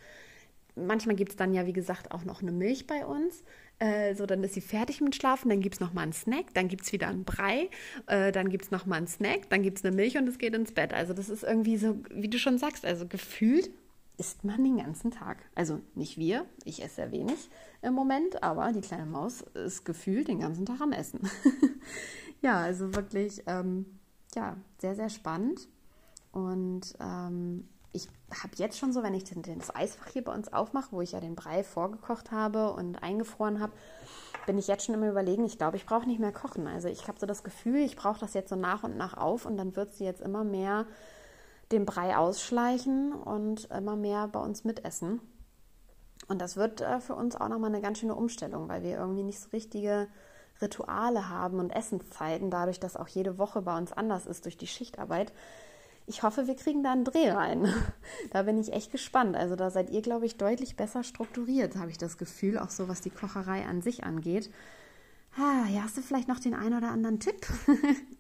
manchmal 0.86 1.16
gibt 1.16 1.30
es 1.30 1.36
dann 1.36 1.52
ja, 1.54 1.66
wie 1.66 1.72
gesagt, 1.72 2.12
auch 2.12 2.24
noch 2.24 2.42
eine 2.42 2.52
Milch 2.52 2.86
bei 2.86 3.04
uns. 3.06 3.42
Äh, 3.78 4.14
so, 4.14 4.26
dann 4.26 4.42
ist 4.42 4.54
sie 4.54 4.60
fertig 4.60 5.00
mit 5.00 5.14
Schlafen, 5.14 5.48
dann 5.48 5.60
gibt 5.60 5.76
es 5.76 5.80
nochmal 5.80 6.04
einen 6.04 6.12
Snack, 6.12 6.52
dann 6.54 6.68
gibt 6.68 6.84
es 6.84 6.92
wieder 6.92 7.08
einen 7.08 7.24
Brei, 7.24 7.70
äh, 8.06 8.32
dann 8.32 8.50
gibt 8.50 8.64
es 8.64 8.70
nochmal 8.70 8.98
einen 8.98 9.06
Snack, 9.06 9.48
dann 9.50 9.62
gibt 9.62 9.78
es 9.78 9.84
eine 9.84 9.94
Milch 9.94 10.16
und 10.18 10.28
es 10.28 10.38
geht 10.38 10.54
ins 10.54 10.72
Bett. 10.72 10.92
Also 10.92 11.14
das 11.14 11.28
ist 11.28 11.44
irgendwie 11.44 11.76
so, 11.76 11.96
wie 12.10 12.28
du 12.28 12.38
schon 12.38 12.58
sagst, 12.58 12.84
also 12.84 13.06
gefühlt 13.06 13.70
isst 14.18 14.44
man 14.44 14.64
den 14.64 14.78
ganzen 14.78 15.12
Tag. 15.12 15.38
Also 15.54 15.80
nicht 15.94 16.18
wir, 16.18 16.44
ich 16.64 16.82
esse 16.82 16.96
sehr 16.96 17.12
wenig 17.12 17.48
im 17.82 17.94
Moment, 17.94 18.42
aber 18.42 18.72
die 18.72 18.80
kleine 18.80 19.06
Maus 19.06 19.42
ist 19.54 19.84
gefühlt 19.84 20.26
den 20.26 20.40
ganzen 20.40 20.66
Tag 20.66 20.80
am 20.80 20.92
Essen. 20.92 21.20
ja, 22.42 22.58
also 22.58 22.94
wirklich, 22.96 23.44
ähm, 23.46 23.86
ja, 24.34 24.56
sehr, 24.78 24.96
sehr 24.96 25.08
spannend. 25.08 25.68
Und 26.32 26.94
ähm, 27.00 27.68
ich 27.92 28.09
habe 28.31 28.53
jetzt 28.57 28.79
schon 28.79 28.92
so, 28.92 29.03
wenn 29.03 29.14
ich 29.14 29.24
den, 29.24 29.42
das 29.59 29.74
Eisfach 29.74 30.09
hier 30.09 30.24
bei 30.24 30.35
uns 30.35 30.53
aufmache, 30.53 30.88
wo 30.90 31.01
ich 31.01 31.12
ja 31.12 31.20
den 31.20 31.35
Brei 31.35 31.64
vorgekocht 31.64 32.31
habe 32.31 32.72
und 32.72 33.03
eingefroren 33.03 33.61
habe, 33.61 33.72
bin 34.46 34.59
ich 34.59 34.66
jetzt 34.66 34.85
schon 34.85 34.94
immer 34.94 35.11
überlegen, 35.11 35.44
ich 35.44 35.59
glaube, 35.59 35.77
ich 35.77 35.87
brauche 35.87 36.07
nicht 36.07 36.20
mehr 36.20 36.33
kochen. 36.33 36.66
Also 36.66 36.88
ich 36.88 37.09
habe 37.09 37.18
so 37.18 37.27
das 37.27 37.44
Gefühl, 37.44 37.81
ich 37.81 37.96
brauche 37.96 38.20
das 38.20 38.35
jetzt 38.35 38.51
so 38.51 38.57
nach 38.57 38.83
und 38.83 38.96
nach 38.96 39.16
auf 39.16 39.46
und 39.46 39.57
dann 39.57 39.77
wird 39.77 39.94
sie 39.94 40.05
jetzt 40.05 40.20
immer 40.20 40.44
mehr 40.44 40.87
den 41.72 41.85
Brei 41.85 42.16
ausschleichen 42.16 43.12
und 43.12 43.66
immer 43.70 43.96
mehr 43.96 44.29
bei 44.29 44.40
uns 44.40 44.64
mitessen. 44.64 45.20
Und 46.29 46.40
das 46.40 46.57
wird 46.57 46.81
äh, 46.81 47.01
für 47.01 47.14
uns 47.14 47.37
auch 47.37 47.48
nochmal 47.48 47.70
eine 47.70 47.81
ganz 47.81 47.98
schöne 47.98 48.14
Umstellung, 48.14 48.68
weil 48.68 48.83
wir 48.83 48.96
irgendwie 48.96 49.22
nicht 49.22 49.40
so 49.40 49.51
richtige 49.51 50.09
Rituale 50.61 51.29
haben 51.29 51.59
und 51.61 51.70
Essenszeiten, 51.70 52.51
dadurch, 52.51 52.81
dass 52.81 52.96
auch 52.96 53.09
jede 53.09 53.38
Woche 53.38 53.62
bei 53.62 53.77
uns 53.77 53.92
anders 53.92 54.27
ist 54.27 54.44
durch 54.44 54.57
die 54.57 54.66
Schichtarbeit. 54.66 55.33
Ich 56.09 56.23
hoffe, 56.23 56.47
wir 56.47 56.57
kriegen 56.57 56.83
da 56.83 56.92
einen 56.92 57.05
Dreh 57.05 57.31
rein. 57.31 57.73
Da 58.33 58.42
bin 58.42 58.59
ich 58.59 58.73
echt 58.73 58.90
gespannt. 58.90 59.37
Also 59.37 59.57
da 59.57 59.71
seid 59.71 59.90
ihr, 59.90 60.03
glaube 60.03 60.27
ich, 60.27 60.37
deutlich 60.37 60.77
besser 60.77 61.05
strukturiert, 61.05 61.77
habe 61.77 61.90
ich 61.90 61.99
das 61.99 62.18
Gefühl, 62.18 62.59
auch 62.59 62.71
so 62.71 62.88
was 62.88 63.01
die 63.01 63.11
Kocherei 63.11 63.64
an 63.64 63.83
sich 63.83 64.05
angeht. 64.05 64.51
Ah, 65.37 65.68
ja, 65.71 65.83
hast 65.83 65.97
du 65.97 66.03
vielleicht 66.03 66.29
noch 66.29 66.40
den 66.40 66.55
einen 66.55 66.77
oder 66.77 66.88
anderen 66.88 67.21
Tipp? 67.21 67.47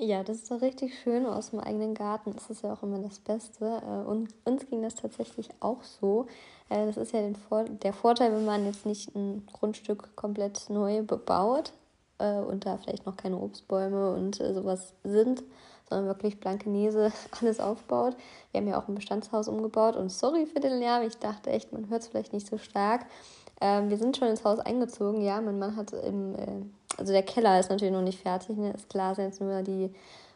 Ja, 0.00 0.22
das 0.22 0.36
ist 0.36 0.50
doch 0.52 0.62
richtig 0.62 0.96
schön. 1.02 1.26
Aus 1.26 1.50
dem 1.50 1.58
eigenen 1.58 1.92
Garten 1.92 2.30
ist 2.30 2.50
es 2.50 2.62
ja 2.62 2.72
auch 2.72 2.84
immer 2.84 3.00
das 3.00 3.18
Beste. 3.18 3.82
Äh, 3.84 4.08
und 4.08 4.32
uns 4.44 4.64
ging 4.68 4.80
das 4.80 4.94
tatsächlich 4.94 5.48
auch 5.58 5.82
so. 5.82 6.26
Äh, 6.68 6.86
das 6.86 6.96
ist 6.96 7.12
ja 7.12 7.28
der 7.66 7.92
Vorteil, 7.92 8.32
wenn 8.32 8.44
man 8.44 8.64
jetzt 8.64 8.86
nicht 8.86 9.12
ein 9.16 9.44
Grundstück 9.52 10.14
komplett 10.14 10.70
neu 10.70 11.02
bebaut 11.02 11.72
äh, 12.18 12.38
und 12.38 12.64
da 12.64 12.76
vielleicht 12.76 13.06
noch 13.06 13.16
keine 13.16 13.38
Obstbäume 13.38 14.12
und 14.12 14.36
sowas 14.36 14.94
sind, 15.02 15.42
sondern 15.88 16.06
wirklich 16.06 16.40
blanke 16.40 16.70
Nese 16.70 17.12
alles 17.40 17.60
aufbaut. 17.60 18.16
Wir 18.52 18.60
haben 18.60 18.68
ja 18.68 18.80
auch 18.80 18.88
ein 18.88 18.94
Bestandshaus 18.94 19.48
umgebaut 19.48 19.96
und 19.96 20.10
sorry 20.10 20.46
für 20.46 20.60
den 20.60 20.78
Lärm, 20.78 21.02
ich 21.02 21.18
dachte 21.18 21.50
echt, 21.50 21.72
man 21.72 21.88
hört 21.88 22.02
es 22.02 22.08
vielleicht 22.08 22.32
nicht 22.32 22.46
so 22.46 22.58
stark. 22.58 23.06
Ähm, 23.60 23.90
wir 23.90 23.96
sind 23.96 24.16
schon 24.16 24.28
ins 24.28 24.44
Haus 24.44 24.60
eingezogen, 24.60 25.20
ja, 25.20 25.40
mein 25.40 25.58
Mann 25.58 25.76
hat 25.76 25.92
im 25.92 26.36
also 26.98 27.12
der 27.12 27.22
Keller 27.22 27.60
ist 27.60 27.70
natürlich 27.70 27.92
noch 27.92 28.02
nicht 28.02 28.20
fertig, 28.20 28.56
ne? 28.56 28.72
ist 28.72 28.90
klar, 28.90 29.14
sind 29.14 29.26
jetzt 29.26 29.40
nur 29.40 29.62
die 29.62 29.94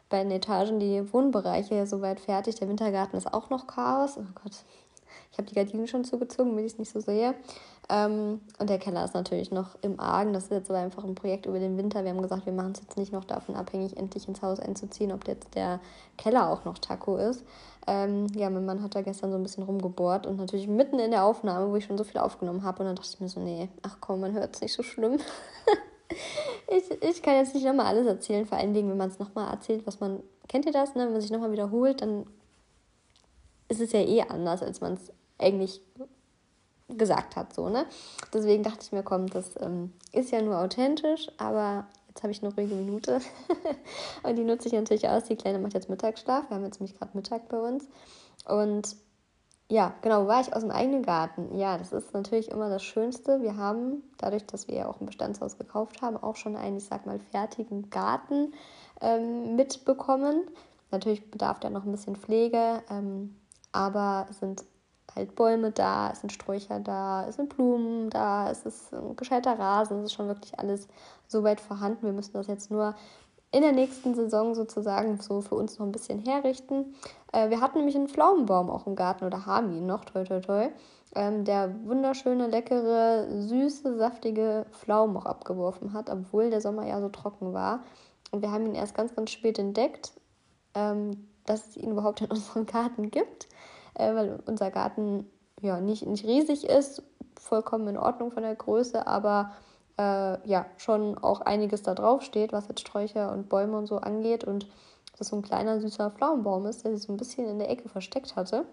beiden 0.08 0.30
Etagen, 0.30 0.78
die 0.78 1.12
Wohnbereiche 1.12 1.86
soweit 1.86 2.20
fertig. 2.20 2.54
Der 2.56 2.68
Wintergarten 2.68 3.16
ist 3.16 3.32
auch 3.32 3.50
noch 3.50 3.66
Chaos. 3.66 4.16
Oh 4.16 4.24
Gott, 4.42 4.52
ich 5.32 5.38
habe 5.38 5.48
die 5.48 5.54
Gardinen 5.54 5.88
schon 5.88 6.04
zugezogen, 6.04 6.50
damit 6.50 6.66
ich 6.66 6.72
es 6.72 6.78
nicht 6.78 6.92
so 6.92 7.00
sehe. 7.00 7.34
Ähm, 7.92 8.40
und 8.58 8.70
der 8.70 8.78
Keller 8.78 9.04
ist 9.04 9.12
natürlich 9.12 9.50
noch 9.50 9.76
im 9.82 10.00
Argen. 10.00 10.32
Das 10.32 10.44
ist 10.44 10.50
jetzt 10.50 10.70
aber 10.70 10.78
einfach 10.78 11.04
ein 11.04 11.14
Projekt 11.14 11.44
über 11.44 11.58
den 11.58 11.76
Winter. 11.76 12.04
Wir 12.04 12.10
haben 12.10 12.22
gesagt, 12.22 12.46
wir 12.46 12.52
machen 12.54 12.72
es 12.72 12.80
jetzt 12.80 12.96
nicht 12.96 13.12
noch 13.12 13.24
davon 13.24 13.54
abhängig, 13.54 13.98
endlich 13.98 14.26
ins 14.26 14.40
Haus 14.40 14.60
einzuziehen, 14.60 15.12
ob 15.12 15.28
jetzt 15.28 15.54
der 15.54 15.78
Keller 16.16 16.48
auch 16.48 16.64
noch 16.64 16.78
Taco 16.78 17.18
ist. 17.18 17.44
Ähm, 17.86 18.28
ja, 18.34 18.48
mein 18.48 18.64
Mann 18.64 18.82
hat 18.82 18.94
da 18.94 19.02
gestern 19.02 19.30
so 19.30 19.36
ein 19.36 19.42
bisschen 19.42 19.64
rumgebohrt 19.64 20.26
und 20.26 20.38
natürlich 20.38 20.68
mitten 20.68 20.98
in 21.00 21.10
der 21.10 21.24
Aufnahme, 21.24 21.70
wo 21.70 21.76
ich 21.76 21.84
schon 21.84 21.98
so 21.98 22.04
viel 22.04 22.18
aufgenommen 22.18 22.62
habe. 22.62 22.80
Und 22.80 22.86
dann 22.86 22.96
dachte 22.96 23.10
ich 23.12 23.20
mir 23.20 23.28
so, 23.28 23.40
nee, 23.40 23.68
ach 23.82 23.98
komm, 24.00 24.20
man 24.20 24.32
hört 24.32 24.54
es 24.54 24.62
nicht 24.62 24.72
so 24.72 24.82
schlimm. 24.82 25.18
ich, 26.68 26.90
ich 27.02 27.22
kann 27.22 27.34
jetzt 27.34 27.54
nicht 27.54 27.66
nochmal 27.66 27.86
alles 27.86 28.06
erzählen, 28.06 28.46
vor 28.46 28.56
allen 28.56 28.72
Dingen, 28.72 28.88
wenn 28.88 28.96
man 28.96 29.10
es 29.10 29.18
nochmal 29.18 29.52
erzählt, 29.52 29.86
was 29.86 30.00
man. 30.00 30.22
Kennt 30.48 30.64
ihr 30.64 30.72
das, 30.72 30.94
ne? 30.94 31.04
Wenn 31.04 31.12
man 31.12 31.20
sich 31.20 31.30
nochmal 31.30 31.52
wiederholt, 31.52 32.00
dann 32.00 32.26
ist 33.68 33.82
es 33.82 33.92
ja 33.92 34.00
eh 34.00 34.22
anders, 34.22 34.62
als 34.62 34.80
man 34.80 34.94
es 34.94 35.12
eigentlich 35.38 35.82
gesagt 36.88 37.36
hat, 37.36 37.54
so, 37.54 37.68
ne? 37.68 37.86
Deswegen 38.32 38.62
dachte 38.62 38.80
ich 38.82 38.92
mir, 38.92 39.02
komm, 39.02 39.28
das 39.28 39.50
ähm, 39.60 39.92
ist 40.12 40.30
ja 40.30 40.42
nur 40.42 40.58
authentisch, 40.58 41.28
aber 41.38 41.86
jetzt 42.08 42.22
habe 42.22 42.32
ich 42.32 42.42
eine 42.42 42.54
ruhige 42.54 42.74
Minute 42.74 43.20
und 44.22 44.36
die 44.36 44.44
nutze 44.44 44.68
ich 44.68 44.74
natürlich 44.74 45.08
aus. 45.08 45.24
Die 45.24 45.36
Kleine 45.36 45.58
macht 45.58 45.74
jetzt 45.74 45.88
Mittagsschlaf, 45.88 46.48
wir 46.48 46.56
haben 46.56 46.64
jetzt 46.64 46.80
nämlich 46.80 46.98
gerade 46.98 47.16
Mittag 47.16 47.48
bei 47.48 47.58
uns 47.58 47.88
und 48.46 48.96
ja, 49.72 49.94
genau, 50.02 50.26
war 50.26 50.42
ich 50.42 50.54
aus 50.54 50.60
dem 50.60 50.70
eigenen 50.70 51.02
Garten. 51.02 51.56
Ja, 51.56 51.78
das 51.78 51.94
ist 51.94 52.12
natürlich 52.12 52.50
immer 52.50 52.68
das 52.68 52.82
Schönste. 52.82 53.40
Wir 53.40 53.56
haben, 53.56 54.02
dadurch, 54.18 54.44
dass 54.44 54.68
wir 54.68 54.74
ja 54.74 54.86
auch 54.86 55.00
ein 55.00 55.06
Bestandshaus 55.06 55.56
gekauft 55.56 56.02
haben, 56.02 56.18
auch 56.18 56.36
schon 56.36 56.56
einen, 56.56 56.76
ich 56.76 56.84
sag 56.84 57.06
mal, 57.06 57.18
fertigen 57.18 57.88
Garten 57.88 58.52
ähm, 59.00 59.56
mitbekommen. 59.56 60.42
Natürlich 60.90 61.30
bedarf 61.30 61.58
der 61.58 61.70
noch 61.70 61.86
ein 61.86 61.90
bisschen 61.90 62.16
Pflege, 62.16 62.82
ähm, 62.90 63.34
aber 63.72 64.26
sind 64.38 64.62
halt 65.14 65.34
Bäume 65.34 65.70
da, 65.70 66.10
es 66.10 66.20
sind 66.20 66.32
Sträucher 66.32 66.80
da, 66.80 67.26
es 67.28 67.36
sind 67.36 67.54
Blumen 67.54 68.10
da, 68.10 68.50
es 68.50 68.64
ist 68.64 68.92
ein 68.92 69.16
gescheiter 69.16 69.58
Rasen, 69.58 69.98
es 69.98 70.06
ist 70.06 70.12
schon 70.12 70.28
wirklich 70.28 70.58
alles 70.58 70.88
soweit 71.26 71.60
vorhanden. 71.60 72.06
Wir 72.06 72.12
müssen 72.12 72.34
das 72.34 72.46
jetzt 72.46 72.70
nur 72.70 72.94
in 73.52 73.62
der 73.62 73.72
nächsten 73.72 74.14
Saison 74.14 74.54
sozusagen 74.54 75.20
so 75.20 75.42
für 75.42 75.54
uns 75.54 75.78
noch 75.78 75.86
ein 75.86 75.92
bisschen 75.92 76.18
herrichten. 76.18 76.94
Äh, 77.32 77.50
wir 77.50 77.60
hatten 77.60 77.78
nämlich 77.78 77.96
einen 77.96 78.08
Pflaumenbaum 78.08 78.70
auch 78.70 78.86
im 78.86 78.96
Garten 78.96 79.24
oder 79.24 79.46
haben 79.46 79.72
ihn 79.76 79.86
noch, 79.86 80.04
toi 80.04 80.24
toi 80.24 80.40
toi, 80.40 80.68
ähm, 81.14 81.44
der 81.44 81.74
wunderschöne, 81.84 82.46
leckere, 82.46 83.26
süße, 83.42 83.98
saftige 83.98 84.64
Pflaumen 84.70 85.16
auch 85.18 85.26
abgeworfen 85.26 85.92
hat, 85.92 86.08
obwohl 86.08 86.48
der 86.48 86.62
Sommer 86.62 86.86
ja 86.86 87.00
so 87.00 87.10
trocken 87.10 87.52
war. 87.52 87.80
Und 88.30 88.40
wir 88.40 88.50
haben 88.50 88.64
ihn 88.64 88.74
erst 88.74 88.94
ganz, 88.94 89.14
ganz 89.14 89.30
spät 89.30 89.58
entdeckt, 89.58 90.12
ähm, 90.74 91.28
dass 91.44 91.68
es 91.68 91.76
ihn 91.76 91.90
überhaupt 91.90 92.22
in 92.22 92.26
unserem 92.30 92.64
Garten 92.64 93.10
gibt, 93.10 93.48
äh, 93.94 94.14
weil 94.14 94.38
unser 94.46 94.70
Garten 94.70 95.26
ja 95.60 95.80
nicht, 95.80 96.06
nicht 96.06 96.24
riesig 96.24 96.64
ist, 96.64 97.02
vollkommen 97.38 97.88
in 97.88 97.98
Ordnung 97.98 98.32
von 98.32 98.42
der 98.42 98.54
Größe, 98.54 99.06
aber 99.06 99.52
äh, 99.98 100.48
ja 100.48 100.66
schon 100.76 101.18
auch 101.18 101.40
einiges 101.40 101.82
da 101.82 101.94
drauf 101.94 102.22
steht, 102.22 102.52
was 102.52 102.68
jetzt 102.68 102.80
Sträucher 102.80 103.32
und 103.32 103.48
Bäume 103.48 103.78
und 103.78 103.86
so 103.86 103.98
angeht. 103.98 104.44
Und 104.44 104.66
das 105.18 105.28
so 105.28 105.36
ein 105.36 105.42
kleiner 105.42 105.80
süßer 105.80 106.10
Pflaumenbaum 106.10 106.66
ist, 106.66 106.84
der 106.84 106.94
sich 106.94 107.02
so 107.02 107.12
ein 107.12 107.16
bisschen 107.16 107.46
in 107.46 107.58
der 107.58 107.70
Ecke 107.70 107.88
versteckt 107.88 108.36
hatte. 108.36 108.64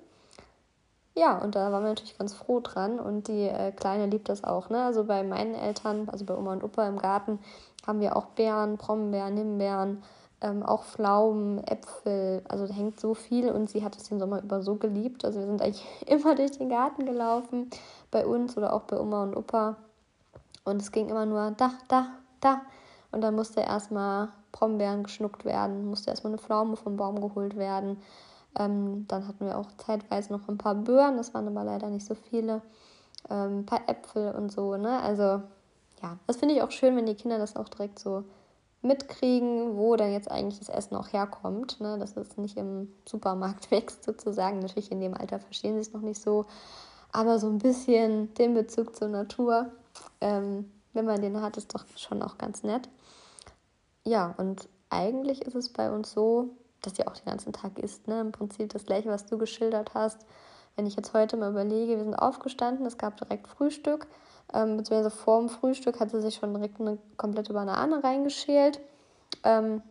Ja, 1.15 1.37
und 1.37 1.55
da 1.55 1.71
waren 1.71 1.83
wir 1.83 1.89
natürlich 1.89 2.17
ganz 2.17 2.33
froh 2.33 2.61
dran 2.61 2.99
und 2.99 3.27
die 3.27 3.47
äh, 3.47 3.71
Kleine 3.71 4.05
liebt 4.05 4.29
das 4.29 4.43
auch. 4.43 4.69
Ne? 4.69 4.81
Also 4.83 5.03
bei 5.03 5.23
meinen 5.23 5.53
Eltern, 5.53 6.07
also 6.09 6.23
bei 6.23 6.35
Oma 6.35 6.53
und 6.53 6.63
Opa 6.63 6.87
im 6.87 6.97
Garten, 6.97 7.39
haben 7.85 7.99
wir 7.99 8.15
auch 8.15 8.25
Beeren, 8.27 8.77
Brombeeren, 8.77 9.35
Himbeeren, 9.35 10.03
ähm, 10.41 10.63
auch 10.63 10.83
Pflaumen, 10.83 11.63
Äpfel. 11.65 12.41
Also 12.47 12.67
da 12.67 12.73
hängt 12.73 12.99
so 12.99 13.13
viel 13.13 13.49
und 13.51 13.69
sie 13.69 13.83
hat 13.83 13.95
es 13.97 14.03
den 14.03 14.19
Sommer 14.19 14.41
über 14.41 14.61
so 14.61 14.75
geliebt. 14.75 15.25
Also 15.25 15.39
wir 15.39 15.47
sind 15.47 15.61
eigentlich 15.61 15.85
immer 16.07 16.35
durch 16.35 16.51
den 16.51 16.69
Garten 16.69 17.05
gelaufen, 17.05 17.69
bei 18.11 18.25
uns 18.25 18.57
oder 18.57 18.73
auch 18.73 18.83
bei 18.83 18.99
Oma 18.99 19.23
und 19.23 19.35
Opa. 19.35 19.75
Und 20.63 20.81
es 20.81 20.91
ging 20.91 21.09
immer 21.09 21.25
nur 21.25 21.51
da, 21.51 21.71
da, 21.87 22.07
da. 22.41 22.61
Und 23.11 23.21
dann 23.21 23.35
musste 23.35 23.61
erstmal 23.61 24.29
Brombeeren 24.51 25.03
geschnuckt 25.03 25.45
werden, 25.45 25.87
musste 25.87 26.11
erstmal 26.11 26.33
eine 26.33 26.41
Pflaume 26.41 26.75
vom 26.75 26.95
Baum 26.97 27.21
geholt 27.21 27.57
werden. 27.57 27.97
Ähm, 28.57 29.05
dann 29.07 29.27
hatten 29.27 29.45
wir 29.45 29.57
auch 29.57 29.67
zeitweise 29.77 30.33
noch 30.33 30.47
ein 30.47 30.57
paar 30.57 30.75
Böhren, 30.75 31.17
das 31.17 31.33
waren 31.33 31.47
aber 31.47 31.63
leider 31.63 31.89
nicht 31.89 32.05
so 32.05 32.15
viele. 32.15 32.61
Ähm, 33.29 33.59
ein 33.59 33.65
paar 33.65 33.87
Äpfel 33.87 34.33
und 34.33 34.51
so, 34.51 34.75
ne? 34.75 35.01
Also, 35.01 35.41
ja, 36.01 36.17
das 36.27 36.37
finde 36.37 36.55
ich 36.55 36.61
auch 36.61 36.71
schön, 36.71 36.95
wenn 36.95 37.05
die 37.05 37.15
Kinder 37.15 37.37
das 37.37 37.55
auch 37.55 37.69
direkt 37.69 37.99
so 37.99 38.23
mitkriegen, 38.81 39.77
wo 39.77 39.95
dann 39.95 40.13
jetzt 40.13 40.31
eigentlich 40.31 40.59
das 40.59 40.69
Essen 40.69 40.95
auch 40.95 41.11
herkommt, 41.11 41.79
ne? 41.81 41.97
Dass 41.99 42.15
es 42.15 42.37
nicht 42.37 42.57
im 42.57 42.93
Supermarkt 43.07 43.71
wächst 43.71 44.03
sozusagen. 44.03 44.59
Natürlich 44.59 44.91
in 44.91 45.01
dem 45.01 45.13
Alter 45.13 45.39
verstehen 45.39 45.75
sie 45.75 45.81
es 45.81 45.93
noch 45.93 46.01
nicht 46.01 46.21
so, 46.21 46.45
aber 47.11 47.39
so 47.39 47.47
ein 47.47 47.57
bisschen 47.57 48.33
den 48.35 48.53
Bezug 48.53 48.95
zur 48.95 49.09
Natur 49.09 49.71
ähm, 50.21 50.71
wenn 50.93 51.05
man 51.05 51.21
den 51.21 51.41
hat, 51.41 51.57
ist 51.57 51.73
doch 51.73 51.85
schon 51.95 52.21
auch 52.21 52.37
ganz 52.37 52.63
nett. 52.63 52.89
Ja, 54.03 54.33
und 54.37 54.67
eigentlich 54.89 55.41
ist 55.41 55.55
es 55.55 55.69
bei 55.69 55.91
uns 55.91 56.11
so, 56.11 56.49
dass 56.81 56.93
die 56.93 57.05
auch 57.05 57.15
den 57.15 57.25
ganzen 57.25 57.53
Tag 57.53 57.77
isst. 57.77 58.07
Ne? 58.07 58.21
Im 58.21 58.31
Prinzip 58.31 58.69
das 58.69 58.85
gleiche, 58.85 59.09
was 59.09 59.25
du 59.25 59.37
geschildert 59.37 59.93
hast. 59.93 60.25
Wenn 60.75 60.87
ich 60.87 60.95
jetzt 60.95 61.13
heute 61.13 61.37
mal 61.37 61.51
überlege, 61.51 61.97
wir 61.97 62.03
sind 62.03 62.15
aufgestanden, 62.15 62.85
es 62.85 62.97
gab 62.97 63.17
direkt 63.17 63.47
Frühstück, 63.47 64.07
ähm, 64.53 64.77
beziehungsweise 64.77 65.15
vor 65.15 65.39
dem 65.39 65.49
Frühstück 65.49 65.99
hat 65.99 66.11
sie 66.11 66.21
sich 66.21 66.35
schon 66.35 66.53
direkt 66.53 66.79
eine 66.79 66.97
komplette 67.17 67.53
Banane 67.53 68.03
reingeschält. 68.03 68.79
Ähm, 69.43 69.81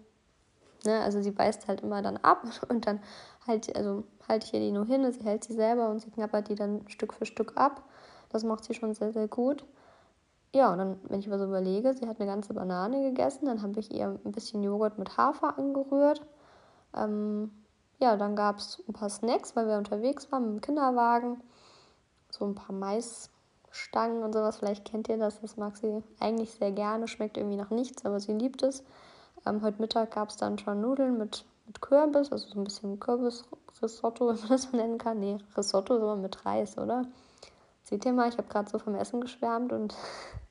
ne? 0.85 1.01
Also 1.01 1.23
sie 1.23 1.31
beißt 1.31 1.69
halt 1.69 1.83
immer 1.83 2.03
dann 2.03 2.17
ab 2.19 2.43
und 2.69 2.87
dann 2.87 3.01
halt, 3.47 3.75
also 3.77 4.05
halte 4.29 4.47
ich 4.47 4.55
ihr 4.55 4.61
die 4.61 4.73
nur 4.73 4.87
hin, 4.87 5.11
sie 5.13 5.25
hält 5.25 5.45
sie 5.45 5.55
selber 5.55 5.89
und 5.89 6.01
sie 6.01 6.11
knabbert 6.11 6.49
die 6.49 6.55
dann 6.55 6.89
Stück 6.89 7.15
für 7.15 7.27
Stück 7.27 7.53
ab. 7.57 7.83
Das 8.31 8.45
macht 8.45 8.65
sie 8.65 8.75
schon 8.75 8.95
sehr, 8.95 9.13
sehr 9.13 9.29
gut. 9.29 9.65
Ja, 10.55 10.73
und 10.73 10.79
dann, 10.79 11.01
wenn 11.05 11.21
ich 11.21 11.29
mir 11.29 11.39
so 11.39 11.45
überlege, 11.45 11.95
sie 11.95 12.09
hat 12.09 12.21
eine 12.21 12.31
ganze 12.31 12.55
Banane 12.55 13.03
gegessen, 13.03 13.47
dann 13.47 13.63
habe 13.63 13.79
ich 13.81 13.93
ihr 13.93 14.19
ein 14.25 14.33
bisschen 14.33 14.63
Joghurt 14.63 14.99
mit 14.99 15.17
Hafer 15.17 15.59
angerührt. 15.59 16.27
Ähm, 16.97 17.51
ja, 18.01 18.17
dann 18.17 18.35
gab 18.35 18.59
es 18.59 18.83
ein 18.89 18.93
paar 18.93 19.11
Snacks, 19.11 19.57
weil 19.57 19.69
wir 19.69 19.77
unterwegs 19.77 20.31
waren 20.33 20.45
mit 20.47 20.55
dem 20.55 20.61
Kinderwagen. 20.63 21.43
So 22.31 22.45
ein 22.47 22.55
paar 22.55 22.75
Maisstangen 23.69 24.23
und 24.23 24.33
sowas. 24.33 24.59
Vielleicht 24.59 24.85
kennt 24.85 25.09
ihr 25.09 25.19
das. 25.19 25.41
Das 25.41 25.57
mag 25.57 25.77
sie 25.77 26.03
eigentlich 26.21 26.51
sehr 26.53 26.73
gerne. 26.73 27.09
Schmeckt 27.09 27.37
irgendwie 27.37 27.57
nach 27.57 27.71
nichts, 27.71 28.05
aber 28.05 28.21
sie 28.21 28.33
liebt 28.33 28.63
es. 28.63 28.83
Ähm, 29.47 29.63
heute 29.63 29.81
Mittag 29.81 30.13
gab 30.13 30.31
es 30.31 30.37
dann 30.37 30.59
schon 30.59 30.81
Nudeln 30.81 31.19
mit, 31.19 31.45
mit 31.67 31.81
Kürbis, 31.81 32.33
also 32.33 32.49
so 32.49 32.59
ein 32.59 32.65
bisschen 32.65 32.99
Kürbisrisotto, 32.99 34.29
wenn 34.29 34.39
man 34.41 34.49
das 34.49 34.63
so 34.65 34.77
nennen 34.77 34.99
kann. 34.99 35.21
Nee, 35.21 35.39
Risotto 35.57 35.95
aber 35.95 36.17
mit 36.17 36.45
Reis, 36.45 36.77
oder? 36.79 37.07
Seht 37.85 38.05
ihr 38.05 38.13
mal, 38.13 38.29
ich 38.29 38.37
habe 38.37 38.49
gerade 38.49 38.69
so 38.69 38.79
vom 38.79 38.95
Essen 38.95 39.21
geschwärmt 39.21 39.73
und 39.73 39.95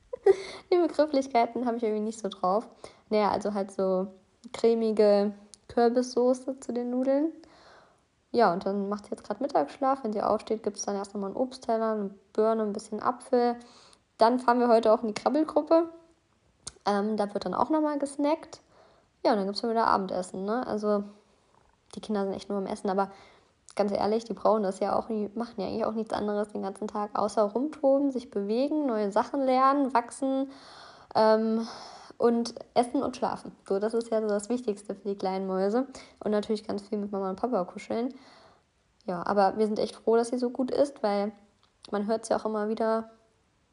die 0.72 0.78
Begrifflichkeiten 0.78 1.66
habe 1.66 1.76
ich 1.76 1.82
irgendwie 1.82 2.04
nicht 2.04 2.18
so 2.18 2.28
drauf. 2.28 2.68
Naja, 3.10 3.30
also 3.30 3.54
halt 3.54 3.70
so 3.70 4.08
cremige 4.52 5.32
Kürbissoße 5.68 6.58
zu 6.60 6.72
den 6.72 6.90
Nudeln. 6.90 7.32
Ja, 8.30 8.52
und 8.52 8.66
dann 8.66 8.88
macht 8.88 9.06
sie 9.06 9.10
jetzt 9.12 9.24
gerade 9.24 9.42
Mittagsschlaf. 9.42 10.04
Wenn 10.04 10.12
sie 10.12 10.22
aufsteht, 10.22 10.62
gibt 10.62 10.76
es 10.76 10.84
dann 10.84 10.96
erst 10.96 11.14
nochmal 11.14 11.30
einen 11.30 11.36
Obstteller, 11.36 11.92
eine 11.92 12.10
Birne, 12.32 12.62
ein 12.62 12.72
bisschen 12.72 13.02
Apfel. 13.02 13.56
Dann 14.18 14.38
fahren 14.38 14.60
wir 14.60 14.68
heute 14.68 14.92
auch 14.92 15.02
in 15.02 15.08
die 15.08 15.14
Krabbelgruppe. 15.14 15.88
Ähm, 16.84 17.16
da 17.16 17.32
wird 17.32 17.44
dann 17.46 17.54
auch 17.54 17.70
nochmal 17.70 17.98
gesnackt. 17.98 18.60
Ja, 19.24 19.32
und 19.32 19.38
dann 19.38 19.46
gibt 19.46 19.56
es 19.56 19.62
dann 19.62 19.70
wieder 19.70 19.86
Abendessen. 19.86 20.44
Ne? 20.44 20.66
Also 20.66 21.04
die 21.94 22.00
Kinder 22.00 22.24
sind 22.24 22.34
echt 22.34 22.48
nur 22.48 22.58
am 22.58 22.66
Essen, 22.66 22.90
aber 22.90 23.10
ganz 23.76 23.92
ehrlich, 23.92 24.24
die 24.24 24.34
brauchen 24.34 24.62
das 24.62 24.80
ja 24.80 24.96
auch, 24.96 25.06
die 25.06 25.30
machen 25.34 25.54
ja 25.56 25.66
eigentlich 25.66 25.84
auch 25.84 25.92
nichts 25.92 26.12
anderes 26.12 26.48
den 26.48 26.62
ganzen 26.62 26.88
Tag, 26.88 27.18
außer 27.18 27.42
rumtoben, 27.42 28.10
sich 28.10 28.30
bewegen, 28.30 28.86
neue 28.86 29.10
Sachen 29.12 29.42
lernen, 29.42 29.94
wachsen, 29.94 30.50
Ähm, 31.14 31.66
und 32.18 32.54
Essen 32.74 33.02
und 33.02 33.16
Schlafen. 33.16 33.52
So, 33.66 33.78
das 33.78 33.94
ist 33.94 34.10
ja 34.10 34.20
so 34.20 34.28
das 34.28 34.48
Wichtigste 34.48 34.94
für 34.94 35.08
die 35.08 35.16
kleinen 35.16 35.46
Mäuse. 35.46 35.86
Und 36.22 36.32
natürlich 36.32 36.66
ganz 36.66 36.82
viel 36.82 36.98
mit 36.98 37.12
Mama 37.12 37.30
und 37.30 37.40
Papa 37.40 37.64
kuscheln. 37.64 38.12
Ja, 39.06 39.26
aber 39.26 39.56
wir 39.56 39.66
sind 39.66 39.78
echt 39.78 39.96
froh, 39.96 40.16
dass 40.16 40.28
sie 40.28 40.38
so 40.38 40.50
gut 40.50 40.70
ist, 40.70 41.02
weil 41.02 41.32
man 41.90 42.06
hört 42.06 42.24
es 42.24 42.28
ja 42.28 42.36
auch 42.36 42.44
immer 42.44 42.68
wieder 42.68 43.10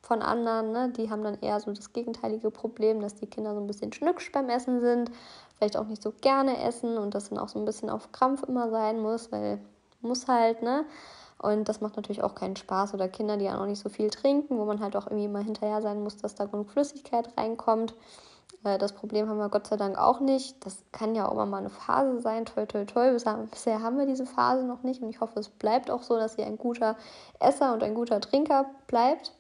von 0.02 0.22
anderen, 0.22 0.72
ne? 0.72 0.90
die 0.96 1.10
haben 1.10 1.24
dann 1.24 1.40
eher 1.42 1.60
so 1.60 1.74
das 1.74 1.92
gegenteilige 1.92 2.52
Problem, 2.52 3.02
dass 3.02 3.16
die 3.16 3.26
Kinder 3.26 3.56
so 3.56 3.60
ein 3.60 3.66
bisschen 3.66 3.92
schnücksch 3.92 4.32
beim 4.32 4.50
Essen 4.50 4.80
sind, 4.80 5.10
vielleicht 5.58 5.78
auch 5.78 5.88
nicht 5.88 6.04
so 6.04 6.14
gerne 6.22 6.64
essen 6.64 7.00
und 7.00 7.16
das 7.16 7.30
dann 7.30 7.40
auch 7.40 7.50
so 7.50 7.58
ein 7.58 7.66
bisschen 7.66 7.90
auf 7.90 8.12
Krampf 8.12 8.44
immer 8.44 8.70
sein 8.70 9.02
muss, 9.02 9.32
weil 9.32 9.60
muss 10.02 10.28
halt, 10.28 10.62
ne? 10.62 10.86
Und 11.38 11.68
das 11.68 11.82
macht 11.82 11.96
natürlich 11.98 12.24
auch 12.24 12.36
keinen 12.36 12.56
Spaß. 12.56 12.94
Oder 12.94 13.10
Kinder, 13.10 13.38
die 13.38 13.46
ja 13.46 13.58
noch 13.58 13.66
nicht 13.66 13.82
so 13.82 13.90
viel 13.90 14.10
trinken, 14.10 14.58
wo 14.58 14.66
man 14.66 14.80
halt 14.80 14.96
auch 14.96 15.08
irgendwie 15.08 15.28
mal 15.28 15.44
hinterher 15.44 15.82
sein 15.82 16.02
muss, 16.02 16.18
dass 16.18 16.36
da 16.36 16.46
genug 16.46 16.70
Flüssigkeit 16.70 17.30
reinkommt. 17.38 17.94
Das 18.78 18.94
Problem 18.94 19.30
haben 19.30 19.38
wir 19.38 19.50
Gott 19.50 19.68
sei 19.68 19.78
Dank 19.78 19.98
auch 19.98 20.20
nicht. 20.20 20.66
Das 20.66 20.84
kann 20.92 21.16
ja 21.16 21.28
auch 21.28 21.32
immer 21.34 21.46
mal 21.46 21.60
eine 21.60 21.70
Phase 21.70 22.20
sein. 22.22 22.46
Toll, 22.46 22.68
toll, 22.68 22.86
toll. 22.86 23.18
Bisher 23.52 23.82
haben 23.82 23.98
wir 23.98 24.06
diese 24.06 24.26
Phase 24.26 24.64
noch 24.64 24.84
nicht 24.84 25.02
und 25.02 25.10
ich 25.10 25.22
hoffe, 25.22 25.40
es 25.40 25.50
bleibt 25.50 25.90
auch 25.90 26.04
so, 26.04 26.18
dass 26.18 26.36
sie 26.36 26.44
ein 26.44 26.58
guter 26.58 26.98
Esser 27.40 27.74
und 27.74 27.84
ein 27.84 27.96
guter 27.96 28.20
Trinker 28.22 28.66
bleibt. 28.88 29.34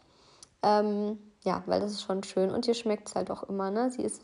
Ähm, 0.63 1.19
ja, 1.43 1.63
weil 1.65 1.79
das 1.79 1.91
ist 1.91 2.03
schon 2.03 2.23
schön 2.23 2.51
und 2.51 2.67
ihr 2.67 2.73
schmeckt 2.73 3.09
es 3.09 3.15
halt 3.15 3.31
auch 3.31 3.43
immer. 3.43 3.71
Ne? 3.71 3.89
Sie, 3.91 4.03
ist, 4.03 4.21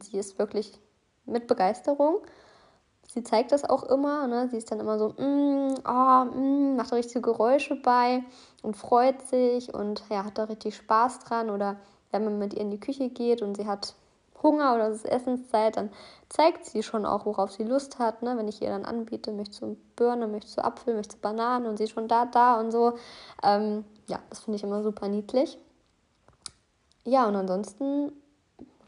sie 0.00 0.18
ist 0.18 0.38
wirklich 0.38 0.78
mit 1.26 1.46
Begeisterung 1.46 2.20
sie 3.12 3.22
zeigt 3.22 3.52
das 3.52 3.68
auch 3.68 3.82
immer. 3.84 4.26
Ne? 4.26 4.48
Sie 4.50 4.56
ist 4.56 4.70
dann 4.70 4.80
immer 4.80 4.98
so, 4.98 5.08
mm, 5.10 5.74
oh, 5.86 6.24
mm, 6.24 6.76
macht 6.76 6.92
richtige 6.92 7.20
Geräusche 7.20 7.76
bei 7.76 8.22
und 8.62 8.76
freut 8.76 9.22
sich 9.22 9.72
und 9.74 10.02
ja, 10.10 10.24
hat 10.24 10.38
da 10.38 10.44
richtig 10.44 10.76
Spaß 10.76 11.20
dran. 11.20 11.50
Oder 11.50 11.76
wenn 12.10 12.24
man 12.24 12.38
mit 12.38 12.54
ihr 12.54 12.60
in 12.60 12.70
die 12.70 12.80
Küche 12.80 13.08
geht 13.08 13.42
und 13.42 13.56
sie 13.56 13.66
hat 13.66 13.94
Hunger 14.42 14.74
oder 14.74 14.88
es 14.88 14.96
ist 14.96 15.06
Essenszeit, 15.06 15.76
dann 15.76 15.90
zeigt 16.28 16.64
sie 16.64 16.82
schon 16.82 17.06
auch, 17.06 17.26
worauf 17.26 17.52
sie 17.52 17.64
Lust 17.64 17.98
hat. 17.98 18.22
Ne? 18.22 18.36
Wenn 18.36 18.48
ich 18.48 18.62
ihr 18.62 18.70
dann 18.70 18.84
anbiete, 18.84 19.32
möchte 19.32 19.60
du 19.60 19.76
Birne, 19.96 20.26
möchte 20.26 20.54
du 20.54 20.64
Apfel, 20.64 20.94
möchte 20.94 21.16
du 21.16 21.22
Bananen 21.22 21.66
und 21.66 21.76
sie 21.76 21.88
schon 21.88 22.08
da, 22.08 22.26
da 22.26 22.58
und 22.58 22.70
so. 22.70 22.94
Ähm, 23.42 23.84
ja, 24.06 24.18
das 24.30 24.40
finde 24.40 24.56
ich 24.56 24.62
immer 24.62 24.82
super 24.82 25.08
niedlich. 25.08 25.58
Ja, 27.04 27.26
und 27.26 27.36
ansonsten 27.36 28.12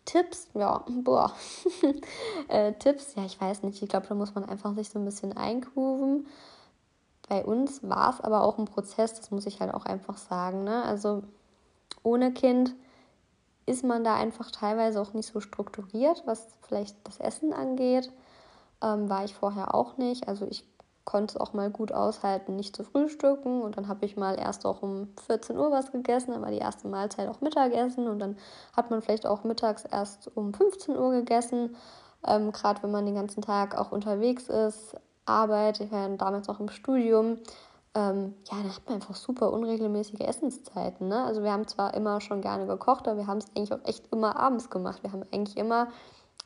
Tipps, 0.04 0.48
ja, 0.54 0.84
boah. 1.02 1.32
äh, 2.48 2.72
Tipps, 2.74 3.14
ja, 3.14 3.24
ich 3.24 3.40
weiß 3.40 3.62
nicht. 3.62 3.82
Ich 3.82 3.88
glaube, 3.88 4.06
da 4.06 4.14
muss 4.14 4.34
man 4.34 4.44
einfach 4.44 4.74
sich 4.74 4.90
so 4.90 4.98
ein 4.98 5.04
bisschen 5.04 5.36
eingrooven. 5.36 6.26
Bei 7.28 7.44
uns 7.44 7.82
war 7.88 8.10
es 8.10 8.20
aber 8.20 8.42
auch 8.42 8.58
ein 8.58 8.66
Prozess, 8.66 9.14
das 9.14 9.30
muss 9.30 9.46
ich 9.46 9.60
halt 9.60 9.72
auch 9.72 9.86
einfach 9.86 10.18
sagen. 10.18 10.64
Ne? 10.64 10.82
Also 10.84 11.22
ohne 12.02 12.32
Kind 12.32 12.74
ist 13.66 13.84
man 13.84 14.04
da 14.04 14.16
einfach 14.16 14.50
teilweise 14.50 15.00
auch 15.00 15.12
nicht 15.12 15.32
so 15.32 15.40
strukturiert, 15.40 16.22
was 16.26 16.48
vielleicht 16.62 16.96
das 17.04 17.20
Essen 17.20 17.52
angeht. 17.52 18.12
Ähm, 18.82 19.08
war 19.08 19.24
ich 19.24 19.34
vorher 19.34 19.74
auch 19.74 19.96
nicht. 19.96 20.28
Also 20.28 20.46
ich 20.48 20.64
konnte 21.04 21.34
es 21.34 21.40
auch 21.40 21.52
mal 21.52 21.70
gut 21.70 21.92
aushalten, 21.92 22.56
nicht 22.56 22.76
zu 22.76 22.84
frühstücken. 22.84 23.62
Und 23.62 23.76
dann 23.76 23.88
habe 23.88 24.04
ich 24.04 24.16
mal 24.16 24.38
erst 24.38 24.66
auch 24.66 24.82
um 24.82 25.08
14 25.26 25.56
Uhr 25.56 25.70
was 25.70 25.92
gegessen, 25.92 26.40
war 26.40 26.50
die 26.50 26.58
erste 26.58 26.88
Mahlzeit 26.88 27.28
auch 27.28 27.40
Mittagessen. 27.40 28.08
Und 28.08 28.18
dann 28.18 28.36
hat 28.76 28.90
man 28.90 29.02
vielleicht 29.02 29.26
auch 29.26 29.44
mittags 29.44 29.84
erst 29.84 30.30
um 30.36 30.54
15 30.54 30.96
Uhr 30.96 31.10
gegessen. 31.12 31.76
Ähm, 32.26 32.52
Gerade 32.52 32.82
wenn 32.82 32.92
man 32.92 33.06
den 33.06 33.14
ganzen 33.14 33.42
Tag 33.42 33.76
auch 33.76 33.92
unterwegs 33.92 34.48
ist, 34.48 34.96
Arbeit, 35.24 35.80
ich 35.80 35.90
war 35.92 36.08
ja 36.08 36.16
damals 36.16 36.48
auch 36.48 36.60
im 36.60 36.68
Studium. 36.68 37.38
Ähm, 37.94 38.34
ja, 38.50 38.56
dann 38.56 38.74
hat 38.74 38.86
man 38.86 38.94
einfach 38.94 39.14
super 39.14 39.52
unregelmäßige 39.52 40.20
Essenszeiten. 40.20 41.08
Ne? 41.08 41.24
Also 41.24 41.42
wir 41.42 41.52
haben 41.52 41.68
zwar 41.68 41.92
immer 41.94 42.20
schon 42.20 42.40
gerne 42.40 42.66
gekocht, 42.66 43.06
aber 43.06 43.18
wir 43.18 43.26
haben 43.26 43.38
es 43.38 43.46
eigentlich 43.54 43.72
auch 43.72 43.84
echt 43.84 44.10
immer 44.12 44.36
abends 44.36 44.70
gemacht. 44.70 45.02
Wir 45.02 45.12
haben 45.12 45.24
eigentlich 45.30 45.58
immer 45.58 45.88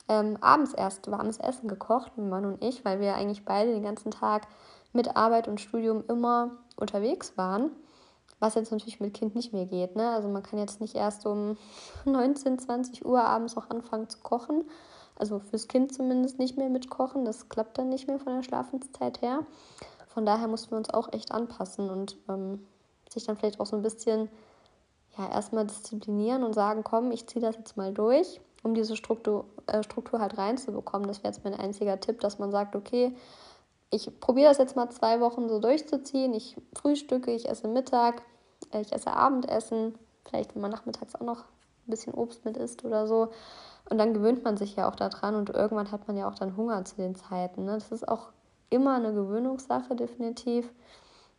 ähm, 0.09 0.39
abends 0.41 0.73
erst 0.73 1.11
warmes 1.11 1.39
Essen 1.39 1.69
gekocht, 1.69 2.13
mein 2.17 2.29
Mann 2.29 2.47
und 2.47 2.65
ich, 2.65 2.85
weil 2.85 3.01
wir 3.01 3.15
eigentlich 3.15 3.45
beide 3.45 3.73
den 3.73 3.85
ganzen 3.85 4.11
Tag 4.11 4.49
mit 4.93 5.17
Arbeit 5.17 5.47
und 5.47 5.61
Studium 5.61 6.03
immer 6.09 6.51
unterwegs 6.77 7.37
waren. 7.37 7.71
Was 8.41 8.55
jetzt 8.55 8.73
natürlich 8.73 9.01
mit 9.01 9.15
Kind 9.15 9.35
nicht 9.35 9.53
mehr 9.53 9.67
geht. 9.67 9.97
Ne? 9.97 10.11
Also 10.11 10.29
man 10.29 10.43
kann 10.43 10.59
jetzt 10.59 10.81
nicht 10.81 10.97
erst 10.97 11.27
um 11.27 11.57
19, 12.05 12.59
20 12.59 13.07
Uhr 13.07 13.23
abends 13.23 13.57
auch 13.57 13.71
anfangen 13.71 14.09
zu 14.09 14.19
kochen. 14.19 14.65
Also 15.19 15.39
fürs 15.39 15.69
Kind 15.69 15.95
zumindest 15.95 16.39
nicht 16.39 16.59
mehr 16.59 16.69
mit 16.69 16.91
Kochen. 16.91 17.25
Das 17.25 17.49
klappt 17.49 17.79
dann 17.79 17.89
nicht 17.89 18.07
mehr 18.09 18.19
von 18.19 18.35
der 18.35 18.43
Schlafenszeit 18.43 19.23
her. 19.23 19.47
Von 20.17 20.25
daher 20.25 20.49
mussten 20.49 20.71
wir 20.71 20.79
uns 20.79 20.89
auch 20.89 21.13
echt 21.13 21.31
anpassen 21.31 21.91
und 21.91 22.17
ähm, 22.27 22.67
sich 23.11 23.25
dann 23.25 23.37
vielleicht 23.37 23.61
auch 23.61 23.67
so 23.67 23.77
ein 23.77 23.83
bisschen 23.83 24.31
ja, 25.19 25.29
erstmal 25.29 25.67
disziplinieren 25.67 26.43
und 26.43 26.55
sagen, 26.55 26.85
komm, 26.85 27.11
ich 27.11 27.27
ziehe 27.27 27.45
das 27.45 27.55
jetzt 27.57 27.77
mal 27.77 27.93
durch 27.93 28.41
um 28.63 28.73
diese 28.73 28.97
Struktur, 28.97 29.45
äh, 29.67 29.83
Struktur 29.83 30.19
halt 30.19 30.39
reinzubekommen. 30.39 31.07
Das 31.07 31.19
wäre 31.19 31.35
jetzt 31.35 31.45
mein 31.45 31.53
einziger 31.53 32.01
Tipp, 32.01 32.21
dass 32.21 32.39
man 32.39 32.51
sagt, 32.51 32.75
okay, 32.75 33.15
ich 33.91 34.09
probiere 34.19 34.49
das 34.49 34.57
jetzt 34.57 34.75
mal 34.75 34.89
zwei 34.89 35.21
Wochen 35.21 35.51
so 35.51 35.59
durchzuziehen. 35.59 36.33
Ich 36.33 36.57
frühstücke, 36.75 37.31
ich 37.33 37.47
esse 37.47 37.69
Mittag, 37.69 38.23
äh, 38.73 38.81
ich 38.81 38.95
esse 38.95 39.13
Abendessen, 39.13 39.99
vielleicht 40.25 40.55
wenn 40.55 40.63
man 40.63 40.71
nachmittags 40.71 41.15
auch 41.15 41.27
noch 41.27 41.41
ein 41.41 41.91
bisschen 41.91 42.15
Obst 42.15 42.47
mit 42.47 42.57
isst 42.57 42.87
oder 42.87 43.07
so. 43.07 43.29
Und 43.91 43.99
dann 43.99 44.15
gewöhnt 44.15 44.45
man 44.45 44.57
sich 44.57 44.77
ja 44.77 44.89
auch 44.89 44.97
daran 44.97 45.35
und 45.35 45.51
irgendwann 45.51 45.93
hat 45.93 46.09
man 46.09 46.17
ja 46.17 46.27
auch 46.27 46.37
dann 46.37 46.57
Hunger 46.57 46.83
zu 46.87 46.97
den 46.97 47.15
Zeiten. 47.17 47.67
Ne? 47.67 47.75
Das 47.75 47.93
ist 47.93 48.09
auch 48.09 48.31
immer 48.71 48.97
eine 48.97 49.13
Gewöhnungssache, 49.13 49.95
definitiv. 49.95 50.73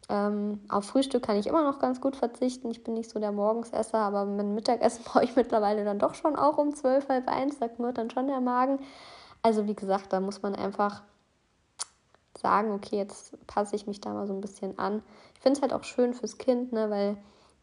Ähm, 0.10 0.62
auf 0.70 0.86
Frühstück 0.86 1.24
kann 1.24 1.36
ich 1.36 1.48
immer 1.48 1.64
noch 1.64 1.80
ganz 1.80 2.00
gut 2.00 2.16
verzichten. 2.16 2.72
Ich 2.72 2.84
bin 2.84 2.94
nicht 2.94 3.10
so 3.10 3.20
der 3.20 3.32
Morgensesser, 3.32 3.98
aber 3.98 4.26
mit 4.26 4.48
Mittagessen 4.48 5.04
brauche 5.06 5.24
ich 5.24 5.36
mittlerweile 5.36 5.84
dann 5.84 6.00
doch 6.00 6.14
schon 6.14 6.36
auch 6.36 6.58
um 6.58 6.74
zwölf, 6.76 7.10
halb 7.10 7.28
eins. 7.28 7.60
Da 7.60 7.68
knurrt 7.68 7.98
dann 7.98 8.10
schon 8.10 8.28
der 8.28 8.42
Magen. 8.42 8.80
Also 9.42 9.68
wie 9.68 9.76
gesagt, 9.76 10.14
da 10.14 10.20
muss 10.20 10.42
man 10.42 10.56
einfach 10.56 11.04
sagen, 12.38 12.72
okay, 12.72 12.98
jetzt 12.98 13.36
passe 13.48 13.76
ich 13.76 13.88
mich 13.88 14.00
da 14.00 14.14
mal 14.14 14.28
so 14.28 14.34
ein 14.34 14.42
bisschen 14.42 14.78
an. 14.80 15.04
Ich 15.36 15.42
finde 15.42 15.58
es 15.58 15.62
halt 15.62 15.74
auch 15.74 15.84
schön 15.84 16.14
fürs 16.14 16.38
Kind, 16.38 16.72
ne, 16.72 16.90
weil 16.90 17.18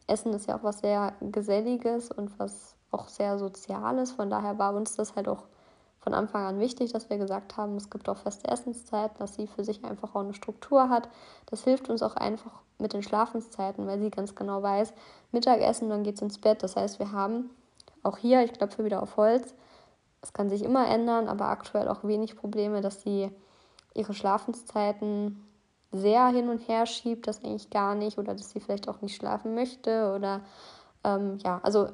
Essen 0.07 0.33
ist 0.33 0.47
ja 0.47 0.57
auch 0.57 0.63
was 0.63 0.79
sehr 0.79 1.13
Geselliges 1.21 2.11
und 2.11 2.37
was 2.39 2.75
auch 2.91 3.07
sehr 3.07 3.39
Soziales. 3.39 4.11
Von 4.11 4.29
daher 4.29 4.59
war 4.59 4.75
uns 4.75 4.95
das 4.95 5.15
halt 5.15 5.27
auch 5.27 5.45
von 6.05 6.13
Anfang 6.13 6.45
an 6.45 6.59
wichtig, 6.59 6.93
dass 6.93 7.09
wir 7.09 7.17
gesagt 7.17 7.57
haben, 7.57 7.75
es 7.77 7.89
gibt 7.89 8.07
auch 8.09 8.17
feste 8.17 8.47
Essenszeiten, 8.47 9.17
dass 9.17 9.33
sie 9.33 9.47
für 9.47 9.63
sich 9.63 9.83
einfach 9.83 10.13
auch 10.13 10.21
eine 10.21 10.35
Struktur 10.35 10.87
hat. 10.87 11.09
Das 11.47 11.63
hilft 11.63 11.89
uns 11.89 12.03
auch 12.03 12.15
einfach 12.15 12.61
mit 12.77 12.93
den 12.93 13.01
Schlafenszeiten, 13.01 13.87
weil 13.87 13.99
sie 13.99 14.11
ganz 14.11 14.35
genau 14.35 14.61
weiß, 14.61 14.93
Mittagessen, 15.31 15.89
dann 15.89 16.03
geht 16.03 16.15
es 16.15 16.21
ins 16.21 16.37
Bett. 16.37 16.61
Das 16.61 16.75
heißt, 16.75 16.99
wir 16.99 17.11
haben 17.11 17.49
auch 18.03 18.17
hier, 18.17 18.43
ich 18.43 18.53
glaube, 18.53 18.85
wieder 18.85 19.01
auf 19.01 19.17
Holz, 19.17 19.55
es 20.21 20.31
kann 20.31 20.47
sich 20.47 20.63
immer 20.63 20.87
ändern, 20.87 21.27
aber 21.27 21.47
aktuell 21.47 21.87
auch 21.87 22.03
wenig 22.03 22.35
Probleme, 22.35 22.81
dass 22.81 23.01
sie 23.01 23.31
ihre 23.95 24.13
Schlafenszeiten 24.13 25.43
sehr 25.91 26.27
hin 26.27 26.49
und 26.49 26.67
her 26.67 26.85
schiebt, 26.85 27.25
das 27.25 27.43
eigentlich 27.43 27.71
gar 27.71 27.95
nicht, 27.95 28.19
oder 28.19 28.35
dass 28.35 28.51
sie 28.51 28.59
vielleicht 28.59 28.87
auch 28.87 29.01
nicht 29.01 29.15
schlafen 29.15 29.55
möchte 29.55 30.13
oder 30.15 30.41
ähm, 31.03 31.39
ja, 31.43 31.59
also 31.63 31.87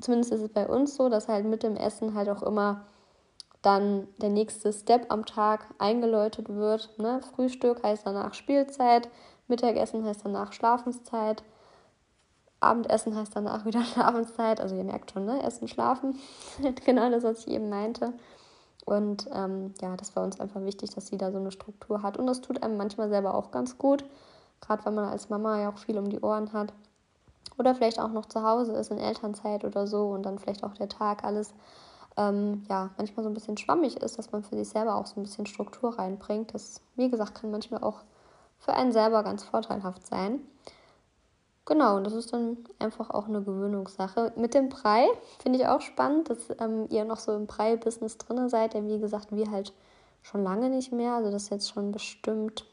zumindest 0.00 0.32
ist 0.32 0.42
es 0.42 0.48
bei 0.48 0.66
uns 0.66 0.96
so, 0.96 1.08
dass 1.08 1.28
halt 1.28 1.44
mit 1.44 1.62
dem 1.62 1.76
Essen 1.76 2.14
halt 2.14 2.28
auch 2.28 2.42
immer 2.42 2.86
dann 3.62 4.08
der 4.18 4.30
nächste 4.30 4.72
Step 4.72 5.06
am 5.10 5.26
Tag 5.26 5.66
eingeläutet 5.78 6.48
wird. 6.48 6.98
Ne? 6.98 7.20
Frühstück 7.34 7.82
heißt 7.82 8.06
danach 8.06 8.34
Spielzeit, 8.34 9.08
Mittagessen 9.48 10.04
heißt 10.04 10.24
danach 10.24 10.52
Schlafenszeit, 10.52 11.42
Abendessen 12.60 13.16
heißt 13.16 13.34
danach 13.34 13.64
wieder 13.66 13.84
Schlafenszeit. 13.84 14.60
Also 14.60 14.76
ihr 14.76 14.84
merkt 14.84 15.10
schon, 15.10 15.26
ne? 15.26 15.42
Essen, 15.42 15.68
Schlafen. 15.68 16.18
genau 16.84 17.10
das, 17.10 17.24
was 17.24 17.40
ich 17.40 17.48
eben 17.48 17.68
meinte. 17.68 18.12
Und 18.86 19.28
ähm, 19.32 19.74
ja, 19.80 19.96
das 19.96 20.16
war 20.16 20.24
uns 20.24 20.40
einfach 20.40 20.62
wichtig, 20.64 20.90
dass 20.90 21.06
sie 21.06 21.18
da 21.18 21.30
so 21.30 21.38
eine 21.38 21.50
Struktur 21.50 22.02
hat. 22.02 22.16
Und 22.16 22.26
das 22.26 22.40
tut 22.40 22.62
einem 22.62 22.76
manchmal 22.76 23.08
selber 23.08 23.34
auch 23.34 23.50
ganz 23.50 23.76
gut. 23.76 24.04
Gerade 24.60 24.84
wenn 24.84 24.94
man 24.94 25.06
als 25.06 25.28
Mama 25.28 25.60
ja 25.60 25.70
auch 25.70 25.78
viel 25.78 25.98
um 25.98 26.08
die 26.08 26.20
Ohren 26.20 26.52
hat 26.52 26.72
oder 27.60 27.74
vielleicht 27.74 28.00
auch 28.00 28.10
noch 28.10 28.26
zu 28.26 28.42
Hause 28.42 28.72
ist 28.72 28.90
in 28.90 28.98
Elternzeit 28.98 29.64
oder 29.64 29.86
so 29.86 30.08
und 30.08 30.24
dann 30.24 30.38
vielleicht 30.38 30.64
auch 30.64 30.72
der 30.72 30.88
Tag 30.88 31.24
alles 31.24 31.52
ähm, 32.16 32.64
ja 32.68 32.90
manchmal 32.96 33.22
so 33.22 33.30
ein 33.30 33.34
bisschen 33.34 33.58
schwammig 33.58 33.98
ist, 33.98 34.18
dass 34.18 34.32
man 34.32 34.42
für 34.42 34.56
sich 34.56 34.68
selber 34.68 34.94
auch 34.94 35.06
so 35.06 35.20
ein 35.20 35.24
bisschen 35.24 35.46
Struktur 35.46 35.98
reinbringt. 35.98 36.54
Das, 36.54 36.80
wie 36.96 37.10
gesagt, 37.10 37.34
kann 37.34 37.50
manchmal 37.50 37.84
auch 37.84 38.00
für 38.58 38.72
einen 38.72 38.92
selber 38.92 39.22
ganz 39.22 39.44
vorteilhaft 39.44 40.06
sein. 40.06 40.40
Genau, 41.66 41.98
und 41.98 42.04
das 42.04 42.14
ist 42.14 42.32
dann 42.32 42.56
einfach 42.78 43.10
auch 43.10 43.28
eine 43.28 43.42
Gewöhnungssache. 43.42 44.32
Mit 44.36 44.54
dem 44.54 44.70
Brei 44.70 45.06
finde 45.40 45.58
ich 45.58 45.66
auch 45.66 45.82
spannend, 45.82 46.30
dass 46.30 46.48
ähm, 46.58 46.86
ihr 46.88 47.04
noch 47.04 47.18
so 47.18 47.32
im 47.32 47.46
Brei-Business 47.46 48.18
drin 48.18 48.48
seid. 48.48 48.74
Ja, 48.74 48.84
wie 48.84 48.98
gesagt, 48.98 49.30
wir 49.30 49.50
halt 49.50 49.72
schon 50.22 50.42
lange 50.42 50.70
nicht 50.70 50.92
mehr. 50.92 51.12
Also 51.12 51.30
das 51.30 51.44
ist 51.44 51.50
jetzt 51.50 51.70
schon 51.70 51.92
bestimmt, 51.92 52.64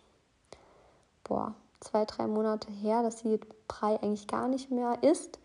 boah, 1.26 1.54
zwei, 1.80 2.06
drei 2.06 2.26
Monate 2.26 2.72
her, 2.72 3.04
dass 3.04 3.20
sie 3.20 3.40
Brei 3.68 4.02
eigentlich 4.02 4.28
gar 4.28 4.48
nicht 4.48 4.72
mehr 4.72 5.04
isst. 5.04 5.40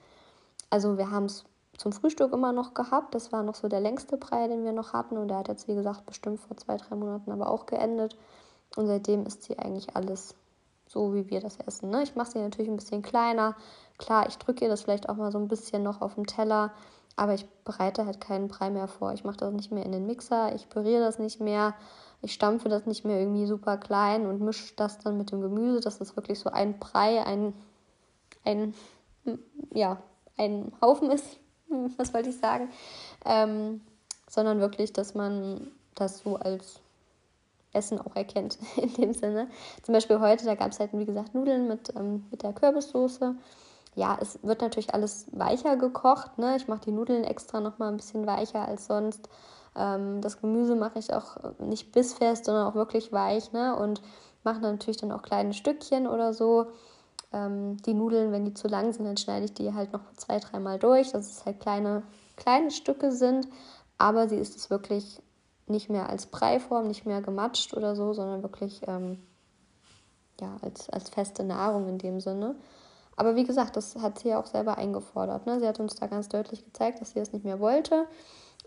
Also 0.71 0.99
wir 0.99 1.11
haben 1.11 1.27
es 1.27 1.45
zum 1.77 1.93
Frühstück 1.93 2.33
immer 2.33 2.53
noch 2.53 2.75
gehabt. 2.75 3.15
Das 3.15 3.33
war 3.33 3.43
noch 3.43 3.55
so 3.55 3.69
der 3.69 3.81
längste 3.81 4.17
Brei, 4.17 4.49
den 4.49 4.65
wir 4.65 4.73
noch 4.73 4.93
hatten. 4.93 5.17
Und 5.17 5.29
der 5.29 5.39
hat 5.39 5.49
jetzt, 5.49 5.69
wie 5.69 5.75
gesagt, 5.75 6.07
bestimmt 6.07 6.41
vor 6.41 6.57
zwei, 6.57 6.77
drei 6.77 6.95
Monaten 6.97 7.33
aber 7.33 7.51
auch 7.51 7.67
geendet. 7.67 8.17
Und 8.77 8.87
seitdem 8.87 9.27
isst 9.27 9.43
sie 9.43 9.59
eigentlich 9.59 9.97
alles 9.97 10.35
so, 10.87 11.15
wie 11.15 11.31
wir 11.31 11.41
das 11.41 11.59
essen. 11.67 11.91
Ne? 11.91 12.03
Ich 12.03 12.15
mache 12.15 12.33
sie 12.33 12.39
natürlich 12.39 12.71
ein 12.71 12.77
bisschen 12.77 13.03
kleiner. 13.03 13.57
Klar, 13.99 14.29
ich 14.29 14.39
drücke 14.39 14.65
ihr 14.65 14.71
das 14.71 14.83
vielleicht 14.83 15.09
auch 15.09 15.17
mal 15.17 15.33
so 15.33 15.39
ein 15.39 15.49
bisschen 15.49 15.83
noch 15.83 16.01
auf 16.01 16.15
den 16.15 16.27
Teller. 16.27 16.73
aber 17.17 17.35
ich 17.35 17.47
bereite 17.65 18.07
halt 18.07 18.21
keinen 18.21 18.49
Brei 18.49 18.71
mehr 18.71 18.89
vor. 18.89 19.13
Ich 19.13 19.25
mache 19.25 19.37
das 19.37 19.53
nicht 19.53 19.73
mehr 19.73 19.85
in 19.85 19.93
den 19.93 20.07
Mixer, 20.07 20.55
ich 20.55 20.69
püriere 20.69 21.05
das 21.05 21.19
nicht 21.19 21.41
mehr, 21.41 21.75
ich 22.23 22.33
stampfe 22.33 22.69
das 22.69 22.87
nicht 22.87 23.05
mehr 23.05 23.21
irgendwie 23.21 23.47
super 23.47 23.77
klein 23.77 24.27
und 24.27 24.41
mische 24.41 24.75
das 24.77 24.99
dann 24.99 25.19
mit 25.19 25.31
dem 25.31 25.41
Gemüse, 25.41 25.81
das 25.81 26.17
wirklich 26.17 26.39
so 26.39 26.51
ein 26.51 26.79
Brei, 26.79 27.25
ein, 27.25 27.55
ein, 28.45 28.75
ja, 29.73 30.03
ein 30.37 30.73
Haufen 30.81 31.11
ist, 31.11 31.39
was 31.97 32.15
wollte 32.15 32.31
ich 32.31 32.39
sagen, 32.39 32.71
ähm, 33.25 33.81
sondern 34.29 34.61
wirklich, 34.61 34.93
dass 34.93 35.15
man 35.15 35.73
das 35.95 36.19
so 36.19 36.37
als 36.37 36.81
Essen 37.73 38.01
auch 38.01 38.15
erkennt, 38.17 38.59
in 38.77 38.93
dem 38.95 39.13
Sinne. 39.13 39.49
Zum 39.83 39.95
Beispiel 39.95 40.21
heute, 40.21 40.45
da 40.45 40.55
gab 40.55 40.73
es 40.73 40.81
halt, 40.81 40.91
wie 40.93 41.05
gesagt, 41.05 41.35
Nudeln 41.35 41.69
mit, 41.69 41.95
ähm, 41.97 42.27
mit 42.31 42.43
der 42.43 42.53
Kürbissoße. 42.53 43.35
Ja, 43.95 44.17
es 44.21 44.39
wird 44.43 44.63
natürlich 44.63 44.95
alles 44.95 45.27
weicher 45.33 45.77
gekocht. 45.77 46.39
Ne? 46.39 46.57
Ich 46.57 46.67
mache 46.67 46.81
die 46.87 46.93
Nudeln 46.93 47.25
extra 47.25 47.61
nochmal 47.61 47.89
ein 47.89 47.99
bisschen 47.99 48.27
weicher 48.27 48.67
als 48.67 48.87
sonst. 48.87 49.29
Ähm, 49.77 50.21
das 50.23 50.41
Gemüse 50.41 50.77
mache 50.77 50.99
ich 50.99 51.13
auch 51.13 51.37
nicht 51.59 51.93
bissfest, 51.93 52.47
sondern 52.47 52.67
auch 52.67 52.75
wirklich 52.75 53.13
weich. 53.13 53.53
Ne? 53.53 53.77
Und 53.77 54.01
mache 54.45 54.61
natürlich 54.61 54.97
dann 54.97 55.13
auch 55.13 55.23
kleine 55.23 55.53
Stückchen 55.53 56.07
oder 56.07 56.33
so. 56.33 56.67
Ähm, 57.33 57.77
die 57.79 57.95
Nudeln, 57.95 58.33
wenn 58.33 58.45
die 58.45 58.55
zu 58.55 58.69
lang 58.69 58.93
sind, 58.93 59.05
dann 59.05 59.17
schneide 59.17 59.45
ich 59.45 59.55
die 59.55 59.75
halt 59.75 59.93
noch 59.93 60.13
zwei, 60.17 60.39
dreimal 60.39 60.79
durch, 60.79 61.13
dass 61.13 61.31
es 61.31 61.45
halt 61.45 61.61
kleine, 61.61 62.03
kleine 62.37 62.71
Stücke 62.71 63.13
sind. 63.13 63.49
Aber 63.99 64.29
sie 64.29 64.37
ist 64.37 64.57
es 64.57 64.71
wirklich 64.71 65.23
nicht 65.67 65.89
mehr 65.89 66.09
als 66.09 66.27
Breiform, 66.27 66.89
nicht 66.89 67.07
mehr 67.07 67.23
gematscht 67.23 67.75
oder 67.75 67.95
so, 67.95 68.13
sondern 68.13 68.43
wirklich 68.43 68.83
ähm, 68.87 69.19
ja, 70.41 70.57
als, 70.63 70.91
als 70.91 71.09
feste 71.09 71.45
Nahrung 71.45 71.89
in 71.89 71.99
dem 71.99 72.21
Sinne. 72.21 72.57
Aber 73.17 73.37
wie 73.37 73.45
gesagt, 73.45 73.77
das 73.77 73.97
hat 73.97 74.19
sie 74.19 74.29
ja 74.29 74.41
auch 74.41 74.47
selber 74.47 74.79
eingefordert. 74.79 75.47
Ne? 75.47 75.61
Sie 75.61 75.69
hat 75.69 75.81
uns 75.81 75.95
da 75.97 76.07
ganz 76.07 76.29
deutlich 76.29 76.65
gezeigt, 76.65 77.01
dass 77.01 77.11
sie 77.11 77.21
das 77.21 77.33
nicht 77.33 77.45
mehr 77.45 77.61
wollte, 77.61 78.07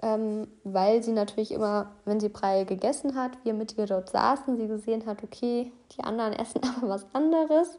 ähm, 0.02 0.48
weil 0.64 1.04
sie 1.04 1.14
natürlich 1.14 1.52
immer, 1.52 1.92
wenn 2.06 2.20
sie 2.20 2.30
Brei 2.30 2.64
gegessen 2.64 3.16
hat, 3.16 3.32
wir 3.44 3.54
mit 3.54 3.78
ihr 3.78 3.86
dort 3.86 4.10
saßen, 4.10 4.58
sie 4.58 4.68
gesehen 4.68 5.06
hat, 5.06 5.24
okay, 5.24 5.72
die 5.98 6.04
anderen 6.04 6.34
essen 6.40 6.62
aber 6.64 6.90
was 6.90 7.06
anderes. 7.14 7.78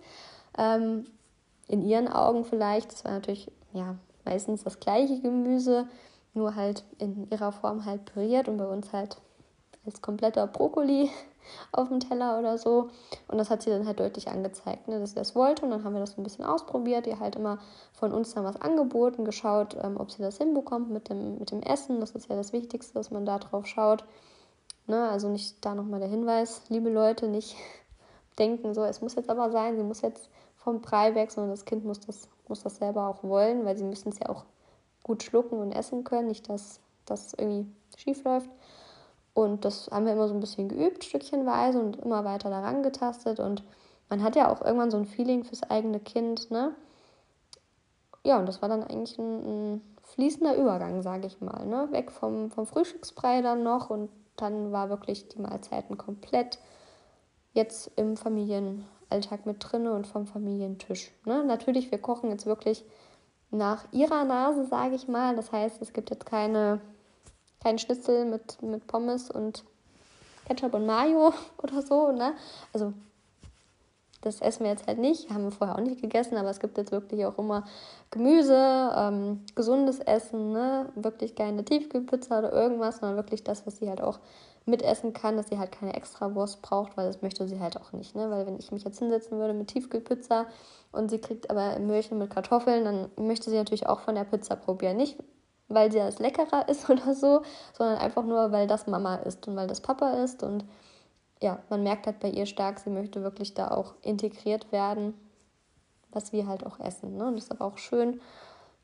Ähm, 0.58 1.06
in 1.68 1.82
ihren 1.82 2.08
Augen 2.08 2.44
vielleicht, 2.44 2.92
das 2.92 3.04
war 3.04 3.12
natürlich 3.12 3.50
ja 3.72 3.96
meistens 4.24 4.64
das 4.64 4.80
gleiche 4.80 5.20
Gemüse, 5.20 5.86
nur 6.34 6.54
halt 6.54 6.84
in 6.98 7.28
ihrer 7.30 7.52
Form 7.52 7.84
halt 7.84 8.04
püriert 8.04 8.48
und 8.48 8.58
bei 8.58 8.66
uns 8.66 8.92
halt 8.92 9.16
als 9.86 10.02
kompletter 10.02 10.46
Brokkoli 10.46 11.10
auf 11.72 11.88
dem 11.88 12.00
Teller 12.00 12.38
oder 12.38 12.58
so. 12.58 12.88
Und 13.28 13.38
das 13.38 13.50
hat 13.50 13.62
sie 13.62 13.70
dann 13.70 13.86
halt 13.86 14.00
deutlich 14.00 14.28
angezeigt, 14.28 14.88
ne, 14.88 14.98
dass 15.00 15.10
sie 15.10 15.16
das 15.16 15.34
wollte. 15.34 15.64
Und 15.64 15.70
dann 15.70 15.84
haben 15.84 15.94
wir 15.94 16.00
das 16.00 16.12
so 16.12 16.20
ein 16.20 16.24
bisschen 16.24 16.44
ausprobiert. 16.44 17.06
Ihr 17.06 17.20
halt 17.20 17.36
immer 17.36 17.58
von 17.92 18.12
uns 18.12 18.34
dann 18.34 18.44
was 18.44 18.60
angeboten, 18.60 19.24
geschaut, 19.24 19.76
ähm, 19.82 19.96
ob 19.96 20.10
sie 20.10 20.22
das 20.22 20.38
hinbekommt 20.38 20.90
mit 20.90 21.08
dem, 21.08 21.38
mit 21.38 21.50
dem 21.50 21.62
Essen. 21.62 22.00
Das 22.00 22.10
ist 22.10 22.28
ja 22.28 22.36
das 22.36 22.52
Wichtigste, 22.52 22.94
dass 22.94 23.10
man 23.10 23.24
da 23.24 23.38
drauf 23.38 23.66
schaut. 23.66 24.04
Ne, 24.88 25.08
also 25.08 25.28
nicht 25.28 25.64
da 25.64 25.74
nochmal 25.74 26.00
der 26.00 26.08
Hinweis, 26.08 26.62
liebe 26.68 26.90
Leute, 26.90 27.26
nicht 27.28 27.56
denken, 28.38 28.74
so, 28.74 28.84
es 28.84 29.00
muss 29.00 29.14
jetzt 29.14 29.30
aber 29.30 29.50
sein, 29.50 29.76
sie 29.76 29.82
muss 29.82 30.00
jetzt 30.00 30.28
vom 30.66 30.80
Brei 30.80 31.14
weg, 31.14 31.30
sondern 31.30 31.52
das 31.52 31.64
Kind 31.64 31.84
muss 31.84 32.00
das, 32.00 32.28
muss 32.48 32.64
das 32.64 32.78
selber 32.78 33.06
auch 33.06 33.22
wollen, 33.22 33.64
weil 33.64 33.76
sie 33.76 33.84
müssen 33.84 34.08
es 34.08 34.18
ja 34.18 34.28
auch 34.28 34.44
gut 35.04 35.22
schlucken 35.22 35.60
und 35.60 35.70
essen 35.70 36.02
können, 36.02 36.26
nicht 36.26 36.50
dass 36.50 36.80
das 37.04 37.34
irgendwie 37.34 37.70
schief 37.96 38.24
läuft. 38.24 38.50
Und 39.32 39.64
das 39.64 39.88
haben 39.92 40.06
wir 40.06 40.12
immer 40.12 40.26
so 40.26 40.34
ein 40.34 40.40
bisschen 40.40 40.68
geübt, 40.68 41.04
stückchenweise 41.04 41.78
und 41.78 41.98
immer 41.98 42.24
weiter 42.24 42.50
daran 42.50 42.82
getastet. 42.82 43.38
Und 43.38 43.62
man 44.08 44.24
hat 44.24 44.34
ja 44.34 44.50
auch 44.50 44.60
irgendwann 44.60 44.90
so 44.90 44.96
ein 44.96 45.06
Feeling 45.06 45.44
fürs 45.44 45.62
eigene 45.62 46.00
Kind, 46.00 46.50
ne? 46.50 46.74
Ja, 48.24 48.40
und 48.40 48.46
das 48.46 48.60
war 48.60 48.68
dann 48.68 48.82
eigentlich 48.82 49.16
ein, 49.20 49.76
ein 49.76 49.96
fließender 50.02 50.56
Übergang, 50.56 51.00
sage 51.00 51.28
ich 51.28 51.40
mal, 51.40 51.64
ne? 51.64 51.86
Weg 51.92 52.10
vom, 52.10 52.50
vom 52.50 52.66
Frühstücksbrei 52.66 53.40
dann 53.40 53.62
noch 53.62 53.88
und 53.88 54.10
dann 54.34 54.72
war 54.72 54.88
wirklich 54.88 55.28
die 55.28 55.38
Mahlzeiten 55.38 55.96
komplett 55.96 56.58
jetzt 57.52 57.92
im 57.94 58.16
Familienalltag 59.08 59.46
mit 59.46 59.56
drinne 59.60 59.92
und 59.92 60.06
vom 60.06 60.26
Familientisch. 60.26 61.10
Ne? 61.24 61.44
Natürlich, 61.44 61.90
wir 61.90 61.98
kochen 61.98 62.30
jetzt 62.30 62.46
wirklich 62.46 62.84
nach 63.50 63.84
ihrer 63.92 64.24
Nase, 64.24 64.66
sage 64.66 64.94
ich 64.94 65.08
mal. 65.08 65.36
Das 65.36 65.52
heißt, 65.52 65.80
es 65.80 65.92
gibt 65.92 66.10
jetzt 66.10 66.26
keine, 66.26 66.80
kein 67.62 67.78
Schnitzel 67.78 68.24
mit, 68.24 68.60
mit 68.62 68.86
Pommes 68.86 69.30
und 69.30 69.64
Ketchup 70.46 70.74
und 70.74 70.86
Mayo 70.86 71.32
oder 71.62 71.82
so. 71.82 72.12
Ne? 72.12 72.34
Also 72.72 72.92
das 74.22 74.40
essen 74.40 74.64
wir 74.64 74.72
jetzt 74.72 74.88
halt 74.88 74.98
nicht, 74.98 75.30
haben 75.30 75.44
wir 75.44 75.52
vorher 75.52 75.76
auch 75.76 75.80
nicht 75.80 76.00
gegessen, 76.00 76.36
aber 76.36 76.50
es 76.50 76.58
gibt 76.58 76.78
jetzt 76.78 76.90
wirklich 76.90 77.24
auch 77.26 77.38
immer 77.38 77.64
Gemüse, 78.10 78.92
ähm, 78.96 79.44
gesundes 79.54 80.00
Essen, 80.00 80.52
ne? 80.52 80.88
wirklich 80.96 81.36
keine 81.36 81.64
Tiefkühlpizza 81.64 82.40
oder 82.40 82.52
irgendwas, 82.52 82.96
sondern 82.96 83.16
wirklich 83.16 83.44
das, 83.44 83.66
was 83.66 83.76
sie 83.76 83.88
halt 83.88 84.00
auch 84.00 84.18
mitessen 84.66 85.12
kann, 85.12 85.36
dass 85.36 85.48
sie 85.48 85.58
halt 85.58 85.70
keine 85.70 85.94
Extrawurst 85.94 86.60
braucht, 86.60 86.96
weil 86.96 87.06
das 87.06 87.22
möchte 87.22 87.46
sie 87.46 87.60
halt 87.60 87.80
auch 87.80 87.92
nicht. 87.92 88.16
Ne? 88.16 88.30
Weil 88.30 88.46
wenn 88.46 88.58
ich 88.58 88.72
mich 88.72 88.84
jetzt 88.84 88.98
hinsetzen 88.98 89.38
würde 89.38 89.54
mit 89.54 89.68
Tiefkühlpizza 89.68 90.46
und 90.90 91.08
sie 91.08 91.20
kriegt 91.20 91.50
aber 91.50 91.78
Möhrchen 91.78 92.18
mit 92.18 92.30
Kartoffeln, 92.30 92.84
dann 92.84 93.10
möchte 93.16 93.48
sie 93.48 93.56
natürlich 93.56 93.86
auch 93.86 94.00
von 94.00 94.16
der 94.16 94.24
Pizza 94.24 94.56
probieren. 94.56 94.96
Nicht, 94.96 95.16
weil 95.68 95.92
sie 95.92 95.98
das 95.98 96.18
leckerer 96.18 96.68
ist 96.68 96.90
oder 96.90 97.14
so, 97.14 97.42
sondern 97.74 97.98
einfach 97.98 98.24
nur, 98.24 98.50
weil 98.50 98.66
das 98.66 98.88
Mama 98.88 99.16
ist 99.16 99.46
und 99.46 99.54
weil 99.54 99.68
das 99.68 99.80
Papa 99.80 100.10
ist. 100.24 100.42
Und 100.42 100.64
ja, 101.40 101.60
man 101.70 101.84
merkt 101.84 102.06
halt 102.06 102.18
bei 102.18 102.30
ihr 102.30 102.46
stark, 102.46 102.80
sie 102.80 102.90
möchte 102.90 103.22
wirklich 103.22 103.54
da 103.54 103.70
auch 103.70 103.94
integriert 104.02 104.72
werden, 104.72 105.14
was 106.10 106.32
wir 106.32 106.48
halt 106.48 106.66
auch 106.66 106.80
essen. 106.80 107.16
Ne? 107.16 107.28
Und 107.28 107.36
das 107.36 107.44
ist 107.44 107.52
aber 107.52 107.66
auch 107.66 107.78
schön. 107.78 108.20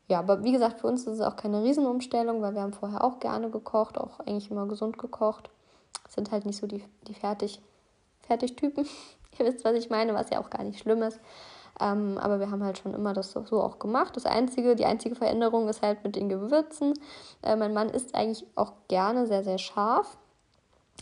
Ja, 0.07 0.21
aber 0.21 0.45
wie 0.45 0.53
gesagt, 0.53 0.79
für 0.81 0.87
uns 0.87 1.07
ist 1.09 1.15
es 1.15 1.21
auch 1.21 1.35
keine 1.35 1.65
Riesenumstellung, 1.65 2.41
weil 2.41 2.55
wir 2.55 2.63
haben 2.63 2.73
vorher 2.73 3.03
auch 3.03 3.19
gerne 3.19 3.51
gekocht, 3.51 3.99
auch 3.99 4.21
eigentlich 4.21 4.51
immer 4.51 4.67
gesund 4.67 4.97
gekocht 4.99 5.51
sind 6.09 6.31
halt 6.31 6.47
nicht 6.47 6.59
so 6.59 6.67
die, 6.67 6.85
die 7.09 7.15
Fertig, 7.15 7.61
Fertigtypen. 8.27 8.87
Ihr 9.39 9.47
wisst, 9.47 9.65
was 9.65 9.75
ich 9.75 9.91
meine, 9.91 10.15
was 10.15 10.31
ja 10.31 10.41
auch 10.41 10.51
gar 10.51 10.63
nicht 10.63 10.81
schlimm 10.81 11.03
ist. 11.03 11.19
Ähm, 11.81 12.19
aber 12.19 12.39
wir 12.39 12.51
haben 12.51 12.63
halt 12.63 12.79
schon 12.79 12.95
immer 12.95 13.15
das 13.15 13.33
so, 13.33 13.45
so, 13.45 13.63
auch 13.63 13.79
gemacht. 13.79 14.15
Das 14.17 14.27
einzige, 14.27 14.77
die 14.77 14.85
einzige 14.85 15.15
Veränderung 15.15 15.69
ist 15.69 15.83
halt 15.83 16.05
mit 16.05 16.17
den 16.17 16.29
Gewürzen. 16.29 16.95
Äh, 17.43 17.57
mein 17.57 17.73
Mann 17.73 17.89
isst 17.89 18.15
eigentlich 18.15 18.47
auch 18.55 18.73
gerne 18.89 19.27
sehr, 19.27 19.43
sehr 19.43 19.59
scharf. 19.59 20.19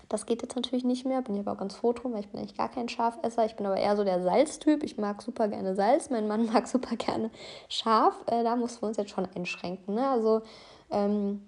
Das 0.08 0.26
geht 0.26 0.42
jetzt 0.42 0.56
natürlich 0.56 0.84
nicht 0.84 1.04
mehr, 1.06 1.22
bin 1.22 1.34
ich 1.34 1.40
aber 1.40 1.52
auch 1.52 1.60
ganz 1.60 1.76
froh 1.76 1.92
drum, 1.92 2.12
weil 2.12 2.20
ich 2.20 2.28
bin 2.28 2.40
eigentlich 2.40 2.56
gar 2.56 2.68
kein 2.68 2.88
Schafesser. 2.88 3.44
Ich 3.44 3.56
bin 3.56 3.66
aber 3.66 3.76
eher 3.76 3.96
so 3.96 4.04
der 4.04 4.22
Salztyp. 4.22 4.82
Ich 4.82 4.96
mag 4.96 5.22
super 5.22 5.48
gerne 5.48 5.74
Salz, 5.74 6.10
mein 6.10 6.28
Mann 6.28 6.46
mag 6.52 6.66
super 6.68 6.96
gerne 6.96 7.30
scharf. 7.68 8.14
Äh, 8.26 8.44
da 8.44 8.56
mussten 8.56 8.82
wir 8.82 8.88
uns 8.88 8.96
jetzt 8.96 9.10
schon 9.10 9.28
einschränken. 9.34 9.94
Ne? 9.94 10.08
Also 10.08 10.42
ähm, 10.90 11.42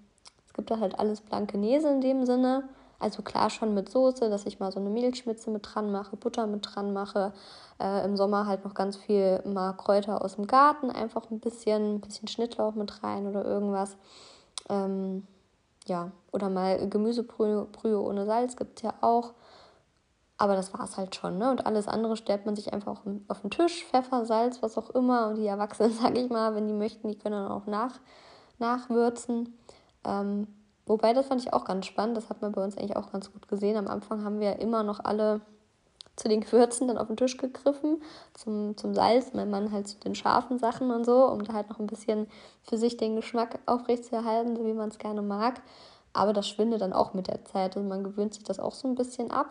es 0.46 0.52
gibt 0.52 0.70
da 0.70 0.78
halt 0.78 0.98
alles 0.98 1.20
blanke 1.20 1.58
Nese 1.58 1.88
in 1.88 2.00
dem 2.00 2.26
Sinne. 2.26 2.68
Also 3.02 3.22
klar 3.22 3.50
schon 3.50 3.74
mit 3.74 3.88
Soße, 3.90 4.30
dass 4.30 4.46
ich 4.46 4.60
mal 4.60 4.70
so 4.70 4.80
eine 4.80 4.90
Mehlschmitze 4.90 5.50
mit 5.50 5.66
dran 5.68 5.90
mache, 5.90 6.16
Butter 6.16 6.46
mit 6.46 6.66
dran 6.66 6.92
mache. 6.92 7.32
Äh, 7.80 8.04
Im 8.04 8.16
Sommer 8.16 8.46
halt 8.46 8.64
noch 8.64 8.74
ganz 8.74 8.96
viel 8.96 9.42
mal 9.44 9.72
Kräuter 9.72 10.24
aus 10.24 10.36
dem 10.36 10.46
Garten, 10.46 10.90
einfach 10.90 11.30
ein 11.30 11.40
bisschen, 11.40 11.96
ein 11.96 12.00
bisschen 12.00 12.28
Schnittlauch 12.28 12.74
mit 12.74 13.02
rein 13.02 13.26
oder 13.26 13.44
irgendwas. 13.44 13.96
Ähm, 14.68 15.26
ja, 15.86 16.12
oder 16.30 16.48
mal 16.48 16.88
Gemüsebrühe 16.88 17.64
Brühe 17.64 18.00
ohne 18.00 18.24
Salz 18.24 18.56
gibt 18.56 18.78
es 18.78 18.82
ja 18.82 18.94
auch. 19.00 19.32
Aber 20.38 20.56
das 20.56 20.72
war 20.72 20.84
es 20.84 20.96
halt 20.96 21.14
schon, 21.14 21.38
ne? 21.38 21.50
Und 21.50 21.66
alles 21.66 21.86
andere 21.88 22.16
stellt 22.16 22.46
man 22.46 22.56
sich 22.56 22.72
einfach 22.72 23.02
auf 23.28 23.40
den 23.42 23.50
Tisch, 23.50 23.84
Pfeffer, 23.84 24.24
Salz, 24.24 24.62
was 24.62 24.78
auch 24.78 24.90
immer. 24.90 25.28
Und 25.28 25.36
die 25.36 25.46
Erwachsenen, 25.46 25.92
sage 26.02 26.20
ich 26.20 26.30
mal, 26.30 26.54
wenn 26.54 26.68
die 26.68 26.74
möchten, 26.74 27.08
die 27.08 27.18
können 27.18 27.34
dann 27.34 27.52
auch 27.52 27.66
nach, 27.66 28.00
nachwürzen. 28.58 29.58
Ähm, 30.04 30.46
Wobei, 30.86 31.12
das 31.12 31.26
fand 31.26 31.40
ich 31.40 31.52
auch 31.52 31.64
ganz 31.64 31.86
spannend. 31.86 32.16
Das 32.16 32.28
hat 32.28 32.42
man 32.42 32.52
bei 32.52 32.62
uns 32.62 32.76
eigentlich 32.76 32.96
auch 32.96 33.12
ganz 33.12 33.32
gut 33.32 33.48
gesehen. 33.48 33.76
Am 33.76 33.88
Anfang 33.88 34.24
haben 34.24 34.40
wir 34.40 34.58
immer 34.58 34.82
noch 34.82 35.00
alle 35.04 35.40
zu 36.16 36.28
den 36.28 36.40
Gewürzen 36.40 36.88
dann 36.88 36.98
auf 36.98 37.06
den 37.06 37.16
Tisch 37.16 37.36
gegriffen, 37.36 38.02
zum, 38.34 38.76
zum 38.76 38.94
Salz, 38.94 39.32
mein 39.32 39.50
Mann 39.50 39.72
halt 39.72 39.88
zu 39.88 39.98
den 39.98 40.14
scharfen 40.14 40.58
Sachen 40.58 40.90
und 40.90 41.04
so, 41.04 41.26
um 41.26 41.42
da 41.42 41.54
halt 41.54 41.70
noch 41.70 41.78
ein 41.78 41.86
bisschen 41.86 42.26
für 42.62 42.76
sich 42.76 42.96
den 42.96 43.16
Geschmack 43.16 43.60
aufrechtzuerhalten, 43.66 44.56
so 44.56 44.66
wie 44.66 44.74
man 44.74 44.90
es 44.90 44.98
gerne 44.98 45.22
mag. 45.22 45.62
Aber 46.12 46.32
das 46.32 46.48
schwindet 46.48 46.82
dann 46.82 46.92
auch 46.92 47.14
mit 47.14 47.28
der 47.28 47.44
Zeit. 47.46 47.76
Also 47.76 47.88
man 47.88 48.04
gewöhnt 48.04 48.34
sich 48.34 48.44
das 48.44 48.60
auch 48.60 48.74
so 48.74 48.86
ein 48.88 48.94
bisschen 48.94 49.30
ab, 49.30 49.46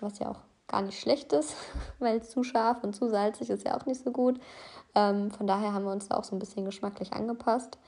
was 0.00 0.18
ja 0.18 0.30
auch 0.30 0.40
gar 0.68 0.82
nicht 0.82 1.00
schlecht 1.00 1.32
ist, 1.32 1.54
weil 1.98 2.22
zu 2.22 2.42
scharf 2.42 2.84
und 2.84 2.94
zu 2.94 3.08
salzig 3.08 3.48
ist 3.48 3.64
ja 3.64 3.76
auch 3.76 3.86
nicht 3.86 4.04
so 4.04 4.10
gut. 4.10 4.38
Ähm, 4.94 5.30
von 5.30 5.46
daher 5.46 5.72
haben 5.72 5.84
wir 5.84 5.92
uns 5.92 6.08
da 6.08 6.16
auch 6.16 6.24
so 6.24 6.36
ein 6.36 6.38
bisschen 6.38 6.66
geschmacklich 6.66 7.14
angepasst. 7.14 7.78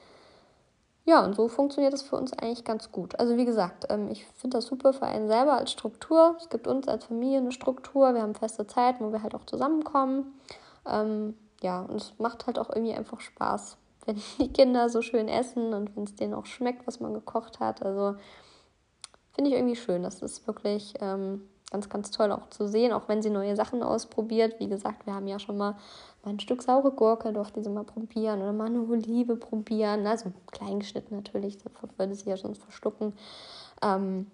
Ja, 1.06 1.22
und 1.22 1.36
so 1.36 1.48
funktioniert 1.48 1.92
es 1.92 2.02
für 2.02 2.16
uns 2.16 2.32
eigentlich 2.32 2.64
ganz 2.64 2.90
gut. 2.90 3.18
Also 3.18 3.36
wie 3.36 3.44
gesagt, 3.44 3.84
ähm, 3.90 4.08
ich 4.10 4.24
finde 4.36 4.56
das 4.56 4.66
super 4.66 4.94
für 4.94 5.04
einen 5.06 5.28
selber 5.28 5.52
als 5.52 5.70
Struktur. 5.70 6.34
Es 6.38 6.48
gibt 6.48 6.66
uns 6.66 6.88
als 6.88 7.04
Familie 7.04 7.38
eine 7.38 7.52
Struktur. 7.52 8.14
Wir 8.14 8.22
haben 8.22 8.34
feste 8.34 8.66
Zeiten, 8.66 9.04
wo 9.04 9.12
wir 9.12 9.22
halt 9.22 9.34
auch 9.34 9.44
zusammenkommen. 9.44 10.40
Ähm, 10.86 11.36
ja, 11.62 11.82
und 11.82 11.96
es 11.96 12.14
macht 12.18 12.46
halt 12.46 12.58
auch 12.58 12.70
irgendwie 12.70 12.94
einfach 12.94 13.20
Spaß, 13.20 13.76
wenn 14.06 14.20
die 14.38 14.52
Kinder 14.52 14.88
so 14.88 15.02
schön 15.02 15.28
essen 15.28 15.74
und 15.74 15.94
wenn 15.94 16.04
es 16.04 16.14
denen 16.14 16.32
auch 16.32 16.46
schmeckt, 16.46 16.86
was 16.86 17.00
man 17.00 17.12
gekocht 17.12 17.60
hat. 17.60 17.82
Also 17.82 18.16
finde 19.32 19.50
ich 19.50 19.56
irgendwie 19.56 19.76
schön. 19.76 20.02
Das 20.02 20.22
ist 20.22 20.46
wirklich, 20.46 20.94
ähm, 21.00 21.42
ganz, 21.74 21.88
ganz 21.88 22.12
toll 22.12 22.30
auch 22.30 22.48
zu 22.50 22.68
sehen, 22.68 22.92
auch 22.92 23.08
wenn 23.08 23.20
sie 23.20 23.30
neue 23.30 23.56
Sachen 23.56 23.82
ausprobiert. 23.82 24.60
Wie 24.60 24.68
gesagt, 24.68 25.06
wir 25.06 25.14
haben 25.14 25.26
ja 25.26 25.40
schon 25.40 25.56
mal, 25.56 25.72
mal 26.22 26.30
ein 26.30 26.38
Stück 26.38 26.62
saure 26.62 26.92
Gurke, 26.92 27.32
durfte 27.32 27.64
sie 27.64 27.68
mal 27.68 27.82
probieren 27.82 28.40
oder 28.42 28.52
mal 28.52 28.66
eine 28.66 28.80
Olive 28.80 29.34
probieren. 29.34 30.06
Also 30.06 30.32
klein 30.52 30.78
geschnitten 30.78 31.16
natürlich, 31.16 31.58
sofort 31.58 31.98
würde 31.98 32.14
sie 32.14 32.30
ja 32.30 32.36
sonst 32.36 32.62
verschlucken. 32.62 33.12
Ähm, 33.82 34.30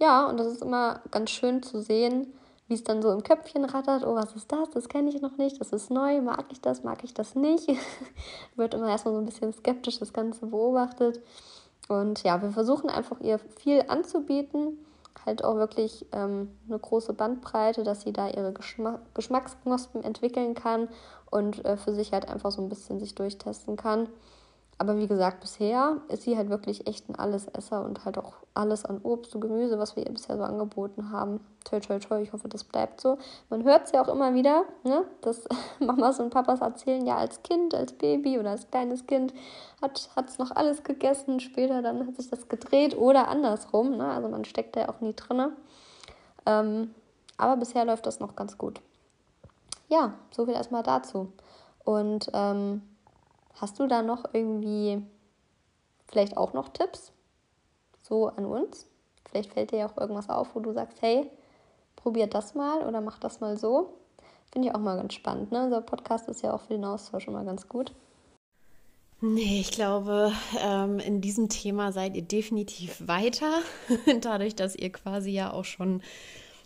ja, 0.00 0.26
und 0.26 0.40
das 0.40 0.48
ist 0.48 0.62
immer 0.62 1.02
ganz 1.12 1.30
schön 1.30 1.62
zu 1.62 1.80
sehen, 1.80 2.34
wie 2.66 2.74
es 2.74 2.82
dann 2.82 3.00
so 3.00 3.12
im 3.12 3.22
Köpfchen 3.22 3.64
rattert. 3.64 4.04
Oh, 4.04 4.16
was 4.16 4.34
ist 4.34 4.50
das? 4.50 4.70
Das 4.70 4.88
kenne 4.88 5.10
ich 5.10 5.20
noch 5.20 5.36
nicht. 5.36 5.60
Das 5.60 5.70
ist 5.70 5.88
neu. 5.88 6.20
Mag 6.20 6.46
ich 6.50 6.60
das? 6.60 6.82
Mag 6.82 7.04
ich 7.04 7.14
das 7.14 7.36
nicht? 7.36 7.68
Wird 8.56 8.74
immer 8.74 8.88
erstmal 8.88 9.14
so 9.14 9.20
ein 9.20 9.26
bisschen 9.26 9.52
skeptisch 9.52 10.00
das 10.00 10.12
Ganze 10.12 10.46
beobachtet. 10.46 11.20
Und 11.86 12.24
ja, 12.24 12.42
wir 12.42 12.50
versuchen 12.50 12.90
einfach 12.90 13.20
ihr 13.20 13.38
viel 13.38 13.84
anzubieten. 13.86 14.83
Halt 15.24 15.44
auch 15.44 15.56
wirklich 15.56 16.06
ähm, 16.12 16.50
eine 16.68 16.78
große 16.78 17.12
Bandbreite, 17.12 17.82
dass 17.82 18.02
sie 18.02 18.12
da 18.12 18.28
ihre 18.28 18.52
Geschmack 18.52 19.00
Geschmacksknospen 19.14 20.04
entwickeln 20.04 20.54
kann 20.54 20.88
und 21.30 21.64
äh, 21.64 21.76
für 21.76 21.94
sich 21.94 22.12
halt 22.12 22.28
einfach 22.28 22.50
so 22.50 22.60
ein 22.60 22.68
bisschen 22.68 22.98
sich 22.98 23.14
durchtesten 23.14 23.76
kann. 23.76 24.08
Aber 24.78 24.98
wie 24.98 25.06
gesagt, 25.06 25.40
bisher 25.40 25.98
ist 26.08 26.22
sie 26.22 26.36
halt 26.36 26.50
wirklich 26.50 26.86
echt 26.86 27.08
ein 27.08 27.14
Allesesser 27.14 27.84
und 27.84 28.04
halt 28.04 28.18
auch 28.18 28.34
alles 28.54 28.84
an 28.84 29.00
Obst 29.02 29.34
und 29.34 29.40
Gemüse, 29.40 29.78
was 29.78 29.94
wir 29.94 30.04
ihr 30.04 30.12
bisher 30.12 30.36
so 30.36 30.42
angeboten 30.42 31.10
haben. 31.12 31.40
Toi, 31.64 31.80
toi, 31.80 31.98
toi, 31.98 32.20
ich 32.20 32.32
hoffe, 32.32 32.48
das 32.48 32.64
bleibt 32.64 33.00
so. 33.00 33.18
Man 33.50 33.62
hört 33.62 33.86
es 33.86 33.92
ja 33.92 34.02
auch 34.02 34.08
immer 34.08 34.34
wieder, 34.34 34.64
ne? 34.82 35.04
dass 35.20 35.44
Mamas 35.78 36.18
und 36.18 36.30
Papas 36.30 36.60
erzählen, 36.60 37.06
ja, 37.06 37.16
als 37.16 37.42
Kind, 37.42 37.74
als 37.74 37.92
Baby 37.92 38.38
oder 38.38 38.50
als 38.50 38.68
kleines 38.70 39.06
Kind 39.06 39.32
hat 39.80 40.28
es 40.28 40.38
noch 40.38 40.50
alles 40.50 40.82
gegessen. 40.82 41.40
Später 41.40 41.80
dann 41.80 42.06
hat 42.06 42.16
sich 42.16 42.28
das 42.30 42.48
gedreht 42.48 42.96
oder 42.96 43.28
andersrum. 43.28 43.96
Ne? 43.96 44.06
Also 44.06 44.28
man 44.28 44.44
steckt 44.44 44.76
da 44.76 44.80
ja 44.80 44.88
auch 44.88 45.00
nie 45.00 45.14
drin. 45.14 45.52
Ähm, 46.46 46.94
aber 47.36 47.56
bisher 47.56 47.84
läuft 47.84 48.06
das 48.06 48.20
noch 48.20 48.34
ganz 48.34 48.58
gut. 48.58 48.80
Ja, 49.88 50.14
so 50.30 50.46
viel 50.46 50.54
erstmal 50.54 50.82
dazu. 50.82 51.32
Und 51.84 52.30
ähm, 52.32 52.82
Hast 53.54 53.78
du 53.78 53.86
da 53.86 54.02
noch 54.02 54.24
irgendwie 54.32 55.02
vielleicht 56.06 56.36
auch 56.36 56.52
noch 56.52 56.68
Tipps 56.68 57.12
so 58.02 58.28
an 58.28 58.44
uns? 58.44 58.86
Vielleicht 59.28 59.52
fällt 59.52 59.72
dir 59.72 59.78
ja 59.78 59.88
auch 59.88 59.96
irgendwas 59.96 60.28
auf, 60.28 60.54
wo 60.54 60.60
du 60.60 60.72
sagst, 60.72 61.00
hey, 61.02 61.30
probier 61.96 62.26
das 62.26 62.54
mal 62.54 62.86
oder 62.86 63.00
mach 63.00 63.18
das 63.18 63.40
mal 63.40 63.56
so. 63.56 63.94
Finde 64.52 64.68
ich 64.68 64.74
auch 64.74 64.80
mal 64.80 64.96
ganz 64.96 65.14
spannend. 65.14 65.50
Ne? 65.50 65.64
Unser 65.64 65.80
Podcast 65.80 66.28
ist 66.28 66.42
ja 66.42 66.52
auch 66.52 66.60
für 66.60 66.74
den 66.74 66.84
Austausch 66.84 67.26
immer 67.26 67.44
ganz 67.44 67.68
gut. 67.68 67.92
Nee, 69.20 69.60
ich 69.60 69.70
glaube, 69.70 70.32
ähm, 70.60 70.98
in 70.98 71.20
diesem 71.20 71.48
Thema 71.48 71.92
seid 71.92 72.14
ihr 72.14 72.22
definitiv 72.22 73.08
weiter, 73.08 73.60
dadurch, 74.20 74.54
dass 74.54 74.76
ihr 74.76 74.92
quasi 74.92 75.30
ja 75.30 75.52
auch 75.52 75.64
schon 75.64 76.02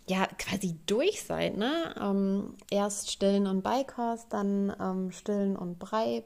ja 0.07 0.27
quasi 0.37 0.75
durch 0.85 1.23
seid. 1.23 1.55
Ne? 1.55 1.95
Ähm, 1.99 2.57
erst 2.69 3.11
Stillen 3.11 3.47
und 3.47 3.61
Beikost, 3.61 4.33
dann 4.33 4.75
ähm, 4.79 5.11
Stillen 5.11 5.55
und 5.55 5.79
Brei 5.79 6.23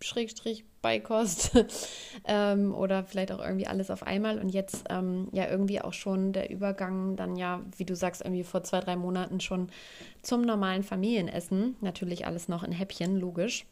Schrägstrich 0.00 0.64
Beikost 0.82 1.52
ähm, 2.24 2.74
oder 2.74 3.04
vielleicht 3.04 3.32
auch 3.32 3.38
irgendwie 3.38 3.66
alles 3.66 3.90
auf 3.90 4.02
einmal 4.02 4.38
und 4.38 4.48
jetzt 4.48 4.84
ähm, 4.88 5.28
ja 5.32 5.48
irgendwie 5.48 5.80
auch 5.80 5.92
schon 5.92 6.32
der 6.32 6.50
Übergang 6.50 7.16
dann 7.16 7.36
ja, 7.36 7.62
wie 7.76 7.84
du 7.84 7.94
sagst, 7.94 8.22
irgendwie 8.22 8.44
vor 8.44 8.62
zwei, 8.62 8.80
drei 8.80 8.96
Monaten 8.96 9.40
schon 9.40 9.70
zum 10.22 10.42
normalen 10.42 10.82
Familienessen. 10.82 11.76
Natürlich 11.80 12.26
alles 12.26 12.48
noch 12.48 12.62
in 12.62 12.72
Häppchen, 12.72 13.18
logisch, 13.18 13.66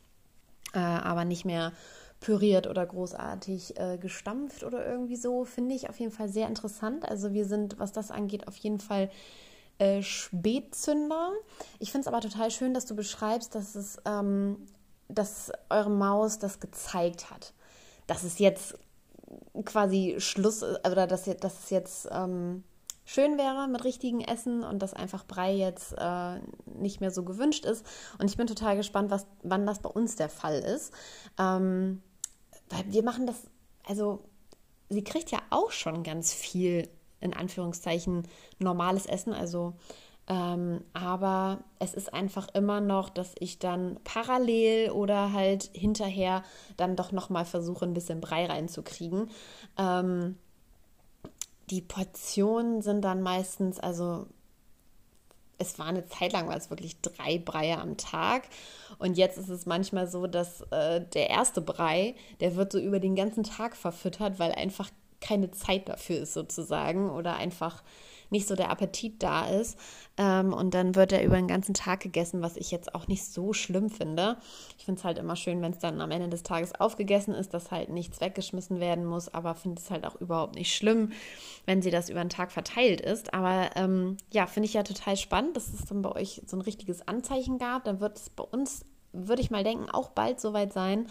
äh, 0.75 0.79
aber 0.79 1.25
nicht 1.25 1.45
mehr 1.45 1.73
püriert 2.21 2.67
oder 2.67 2.85
großartig 2.85 3.79
äh, 3.79 3.97
gestampft 3.97 4.65
oder 4.65 4.85
irgendwie 4.87 5.17
so, 5.17 5.45
finde 5.45 5.75
ich 5.75 5.89
auf 5.89 5.99
jeden 5.99 6.13
Fall 6.13 6.29
sehr 6.29 6.49
interessant. 6.49 7.09
Also 7.09 7.33
wir 7.33 7.45
sind, 7.45 7.79
was 7.79 7.93
das 7.93 8.11
angeht, 8.11 8.49
auf 8.49 8.57
jeden 8.57 8.81
Fall 8.81 9.11
äh, 9.79 10.03
Spätzünder. 10.03 11.31
Ich 11.79 11.93
finde 11.93 12.03
es 12.03 12.13
aber 12.13 12.21
total 12.21 12.51
schön, 12.51 12.75
dass 12.75 12.87
du 12.87 12.97
beschreibst, 12.97 13.55
dass 13.55 13.77
es 13.77 13.99
ähm, 14.05 14.57
dass 15.09 15.51
eure 15.71 15.91
Maus 15.91 16.39
das 16.39 16.61
gezeigt 16.61 17.31
hat. 17.31 17.53
Dass 18.07 18.25
es 18.25 18.39
jetzt 18.39 18.79
quasi 19.65 20.17
Schluss 20.19 20.63
oder 20.63 21.07
dass, 21.07 21.25
dass 21.25 21.65
es 21.65 21.71
jetzt 21.71 22.09
ähm, 22.11 22.65
schön 23.05 23.39
wäre 23.39 23.69
mit 23.69 23.85
richtigen 23.85 24.21
Essen 24.21 24.63
und 24.63 24.81
dass 24.81 24.95
einfach 24.95 25.27
Brei 25.27 25.55
jetzt 25.55 25.95
äh, 25.97 26.41
nicht 26.67 27.01
mehr 27.01 27.11
so 27.11 27.25
gewünscht 27.25 27.65
ist. 27.65 27.85
Und 28.19 28.31
ich 28.31 28.37
bin 28.37 28.47
total 28.47 28.77
gespannt, 28.77 29.11
was, 29.11 29.27
wann 29.43 29.67
das 29.67 29.81
bei 29.81 29.89
uns 29.89 30.17
der 30.17 30.29
Fall 30.29 30.59
ist. 30.59 30.93
Ähm, 31.39 32.03
weil 32.69 32.85
wir 32.93 33.03
machen 33.03 33.27
das, 33.27 33.37
also 33.87 34.25
sie 34.91 35.05
kriegt 35.05 35.31
ja 35.31 35.39
auch 35.51 35.71
schon 35.71 36.03
ganz 36.03 36.33
viel 36.33 36.89
in 37.21 37.35
Anführungszeichen 37.35 38.29
normales 38.59 39.07
Essen, 39.07 39.33
also 39.33 39.75
ähm, 40.29 40.85
aber 40.93 41.61
es 41.79 41.95
ist 41.95 42.13
einfach 42.13 42.49
immer 42.53 42.81
noch, 42.83 43.09
dass 43.09 43.35
ich 43.39 43.59
dann 43.59 43.99
parallel 44.05 44.91
oder 44.91 45.33
halt 45.33 45.71
hinterher 45.73 46.43
dann 46.77 46.97
doch 46.97 47.13
nochmal 47.13 47.47
versuche, 47.47 47.87
ein 47.87 47.95
bisschen 47.95 48.21
Brei 48.21 48.45
reinzukriegen. 48.45 49.31
Ähm, 49.79 50.37
die 51.71 51.81
Portionen 51.81 52.83
sind 52.83 53.03
dann 53.03 53.23
meistens, 53.23 53.81
also 53.81 54.27
es 55.57 55.79
war 55.79 55.87
eine 55.87 56.07
Zeit 56.07 56.35
lang, 56.35 56.47
war 56.49 56.57
es 56.57 56.71
wirklich 56.71 57.01
drei 57.01 57.39
Breie 57.39 57.79
am 57.79 57.97
Tag. 57.97 58.45
Und 58.99 59.17
jetzt 59.17 59.39
ist 59.39 59.49
es 59.49 59.65
manchmal 59.65 60.09
so, 60.09 60.27
dass 60.27 60.61
äh, 60.71 61.01
der 61.01 61.31
erste 61.31 61.63
Brei, 61.63 62.15
der 62.41 62.55
wird 62.55 62.73
so 62.73 62.79
über 62.79 63.01
den 63.01 63.17
ganzen 63.17 63.45
Tag 63.45 63.77
verfüttert, 63.77 64.39
weil 64.39 64.53
einfach 64.53 64.91
keine 65.21 65.51
Zeit 65.51 65.89
dafür 65.89 66.19
ist 66.19 66.35
sozusagen 66.35 67.11
oder 67.11 67.37
einfach 67.37 67.83
nicht 68.31 68.47
so 68.47 68.55
der 68.55 68.71
Appetit 68.71 69.23
da 69.23 69.47
ist. 69.47 69.79
Ähm, 70.17 70.53
und 70.53 70.75
dann 70.75 70.95
wird 70.95 71.13
er 71.13 71.25
über 71.25 71.37
den 71.37 71.49
ganzen 71.49 71.75
Tag 71.75 72.01
gegessen, 72.01 72.43
was 72.43 72.57
ich 72.57 72.71
jetzt 72.71 72.95
auch 72.95 73.07
nicht 73.07 73.25
so 73.25 73.53
schlimm 73.53 73.89
finde. 73.91 74.37
Ich 74.79 74.85
finde 74.85 74.99
es 74.99 75.05
halt 75.05 75.19
immer 75.19 75.37
schön, 75.37 75.63
wenn 75.63 75.73
es 75.73 75.79
dann 75.79 76.01
am 76.01 76.11
Ende 76.11 76.29
des 76.29 76.43
Tages 76.43 76.75
aufgegessen 76.75 77.35
ist, 77.35 77.55
dass 77.55 77.71
halt 77.71 77.91
nichts 77.91 78.21
weggeschmissen 78.21 78.81
werden 78.81 79.05
muss, 79.05 79.33
aber 79.33 79.55
finde 79.55 79.81
es 79.81 79.91
halt 79.91 80.07
auch 80.07 80.17
überhaupt 80.17 80.57
nicht 80.57 80.75
schlimm, 80.75 81.13
wenn 81.67 81.83
sie 81.83 81.91
das 81.91 82.11
über 82.11 82.21
den 82.21 82.31
Tag 82.31 82.53
verteilt 82.53 83.01
ist. 83.01 83.33
Aber 83.33 83.71
ähm, 83.77 84.17
ja, 84.31 84.47
finde 84.47 84.67
ich 84.67 84.75
ja 84.75 84.83
total 84.83 85.17
spannend, 85.17 85.57
dass 85.57 85.73
es 85.73 85.85
dann 85.87 86.03
bei 86.03 86.13
euch 86.13 86.43
so 86.47 86.57
ein 86.57 86.63
richtiges 86.63 87.07
Anzeichen 87.07 87.59
gab. 87.59 87.85
Dann 87.85 88.01
wird 88.01 88.19
es 88.19 88.31
bei 88.31 88.45
uns, 88.45 88.85
würde 89.13 89.43
ich 89.43 89.51
mal 89.51 89.65
denken, 89.65 89.89
auch 89.91 90.11
bald 90.11 90.41
soweit 90.41 90.73
sein, 90.73 91.07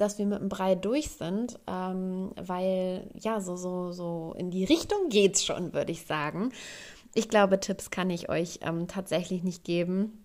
dass 0.00 0.18
wir 0.18 0.26
mit 0.26 0.40
dem 0.40 0.48
Brei 0.48 0.74
durch 0.74 1.10
sind, 1.10 1.58
ähm, 1.66 2.32
weil 2.36 3.10
ja, 3.14 3.40
so, 3.40 3.56
so, 3.56 3.92
so 3.92 4.34
in 4.38 4.50
die 4.50 4.64
Richtung 4.64 5.08
geht 5.08 5.36
es 5.36 5.44
schon, 5.44 5.72
würde 5.72 5.92
ich 5.92 6.06
sagen. 6.06 6.52
Ich 7.14 7.28
glaube, 7.28 7.60
Tipps 7.60 7.90
kann 7.90 8.10
ich 8.10 8.28
euch 8.28 8.60
ähm, 8.62 8.86
tatsächlich 8.86 9.42
nicht 9.42 9.64
geben. 9.64 10.24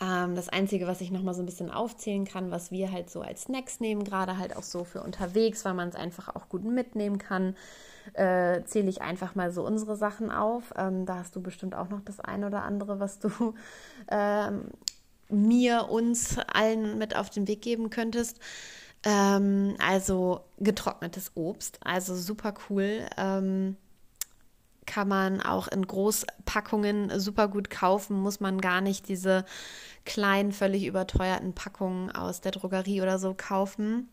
Ähm, 0.00 0.34
das 0.34 0.48
Einzige, 0.48 0.86
was 0.86 1.00
ich 1.00 1.10
nochmal 1.10 1.34
so 1.34 1.42
ein 1.42 1.46
bisschen 1.46 1.70
aufzählen 1.70 2.24
kann, 2.24 2.50
was 2.50 2.70
wir 2.70 2.90
halt 2.90 3.10
so 3.10 3.20
als 3.20 3.42
Snacks 3.42 3.80
nehmen, 3.80 4.04
gerade 4.04 4.38
halt 4.38 4.56
auch 4.56 4.62
so 4.62 4.84
für 4.84 5.02
unterwegs, 5.02 5.64
weil 5.64 5.74
man 5.74 5.88
es 5.88 5.94
einfach 5.94 6.34
auch 6.34 6.48
gut 6.48 6.64
mitnehmen 6.64 7.18
kann, 7.18 7.54
äh, 8.14 8.62
zähle 8.64 8.88
ich 8.88 9.02
einfach 9.02 9.34
mal 9.34 9.52
so 9.52 9.64
unsere 9.64 9.96
Sachen 9.96 10.30
auf. 10.30 10.72
Ähm, 10.76 11.06
da 11.06 11.16
hast 11.16 11.36
du 11.36 11.42
bestimmt 11.42 11.74
auch 11.74 11.90
noch 11.90 12.00
das 12.00 12.20
eine 12.20 12.46
oder 12.46 12.62
andere, 12.62 12.98
was 12.98 13.18
du 13.18 13.54
ähm, 14.10 14.70
mir, 15.28 15.88
uns 15.90 16.38
allen 16.52 16.98
mit 16.98 17.14
auf 17.16 17.30
den 17.30 17.46
Weg 17.46 17.62
geben 17.62 17.90
könntest. 17.90 18.38
Ähm, 19.04 19.76
also 19.78 20.44
getrocknetes 20.58 21.32
Obst, 21.34 21.78
also 21.84 22.14
super 22.14 22.54
cool. 22.68 23.06
Ähm, 23.16 23.76
kann 24.86 25.08
man 25.08 25.40
auch 25.40 25.68
in 25.68 25.86
Großpackungen 25.86 27.18
super 27.20 27.48
gut 27.48 27.70
kaufen, 27.70 28.20
muss 28.20 28.40
man 28.40 28.60
gar 28.60 28.80
nicht 28.80 29.08
diese 29.08 29.44
kleinen, 30.04 30.52
völlig 30.52 30.86
überteuerten 30.86 31.52
Packungen 31.54 32.10
aus 32.10 32.40
der 32.40 32.52
Drogerie 32.52 33.00
oder 33.02 33.18
so 33.18 33.34
kaufen. 33.36 34.08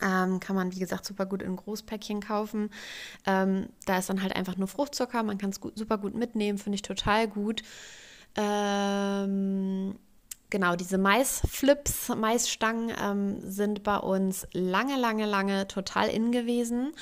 Ähm, 0.00 0.40
kann 0.40 0.56
man, 0.56 0.72
wie 0.74 0.80
gesagt, 0.80 1.04
super 1.04 1.26
gut 1.26 1.42
in 1.42 1.54
Großpäckchen 1.54 2.20
kaufen. 2.20 2.70
Ähm, 3.26 3.68
da 3.86 3.98
ist 3.98 4.08
dann 4.08 4.22
halt 4.22 4.34
einfach 4.34 4.56
nur 4.56 4.66
Fruchtzucker, 4.66 5.22
man 5.22 5.38
kann 5.38 5.50
es 5.50 5.60
super 5.76 5.98
gut 5.98 6.14
mitnehmen, 6.14 6.58
finde 6.58 6.76
ich 6.76 6.82
total 6.82 7.28
gut. 7.28 7.62
Ähm, 8.36 9.94
genau, 10.52 10.76
diese 10.76 10.98
Maisflips, 10.98 12.10
Maisstangen 12.10 12.92
ähm, 13.02 13.40
sind 13.40 13.82
bei 13.82 13.96
uns 13.96 14.46
lange, 14.52 14.96
lange, 14.96 15.24
lange 15.26 15.66
total 15.66 16.08
in 16.08 16.30
gewesen. 16.30 16.92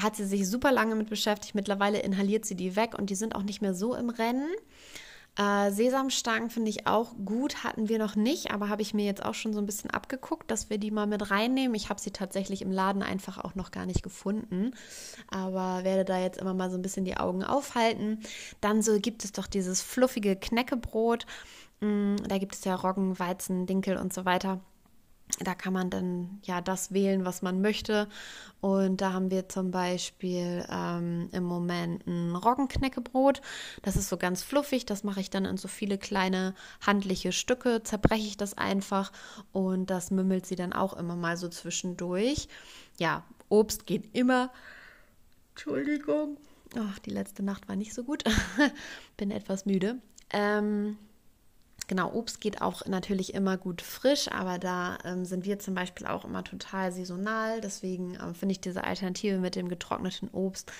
Hat 0.00 0.14
sie 0.14 0.26
sich 0.26 0.48
super 0.48 0.70
lange 0.70 0.94
mit 0.94 1.08
beschäftigt. 1.08 1.54
Mittlerweile 1.54 1.98
inhaliert 1.98 2.44
sie 2.44 2.54
die 2.54 2.76
weg 2.76 2.96
und 2.96 3.10
die 3.10 3.16
sind 3.16 3.34
auch 3.34 3.42
nicht 3.42 3.62
mehr 3.62 3.74
so 3.74 3.94
im 3.94 4.10
Rennen. 4.10 4.48
Äh, 5.38 5.70
Sesamstangen 5.70 6.50
finde 6.50 6.68
ich 6.68 6.86
auch 6.86 7.14
gut, 7.24 7.62
hatten 7.62 7.88
wir 7.88 7.98
noch 7.98 8.16
nicht, 8.16 8.50
aber 8.50 8.68
habe 8.68 8.82
ich 8.82 8.92
mir 8.92 9.06
jetzt 9.06 9.24
auch 9.24 9.34
schon 9.34 9.52
so 9.54 9.60
ein 9.60 9.66
bisschen 9.66 9.90
abgeguckt, 9.90 10.50
dass 10.50 10.68
wir 10.68 10.78
die 10.78 10.90
mal 10.90 11.06
mit 11.06 11.30
reinnehmen. 11.30 11.76
Ich 11.76 11.88
habe 11.88 12.00
sie 12.00 12.10
tatsächlich 12.10 12.60
im 12.60 12.72
Laden 12.72 13.02
einfach 13.02 13.38
auch 13.38 13.54
noch 13.54 13.70
gar 13.70 13.86
nicht 13.86 14.02
gefunden, 14.02 14.72
aber 15.30 15.84
werde 15.84 16.04
da 16.04 16.20
jetzt 16.20 16.38
immer 16.38 16.54
mal 16.54 16.70
so 16.70 16.76
ein 16.76 16.82
bisschen 16.82 17.04
die 17.04 17.16
Augen 17.16 17.44
aufhalten. 17.44 18.20
Dann 18.60 18.82
so 18.82 18.98
gibt 18.98 19.24
es 19.24 19.30
doch 19.30 19.46
dieses 19.46 19.80
fluffige 19.80 20.34
Knäckebrot. 20.34 21.24
Mm, 21.80 22.16
da 22.28 22.38
gibt 22.38 22.54
es 22.54 22.64
ja 22.64 22.74
Roggen, 22.74 23.18
Weizen, 23.18 23.66
Dinkel 23.66 23.96
und 23.96 24.12
so 24.12 24.24
weiter. 24.24 24.60
Da 25.40 25.54
kann 25.54 25.74
man 25.74 25.90
dann 25.90 26.40
ja 26.44 26.60
das 26.60 26.92
wählen, 26.92 27.24
was 27.24 27.42
man 27.42 27.60
möchte. 27.60 28.08
Und 28.60 29.00
da 29.00 29.12
haben 29.12 29.30
wir 29.30 29.48
zum 29.48 29.70
Beispiel 29.70 30.64
ähm, 30.70 31.28
im 31.32 31.44
Moment 31.44 32.06
ein 32.06 32.34
Roggenknäckebrot. 32.34 33.42
Das 33.82 33.96
ist 33.96 34.08
so 34.08 34.16
ganz 34.16 34.42
fluffig. 34.42 34.86
Das 34.86 35.04
mache 35.04 35.20
ich 35.20 35.28
dann 35.28 35.44
in 35.44 35.58
so 35.58 35.68
viele 35.68 35.98
kleine 35.98 36.54
handliche 36.84 37.32
Stücke. 37.32 37.82
Zerbreche 37.82 38.26
ich 38.26 38.36
das 38.36 38.56
einfach 38.56 39.12
und 39.52 39.90
das 39.90 40.10
mümmelt 40.10 40.46
sie 40.46 40.56
dann 40.56 40.72
auch 40.72 40.94
immer 40.94 41.14
mal 41.14 41.36
so 41.36 41.48
zwischendurch. 41.48 42.48
Ja, 42.98 43.22
Obst 43.50 43.86
geht 43.86 44.16
immer. 44.16 44.50
Entschuldigung. 45.50 46.38
Ach, 46.76 46.98
die 47.00 47.10
letzte 47.10 47.42
Nacht 47.42 47.68
war 47.68 47.76
nicht 47.76 47.94
so 47.94 48.02
gut. 48.02 48.24
Bin 49.16 49.30
etwas 49.30 49.66
müde. 49.66 49.98
Ähm, 50.30 50.98
Genau, 51.88 52.12
Obst 52.12 52.42
geht 52.42 52.60
auch 52.60 52.84
natürlich 52.84 53.32
immer 53.32 53.56
gut 53.56 53.80
frisch, 53.80 54.30
aber 54.30 54.58
da 54.58 54.98
ähm, 55.04 55.24
sind 55.24 55.46
wir 55.46 55.58
zum 55.58 55.74
Beispiel 55.74 56.06
auch 56.06 56.26
immer 56.26 56.44
total 56.44 56.92
saisonal. 56.92 57.62
Deswegen 57.62 58.14
äh, 58.14 58.34
finde 58.34 58.52
ich 58.52 58.60
diese 58.60 58.84
Alternative 58.84 59.38
mit 59.38 59.56
dem 59.56 59.70
getrockneten 59.70 60.28
Obst 60.28 60.70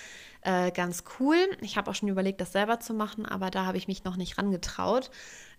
äh, 0.43 0.69
ganz 0.71 1.03
cool. 1.19 1.37
Ich 1.61 1.77
habe 1.77 1.89
auch 1.89 1.95
schon 1.95 2.09
überlegt, 2.09 2.39
das 2.39 2.51
selber 2.51 2.79
zu 2.79 2.93
machen, 2.93 3.25
aber 3.25 3.49
da 3.49 3.65
habe 3.65 3.77
ich 3.77 3.87
mich 3.87 4.03
noch 4.03 4.17
nicht 4.17 4.37
rangetraut. 4.37 5.09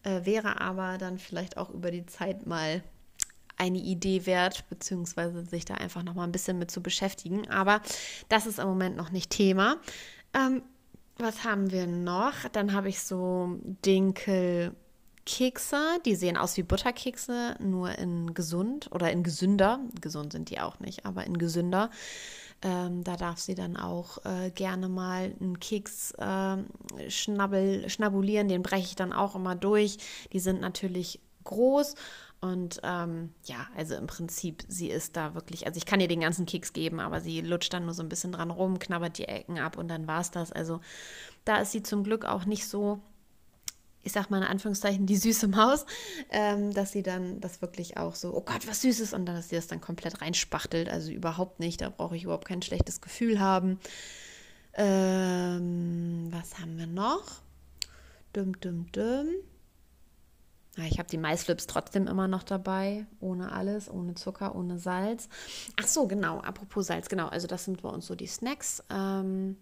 Äh, 0.04 0.24
wäre 0.24 0.60
aber 0.60 0.98
dann 0.98 1.18
vielleicht 1.18 1.56
auch 1.56 1.70
über 1.70 1.90
die 1.90 2.06
Zeit 2.06 2.46
mal 2.46 2.82
eine 3.56 3.78
Idee 3.78 4.26
wert, 4.26 4.68
beziehungsweise 4.70 5.44
sich 5.44 5.64
da 5.64 5.74
einfach 5.74 6.04
noch 6.04 6.14
mal 6.14 6.24
ein 6.24 6.32
bisschen 6.32 6.60
mit 6.60 6.70
zu 6.70 6.80
beschäftigen. 6.80 7.50
Aber 7.50 7.82
das 8.28 8.46
ist 8.46 8.60
im 8.60 8.68
Moment 8.68 8.96
noch 8.96 9.10
nicht 9.10 9.30
Thema. 9.30 9.78
Ähm, 10.32 10.62
was 11.18 11.42
haben 11.42 11.72
wir 11.72 11.88
noch? 11.88 12.34
Dann 12.52 12.72
habe 12.72 12.88
ich 12.88 13.00
so 13.02 13.58
Dinkel 13.84 14.76
Kekse, 15.30 16.00
die 16.04 16.16
sehen 16.16 16.36
aus 16.36 16.56
wie 16.56 16.64
Butterkekse, 16.64 17.54
nur 17.60 17.96
in 17.98 18.34
gesund 18.34 18.90
oder 18.90 19.12
in 19.12 19.22
gesünder. 19.22 19.78
Gesund 20.00 20.32
sind 20.32 20.50
die 20.50 20.58
auch 20.58 20.80
nicht, 20.80 21.06
aber 21.06 21.24
in 21.24 21.38
gesünder. 21.38 21.88
Ähm, 22.62 23.04
da 23.04 23.16
darf 23.16 23.38
sie 23.38 23.54
dann 23.54 23.76
auch 23.76 24.18
äh, 24.24 24.50
gerne 24.50 24.88
mal 24.88 25.32
einen 25.40 25.60
Keks 25.60 26.10
äh, 26.18 26.56
schnabbel, 27.08 27.88
schnabulieren. 27.88 28.48
Den 28.48 28.64
breche 28.64 28.86
ich 28.86 28.96
dann 28.96 29.12
auch 29.12 29.36
immer 29.36 29.54
durch. 29.54 29.98
Die 30.32 30.40
sind 30.40 30.60
natürlich 30.60 31.20
groß. 31.44 31.94
Und 32.40 32.80
ähm, 32.82 33.32
ja, 33.44 33.68
also 33.76 33.94
im 33.94 34.08
Prinzip, 34.08 34.64
sie 34.66 34.90
ist 34.90 35.16
da 35.16 35.34
wirklich, 35.34 35.66
also 35.66 35.78
ich 35.78 35.86
kann 35.86 36.00
ihr 36.00 36.08
den 36.08 36.20
ganzen 36.20 36.44
Keks 36.44 36.72
geben, 36.72 36.98
aber 36.98 37.20
sie 37.20 37.40
lutscht 37.40 37.72
dann 37.72 37.84
nur 37.84 37.94
so 37.94 38.02
ein 38.02 38.08
bisschen 38.08 38.32
dran 38.32 38.50
rum, 38.50 38.80
knabbert 38.80 39.16
die 39.18 39.28
Ecken 39.28 39.58
ab 39.58 39.78
und 39.78 39.88
dann 39.88 40.08
war 40.08 40.22
es 40.22 40.32
das. 40.32 40.50
Also 40.50 40.80
da 41.44 41.58
ist 41.58 41.70
sie 41.70 41.84
zum 41.84 42.02
Glück 42.02 42.24
auch 42.24 42.46
nicht 42.46 42.66
so 42.66 43.00
ich 44.02 44.12
sag 44.12 44.30
mal 44.30 44.38
in 44.38 44.44
Anführungszeichen, 44.44 45.06
die 45.06 45.16
süße 45.16 45.48
Maus, 45.48 45.84
ähm, 46.30 46.72
dass 46.72 46.92
sie 46.92 47.02
dann 47.02 47.40
das 47.40 47.60
wirklich 47.60 47.96
auch 47.96 48.14
so, 48.14 48.34
oh 48.34 48.40
Gott, 48.40 48.66
was 48.66 48.82
Süßes, 48.82 49.12
und 49.12 49.26
dann, 49.26 49.36
dass 49.36 49.50
sie 49.50 49.56
das 49.56 49.66
dann 49.66 49.80
komplett 49.80 50.20
reinspachtelt. 50.20 50.88
Also 50.88 51.10
überhaupt 51.10 51.60
nicht, 51.60 51.80
da 51.80 51.90
brauche 51.90 52.16
ich 52.16 52.24
überhaupt 52.24 52.48
kein 52.48 52.62
schlechtes 52.62 53.00
Gefühl 53.00 53.40
haben. 53.40 53.78
Ähm, 54.74 56.28
was 56.30 56.58
haben 56.58 56.78
wir 56.78 56.86
noch? 56.86 57.24
Dum, 58.32 58.58
dum, 58.60 58.90
dum. 58.92 59.26
Ja, 60.76 60.84
ich 60.84 60.98
habe 60.98 61.08
die 61.08 61.18
Maisflips 61.18 61.66
trotzdem 61.66 62.06
immer 62.06 62.28
noch 62.28 62.44
dabei, 62.44 63.06
ohne 63.18 63.52
alles, 63.52 63.90
ohne 63.90 64.14
Zucker, 64.14 64.54
ohne 64.54 64.78
Salz. 64.78 65.28
Ach 65.76 65.86
so, 65.86 66.06
genau, 66.06 66.38
apropos 66.38 66.86
Salz, 66.86 67.08
genau, 67.08 67.26
also 67.26 67.48
das 67.48 67.64
sind 67.64 67.82
bei 67.82 67.88
uns 67.88 68.06
so 68.06 68.14
die 68.14 68.28
Snacks. 68.28 68.82
Ähm, 68.88 69.56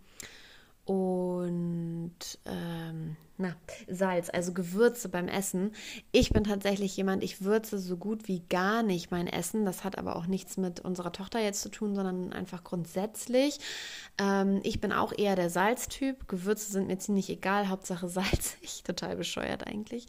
und 0.89 2.15
ähm, 2.47 3.17
na, 3.37 3.55
Salz, 3.89 4.31
also 4.33 4.55
Gewürze 4.55 5.11
beim 5.11 5.29
Essen. 5.29 5.73
Ich 6.13 6.31
bin 6.31 6.45
tatsächlich 6.45 6.97
jemand, 6.97 7.23
ich 7.23 7.43
würze 7.43 7.79
so 7.79 7.99
gut 7.99 8.27
wie 8.27 8.41
gar 8.49 8.83
nicht 8.83 9.11
mein 9.11 9.27
Essen. 9.27 9.67
Das 9.67 9.85
hat 9.85 9.99
aber 9.99 10.17
auch 10.17 10.27
nichts 10.27 10.57
mit 10.57 10.81
unserer 10.81 11.13
Tochter 11.13 11.41
jetzt 11.41 11.61
zu 11.61 11.69
tun, 11.69 11.95
sondern 11.95 12.33
einfach 12.33 12.65
grundsätzlich. 12.65 13.59
Ähm, 14.17 14.61
ich 14.65 14.81
bin 14.81 14.93
auch 14.93 15.13
eher 15.17 15.37
der 15.37 15.51
Salztyp. 15.51 16.27
Gewürze 16.27 16.73
sind 16.73 16.87
mir 16.87 16.99
ziemlich 16.99 17.29
egal, 17.29 17.69
Hauptsache 17.69 18.09
salzig. 18.09 18.83
Total 18.83 19.15
bescheuert 19.15 19.67
eigentlich. 19.67 20.07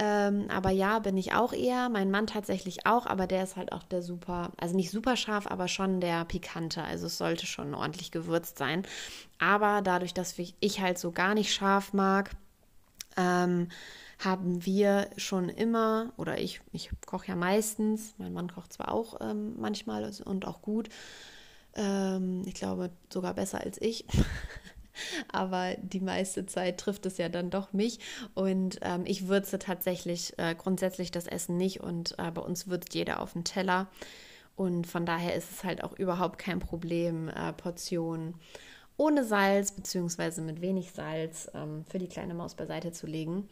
Ähm, 0.00 0.46
aber 0.48 0.70
ja, 0.70 1.00
bin 1.00 1.16
ich 1.16 1.34
auch 1.34 1.52
eher. 1.52 1.88
Mein 1.88 2.12
Mann 2.12 2.28
tatsächlich 2.28 2.86
auch, 2.86 3.04
aber 3.06 3.26
der 3.26 3.42
ist 3.42 3.56
halt 3.56 3.72
auch 3.72 3.82
der 3.82 4.00
super, 4.02 4.52
also 4.56 4.76
nicht 4.76 4.92
super 4.92 5.16
scharf, 5.16 5.48
aber 5.48 5.66
schon 5.66 6.00
der 6.00 6.24
pikante. 6.24 6.82
Also 6.84 7.06
es 7.06 7.18
sollte 7.18 7.46
schon 7.46 7.74
ordentlich 7.74 8.12
gewürzt 8.12 8.58
sein. 8.58 8.84
Aber 9.40 9.82
dadurch, 9.82 10.14
dass 10.14 10.36
ich 10.38 10.80
halt 10.80 10.98
so 10.98 11.10
gar 11.10 11.34
nicht 11.34 11.52
scharf 11.52 11.92
mag, 11.92 12.30
ähm, 13.16 13.68
haben 14.20 14.64
wir 14.64 15.10
schon 15.16 15.48
immer, 15.48 16.12
oder 16.16 16.38
ich, 16.40 16.60
ich 16.72 16.90
koche 17.04 17.28
ja 17.28 17.36
meistens, 17.36 18.14
mein 18.18 18.32
Mann 18.32 18.52
kocht 18.52 18.72
zwar 18.72 18.92
auch 18.92 19.20
ähm, 19.20 19.54
manchmal 19.58 20.08
und 20.24 20.46
auch 20.46 20.62
gut, 20.62 20.88
ähm, 21.74 22.42
ich 22.46 22.54
glaube 22.54 22.90
sogar 23.12 23.34
besser 23.34 23.60
als 23.60 23.80
ich. 23.80 24.04
aber 25.32 25.74
die 25.80 26.00
meiste 26.00 26.46
Zeit 26.46 26.78
trifft 26.78 27.06
es 27.06 27.18
ja 27.18 27.28
dann 27.28 27.50
doch 27.50 27.72
mich. 27.72 28.00
Und 28.34 28.78
ähm, 28.82 29.04
ich 29.06 29.28
würze 29.28 29.58
tatsächlich 29.58 30.38
äh, 30.38 30.54
grundsätzlich 30.54 31.10
das 31.10 31.26
Essen 31.26 31.56
nicht 31.56 31.80
und 31.80 32.14
äh, 32.18 32.30
bei 32.30 32.42
uns 32.42 32.68
würzt 32.68 32.94
jeder 32.94 33.20
auf 33.20 33.32
dem 33.32 33.44
Teller. 33.44 33.88
Und 34.56 34.86
von 34.86 35.06
daher 35.06 35.34
ist 35.34 35.50
es 35.52 35.64
halt 35.64 35.84
auch 35.84 35.92
überhaupt 35.92 36.38
kein 36.38 36.58
Problem, 36.58 37.28
äh, 37.28 37.52
Portionen 37.52 38.34
ohne 38.98 39.24
Salz 39.24 39.72
bzw. 39.72 40.42
mit 40.42 40.60
wenig 40.60 40.90
Salz 40.90 41.48
ähm, 41.54 41.84
für 41.88 41.98
die 41.98 42.08
kleine 42.08 42.34
Maus 42.34 42.54
beiseite 42.54 42.92
zu 42.92 43.06
legen. 43.06 43.48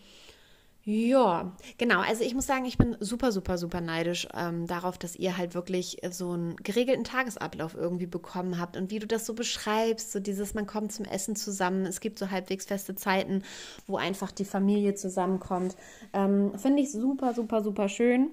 Ja, 0.88 1.52
genau. 1.78 1.98
Also 1.98 2.22
ich 2.22 2.32
muss 2.36 2.46
sagen, 2.46 2.64
ich 2.64 2.78
bin 2.78 2.96
super, 3.00 3.32
super, 3.32 3.58
super 3.58 3.80
neidisch 3.80 4.28
ähm, 4.32 4.68
darauf, 4.68 4.96
dass 4.98 5.16
ihr 5.16 5.36
halt 5.36 5.56
wirklich 5.56 5.96
so 6.10 6.30
einen 6.30 6.54
geregelten 6.58 7.02
Tagesablauf 7.02 7.74
irgendwie 7.74 8.06
bekommen 8.06 8.60
habt 8.60 8.76
und 8.76 8.92
wie 8.92 9.00
du 9.00 9.06
das 9.08 9.26
so 9.26 9.34
beschreibst, 9.34 10.12
so 10.12 10.20
dieses, 10.20 10.54
man 10.54 10.68
kommt 10.68 10.92
zum 10.92 11.04
Essen 11.04 11.34
zusammen, 11.34 11.86
es 11.86 11.98
gibt 11.98 12.20
so 12.20 12.30
halbwegs 12.30 12.66
feste 12.66 12.94
Zeiten, 12.94 13.42
wo 13.88 13.96
einfach 13.96 14.30
die 14.30 14.44
Familie 14.44 14.94
zusammenkommt. 14.94 15.74
Ähm, 16.12 16.56
Finde 16.56 16.82
ich 16.82 16.92
super, 16.92 17.34
super, 17.34 17.64
super 17.64 17.88
schön. 17.88 18.30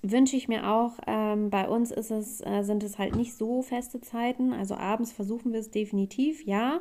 Wünsche 0.00 0.36
ich 0.36 0.48
mir 0.48 0.70
auch. 0.70 0.92
Ähm, 1.06 1.50
bei 1.50 1.68
uns 1.68 1.90
ist 1.90 2.10
es, 2.10 2.40
äh, 2.40 2.62
sind 2.62 2.82
es 2.82 2.98
halt 2.98 3.14
nicht 3.14 3.34
so 3.34 3.60
feste 3.60 4.00
Zeiten. 4.00 4.54
Also 4.54 4.74
abends 4.74 5.12
versuchen 5.12 5.52
wir 5.52 5.60
es 5.60 5.70
definitiv, 5.70 6.46
ja. 6.46 6.80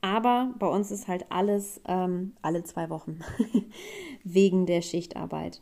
Aber 0.00 0.54
bei 0.58 0.66
uns 0.66 0.90
ist 0.90 1.08
halt 1.08 1.26
alles 1.30 1.80
ähm, 1.86 2.32
alle 2.42 2.62
zwei 2.62 2.88
Wochen 2.88 3.20
wegen 4.24 4.66
der 4.66 4.80
Schichtarbeit. 4.80 5.60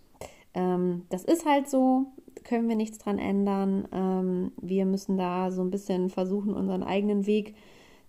Ähm, 0.54 1.02
das 1.08 1.24
ist 1.24 1.46
halt 1.46 1.68
so, 1.68 2.06
können 2.44 2.68
wir 2.68 2.76
nichts 2.76 2.98
dran 2.98 3.18
ändern. 3.18 3.88
Ähm, 3.92 4.52
wir 4.60 4.84
müssen 4.84 5.16
da 5.16 5.50
so 5.50 5.62
ein 5.62 5.70
bisschen 5.70 6.10
versuchen, 6.10 6.54
unseren 6.54 6.82
eigenen 6.82 7.26
Weg 7.26 7.54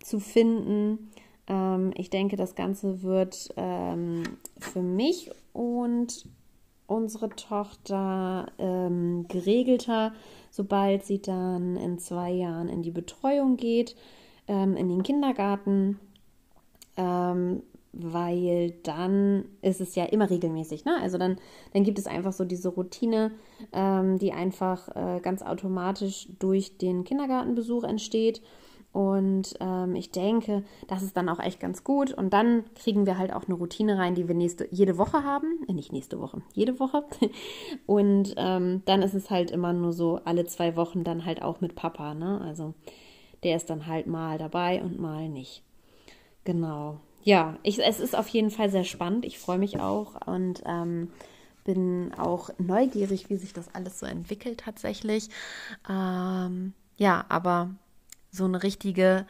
zu 0.04 0.20
finden. 0.20 1.12
Ähm, 1.48 1.92
ich 1.96 2.10
denke, 2.10 2.36
das 2.36 2.56
Ganze 2.56 3.04
wird 3.04 3.50
ähm, 3.56 4.24
für 4.58 4.82
mich 4.82 5.32
und 5.54 6.28
unsere 6.88 7.30
Tochter 7.30 8.48
ähm, 8.58 9.26
geregelter, 9.28 10.14
sobald 10.52 11.06
sie 11.06 11.22
dann 11.22 11.76
in 11.76 12.00
zwei 12.00 12.32
Jahren 12.32 12.70
in 12.70 12.82
die 12.82 12.92
Betreuung 12.92 13.58
geht, 13.58 13.96
in 14.50 14.76
den 14.88 15.04
Kindergarten 15.04 16.00
ähm, 16.98 17.64
weil 17.94 18.72
dann 18.84 19.46
ist 19.62 19.82
es 19.82 19.96
ja 19.96 20.06
immer 20.06 20.30
regelmäßig. 20.30 20.86
Ne? 20.86 20.96
Also 21.02 21.18
dann, 21.18 21.38
dann 21.74 21.84
gibt 21.84 21.98
es 21.98 22.08
einfach 22.08 22.34
so 22.34 22.46
diese 22.46 22.70
Routine, 22.70 23.32
ähm, 23.74 24.20
die 24.20 24.34
einfach 24.34 24.90
äh, 24.96 25.20
ganz 25.22 25.42
automatisch 25.42 26.28
durch 26.40 26.78
den 26.78 27.04
Kindergartenbesuch 27.04 27.84
entsteht. 27.84 28.42
Und 28.94 29.54
ähm, 29.60 29.96
ich 29.96 30.12
denke, 30.12 30.64
das 30.88 31.04
ist 31.04 31.18
dann 31.18 31.30
auch 31.30 31.40
echt 31.40 31.60
ganz 31.60 31.84
gut. 31.84 32.12
Und 32.14 32.34
dann 32.34 32.64
kriegen 32.76 33.06
wir 33.06 33.18
halt 33.18 33.34
auch 33.34 33.46
eine 33.46 33.56
Routine 33.56 33.98
rein, 33.98 34.16
die 34.16 34.28
wir 34.28 34.36
nächste, 34.36 34.68
jede 34.72 34.98
Woche 34.98 35.24
haben. 35.24 35.66
Äh, 35.68 35.74
nicht 35.74 35.92
nächste 35.92 36.20
Woche, 36.20 36.42
jede 36.54 36.80
Woche. 36.80 37.04
Und 37.86 38.34
ähm, 38.38 38.82
dann 38.86 39.02
ist 39.02 39.14
es 39.14 39.30
halt 39.30 39.52
immer 39.52 39.74
nur 39.74 39.94
so 39.94 40.20
alle 40.26 40.46
zwei 40.46 40.76
Wochen 40.76 41.04
dann 41.04 41.26
halt 41.26 41.42
auch 41.42 41.62
mit 41.62 41.76
Papa. 41.76 42.14
Ne? 42.14 42.42
Also 42.42 42.74
der 43.44 43.56
ist 43.56 43.70
dann 43.70 43.88
halt 43.88 44.08
mal 44.08 44.38
dabei 44.38 44.82
und 44.82 45.00
mal 45.00 45.30
nicht. 45.30 45.64
Genau. 46.48 47.02
Ja, 47.26 47.60
ich, 47.62 47.78
es 47.84 48.00
ist 48.00 48.16
auf 48.16 48.30
jeden 48.30 48.52
Fall 48.52 48.70
sehr 48.70 48.86
spannend. 48.86 49.26
Ich 49.26 49.38
freue 49.38 49.58
mich 49.58 49.82
auch 49.82 50.16
und 50.26 50.64
ähm, 50.66 51.12
bin 51.66 52.14
auch 52.18 52.52
neugierig, 52.58 53.30
wie 53.30 53.36
sich 53.36 53.52
das 53.52 53.76
alles 53.76 54.00
so 54.00 54.06
entwickelt 54.06 54.62
tatsächlich. 54.62 55.28
Ähm, 55.90 56.72
ja, 56.96 57.26
aber 57.28 57.72
so 58.32 58.46
eine 58.46 58.64
richtige 58.64 59.28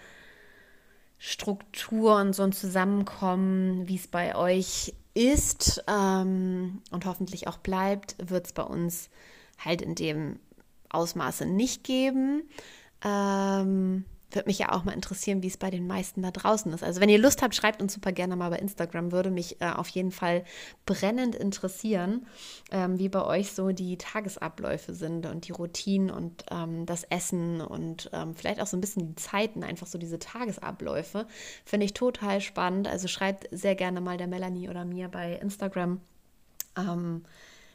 Struktur 1.17 2.17
und 2.17 2.33
so 2.33 2.43
ein 2.43 2.51
Zusammenkommen, 2.51 3.87
wie 3.87 3.95
es 3.95 4.05
bei 4.05 4.35
euch 4.35 4.93
ist 5.15 5.83
ähm, 5.87 6.83
und 6.91 7.07
hoffentlich 7.07 7.47
auch 7.47 7.57
bleibt, 7.57 8.15
wird 8.19 8.45
es 8.45 8.53
bei 8.53 8.61
uns 8.61 9.09
halt 9.57 9.81
in 9.81 9.95
dem 9.95 10.39
Ausmaße 10.89 11.47
nicht 11.47 11.83
geben. 11.83 12.43
Ähm, 13.03 14.05
würde 14.31 14.47
mich 14.47 14.59
ja 14.59 14.71
auch 14.73 14.83
mal 14.83 14.91
interessieren, 14.91 15.41
wie 15.41 15.47
es 15.47 15.57
bei 15.57 15.69
den 15.69 15.87
meisten 15.87 16.21
da 16.21 16.31
draußen 16.31 16.71
ist. 16.73 16.83
Also 16.83 16.99
wenn 16.99 17.09
ihr 17.09 17.17
Lust 17.17 17.41
habt, 17.41 17.55
schreibt 17.55 17.81
uns 17.81 17.93
super 17.93 18.11
gerne 18.11 18.35
mal 18.35 18.49
bei 18.49 18.57
Instagram. 18.57 19.11
Würde 19.11 19.31
mich 19.31 19.61
äh, 19.61 19.71
auf 19.71 19.87
jeden 19.89 20.11
Fall 20.11 20.43
brennend 20.85 21.35
interessieren, 21.35 22.27
ähm, 22.71 22.99
wie 22.99 23.09
bei 23.09 23.23
euch 23.23 23.53
so 23.53 23.69
die 23.69 23.97
Tagesabläufe 23.97 24.93
sind 24.93 25.25
und 25.25 25.47
die 25.47 25.53
Routinen 25.53 26.09
und 26.09 26.43
ähm, 26.51 26.85
das 26.85 27.03
Essen 27.05 27.61
und 27.61 28.09
ähm, 28.13 28.35
vielleicht 28.35 28.61
auch 28.61 28.67
so 28.67 28.75
ein 28.75 28.81
bisschen 28.81 29.07
die 29.07 29.15
Zeiten, 29.15 29.63
einfach 29.63 29.87
so 29.87 29.97
diese 29.97 30.19
Tagesabläufe. 30.19 31.25
Finde 31.63 31.85
ich 31.85 31.93
total 31.93 32.41
spannend. 32.41 32.87
Also 32.87 33.07
schreibt 33.07 33.47
sehr 33.51 33.75
gerne 33.75 34.01
mal 34.01 34.17
der 34.17 34.27
Melanie 34.27 34.69
oder 34.69 34.83
mir 34.83 35.07
bei 35.07 35.33
Instagram. 35.33 36.01
Ähm, 36.77 37.23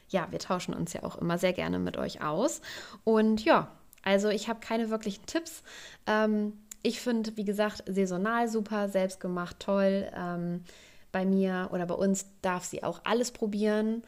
ja, 0.09 0.29
wir 0.31 0.39
tauschen 0.39 0.75
uns 0.75 0.93
ja 0.93 1.03
auch 1.05 1.17
immer 1.17 1.39
sehr 1.39 1.55
gerne 1.55 1.79
mit 1.79 1.97
euch 1.97 2.23
aus. 2.23 2.61
Und 3.05 3.45
ja, 3.45 3.73
also 4.03 4.29
ich 4.29 4.49
habe 4.49 4.61
keine 4.61 4.91
wirklichen 4.91 5.27
Tipps. 5.27 5.63
Ähm, 6.07 6.55
ich 6.83 7.01
finde, 7.01 7.37
wie 7.37 7.45
gesagt, 7.45 7.85
saisonal 7.87 8.49
super, 8.49 8.89
selbstgemacht 8.89 9.61
toll. 9.61 10.11
Ähm, 10.17 10.65
bei 11.13 11.25
mir 11.25 11.69
oder 11.73 11.87
bei 11.87 11.95
uns 11.95 12.27
darf 12.41 12.65
sie 12.65 12.83
auch 12.83 13.01
alles 13.05 13.31
probieren. 13.31 14.03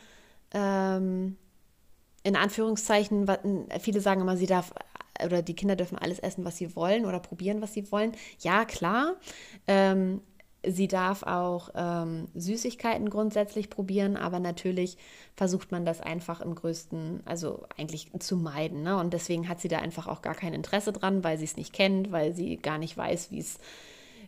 Ähm, 0.52 1.36
in 2.22 2.36
Anführungszeichen, 2.36 3.30
viele 3.80 4.00
sagen 4.00 4.22
immer, 4.22 4.36
sie 4.36 4.46
darf 4.46 4.72
oder 5.22 5.42
die 5.42 5.54
Kinder 5.54 5.76
dürfen 5.76 5.98
alles 5.98 6.18
essen, 6.18 6.44
was 6.44 6.56
sie 6.56 6.74
wollen 6.74 7.04
oder 7.04 7.20
probieren, 7.20 7.60
was 7.62 7.74
sie 7.74 7.90
wollen. 7.92 8.12
Ja, 8.40 8.64
klar. 8.64 9.14
Ähm, 9.66 10.22
Sie 10.66 10.88
darf 10.88 11.22
auch 11.22 11.70
ähm, 11.74 12.28
Süßigkeiten 12.34 13.10
grundsätzlich 13.10 13.70
probieren, 13.70 14.16
aber 14.16 14.40
natürlich 14.40 14.96
versucht 15.36 15.72
man 15.72 15.84
das 15.84 16.00
einfach 16.00 16.40
im 16.40 16.54
größten, 16.54 17.22
also 17.24 17.66
eigentlich 17.76 18.10
zu 18.18 18.36
meiden. 18.36 18.82
Ne? 18.82 18.98
Und 18.98 19.12
deswegen 19.12 19.48
hat 19.48 19.60
sie 19.60 19.68
da 19.68 19.78
einfach 19.78 20.06
auch 20.06 20.22
gar 20.22 20.34
kein 20.34 20.54
Interesse 20.54 20.92
dran, 20.92 21.24
weil 21.24 21.38
sie 21.38 21.44
es 21.44 21.56
nicht 21.56 21.72
kennt, 21.72 22.12
weil 22.12 22.34
sie 22.34 22.56
gar 22.56 22.78
nicht 22.78 22.96
weiß, 22.96 23.30
wie 23.30 23.40
es 23.40 23.58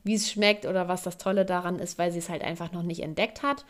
wie 0.06 0.14
es 0.14 0.30
schmeckt 0.30 0.66
oder 0.66 0.86
was 0.86 1.02
das 1.02 1.18
Tolle 1.18 1.44
daran 1.44 1.80
ist, 1.80 1.98
weil 1.98 2.12
sie 2.12 2.20
es 2.20 2.28
halt 2.28 2.42
einfach 2.42 2.70
noch 2.70 2.84
nicht 2.84 3.02
entdeckt 3.02 3.42
hat. 3.42 3.64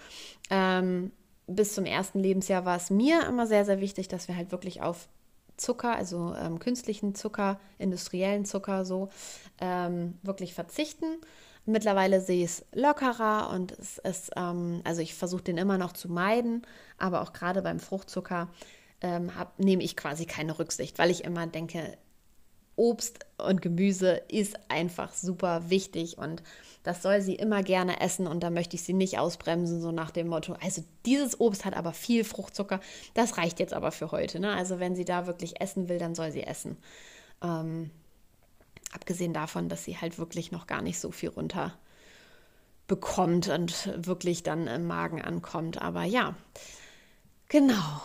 Ähm, 0.51 1.11
bis 1.47 1.75
zum 1.75 1.87
ersten 1.87 2.21
Lebensjahr 2.21 2.67
war 2.67 2.77
es 2.77 2.91
mir 2.91 3.27
immer 3.27 3.47
sehr, 3.47 3.65
sehr 3.65 3.81
wichtig, 3.81 4.09
dass 4.09 4.29
wir 4.29 4.37
halt 4.37 4.53
wirklich 4.53 4.83
auf 4.83 5.09
Zucker, 5.57 5.97
also 5.97 6.35
ähm, 6.39 6.59
künstlichen 6.59 7.15
Zucker, 7.15 7.59
industriellen 7.79 8.45
Zucker 8.45 8.85
so, 8.85 9.09
ähm, 9.61 10.19
wirklich 10.23 10.53
verzichten. 10.53 11.07
Mittlerweile 11.67 12.21
sehe 12.21 12.45
ich 12.45 12.51
es 12.51 12.65
lockerer 12.73 13.51
und 13.51 13.73
es 13.73 13.99
ist, 13.99 14.31
ähm, 14.37 14.83
also 14.85 15.03
ich 15.03 15.15
versuche 15.15 15.43
den 15.43 15.59
immer 15.59 15.79
noch 15.79 15.93
zu 15.93 16.09
meiden, 16.09 16.63
aber 16.97 17.23
auch 17.23 17.33
gerade 17.33 17.61
beim 17.61 17.81
Fruchtzucker 17.81 18.49
ähm, 19.01 19.33
nehme 19.59 19.83
ich 19.83 19.97
quasi 19.97 20.27
keine 20.27 20.59
Rücksicht, 20.59 20.99
weil 20.99 21.11
ich 21.11 21.25
immer 21.25 21.47
denke, 21.49 21.99
Obst 22.77 23.27
und 23.39 23.63
Gemüse 23.63 24.23
ist 24.29 24.59
einfach 24.69 25.13
super 25.13 25.69
wichtig 25.71 26.19
und 26.19 26.43
das 26.83 27.03
soll 27.03 27.21
sie 27.21 27.35
immer 27.35 27.65
gerne 27.65 28.01
essen 28.01 28.29
und 28.29 28.45
da 28.45 28.51
möchte 28.51 28.77
ich 28.77 28.83
sie 28.83 28.93
nicht 28.93 29.19
ausbremsen, 29.19 29.81
so 29.81 29.91
nach 29.91 30.13
dem 30.13 30.29
Motto, 30.29 30.55
also 30.63 30.85
dieses 31.05 31.41
Obst 31.41 31.65
hat 31.65 31.75
aber 31.75 31.93
viel 31.93 32.23
Fruchtzucker, 32.23 32.81
das 33.15 33.39
reicht 33.39 33.59
jetzt 33.59 33.75
aber 33.75 33.91
für 33.91 34.13
heute. 34.13 34.39
Ne? 34.39 34.53
Also 34.53 34.79
wenn 34.79 34.95
sie 34.95 35.05
da 35.05 35.27
wirklich 35.27 35.61
essen 35.61 35.89
will, 35.89 35.99
dann 35.99 36.15
soll 36.15 36.31
sie 36.31 36.45
essen. 36.45 36.77
Ähm, 37.43 37.91
Abgesehen 38.93 39.33
davon, 39.33 39.69
dass 39.69 39.85
sie 39.85 39.99
halt 39.99 40.19
wirklich 40.19 40.53
noch 40.53 40.67
gar 40.67 40.83
nicht 40.83 41.01
so 41.01 41.11
viel 41.11 41.31
runter 41.31 41.77
bekommt 42.87 43.49
und 43.49 44.07
wirklich 44.07 44.43
dann 44.43 44.67
im 44.67 44.87
Magen 44.87 45.21
ankommt. 45.21 45.83
Aber 45.83 46.05
ja, 46.05 46.35
genau. 47.49 48.01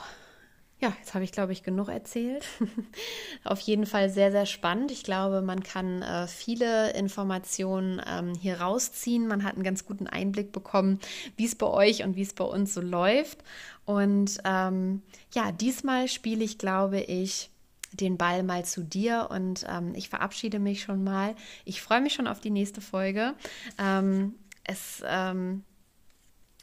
Ja, 0.81 0.91
jetzt 0.97 1.13
habe 1.13 1.23
ich, 1.23 1.31
glaube 1.31 1.53
ich, 1.53 1.61
genug 1.61 1.89
erzählt. 1.89 2.43
Auf 3.43 3.59
jeden 3.59 3.85
Fall 3.85 4.09
sehr, 4.09 4.31
sehr 4.31 4.47
spannend. 4.47 4.89
Ich 4.89 5.03
glaube, 5.03 5.43
man 5.43 5.61
kann 5.61 6.01
äh, 6.01 6.25
viele 6.25 6.93
Informationen 6.93 8.01
ähm, 8.07 8.33
hier 8.33 8.61
rausziehen. 8.61 9.27
Man 9.27 9.43
hat 9.43 9.53
einen 9.53 9.63
ganz 9.63 9.85
guten 9.85 10.07
Einblick 10.07 10.51
bekommen, 10.51 10.99
wie 11.37 11.45
es 11.45 11.53
bei 11.53 11.67
euch 11.67 12.03
und 12.03 12.15
wie 12.15 12.23
es 12.23 12.33
bei 12.33 12.45
uns 12.45 12.73
so 12.73 12.81
läuft. 12.81 13.43
Und 13.85 14.39
ähm, 14.43 15.03
ja, 15.35 15.51
diesmal 15.51 16.07
spiele 16.07 16.43
ich, 16.43 16.57
glaube 16.57 16.99
ich, 16.99 17.50
den 17.93 18.17
Ball 18.17 18.43
mal 18.43 18.65
zu 18.65 18.83
dir 18.83 19.27
und 19.31 19.65
ähm, 19.69 19.93
ich 19.95 20.09
verabschiede 20.09 20.59
mich 20.59 20.81
schon 20.81 21.03
mal. 21.03 21.35
Ich 21.65 21.81
freue 21.81 22.01
mich 22.01 22.13
schon 22.13 22.27
auf 22.27 22.39
die 22.39 22.49
nächste 22.49 22.81
Folge. 22.81 23.33
Ähm, 23.77 24.35
es 24.63 25.03
ähm, 25.05 25.63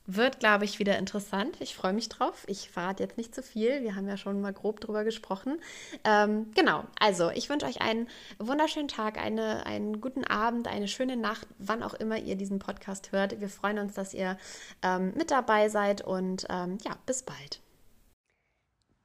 wird, 0.08 0.40
glaube 0.40 0.64
ich, 0.64 0.78
wieder 0.78 0.98
interessant. 0.98 1.56
Ich 1.60 1.74
freue 1.74 1.92
mich 1.92 2.08
drauf. 2.08 2.44
Ich 2.46 2.70
verrate 2.70 3.02
jetzt 3.02 3.18
nicht 3.18 3.34
zu 3.34 3.42
viel. 3.42 3.82
Wir 3.82 3.94
haben 3.94 4.08
ja 4.08 4.16
schon 4.16 4.40
mal 4.40 4.54
grob 4.54 4.80
drüber 4.80 5.04
gesprochen. 5.04 5.60
Ähm, 6.02 6.50
genau, 6.54 6.84
also 6.98 7.30
ich 7.30 7.50
wünsche 7.50 7.66
euch 7.66 7.82
einen 7.82 8.08
wunderschönen 8.38 8.88
Tag, 8.88 9.18
eine, 9.18 9.66
einen 9.66 10.00
guten 10.00 10.24
Abend, 10.24 10.66
eine 10.66 10.88
schöne 10.88 11.18
Nacht, 11.18 11.46
wann 11.58 11.82
auch 11.82 11.92
immer 11.92 12.16
ihr 12.16 12.36
diesen 12.36 12.58
Podcast 12.58 13.12
hört. 13.12 13.38
Wir 13.38 13.50
freuen 13.50 13.78
uns, 13.78 13.94
dass 13.94 14.14
ihr 14.14 14.38
ähm, 14.82 15.12
mit 15.14 15.30
dabei 15.30 15.68
seid 15.68 16.00
und 16.00 16.46
ähm, 16.48 16.78
ja, 16.84 16.92
bis 17.04 17.22
bald. 17.22 17.60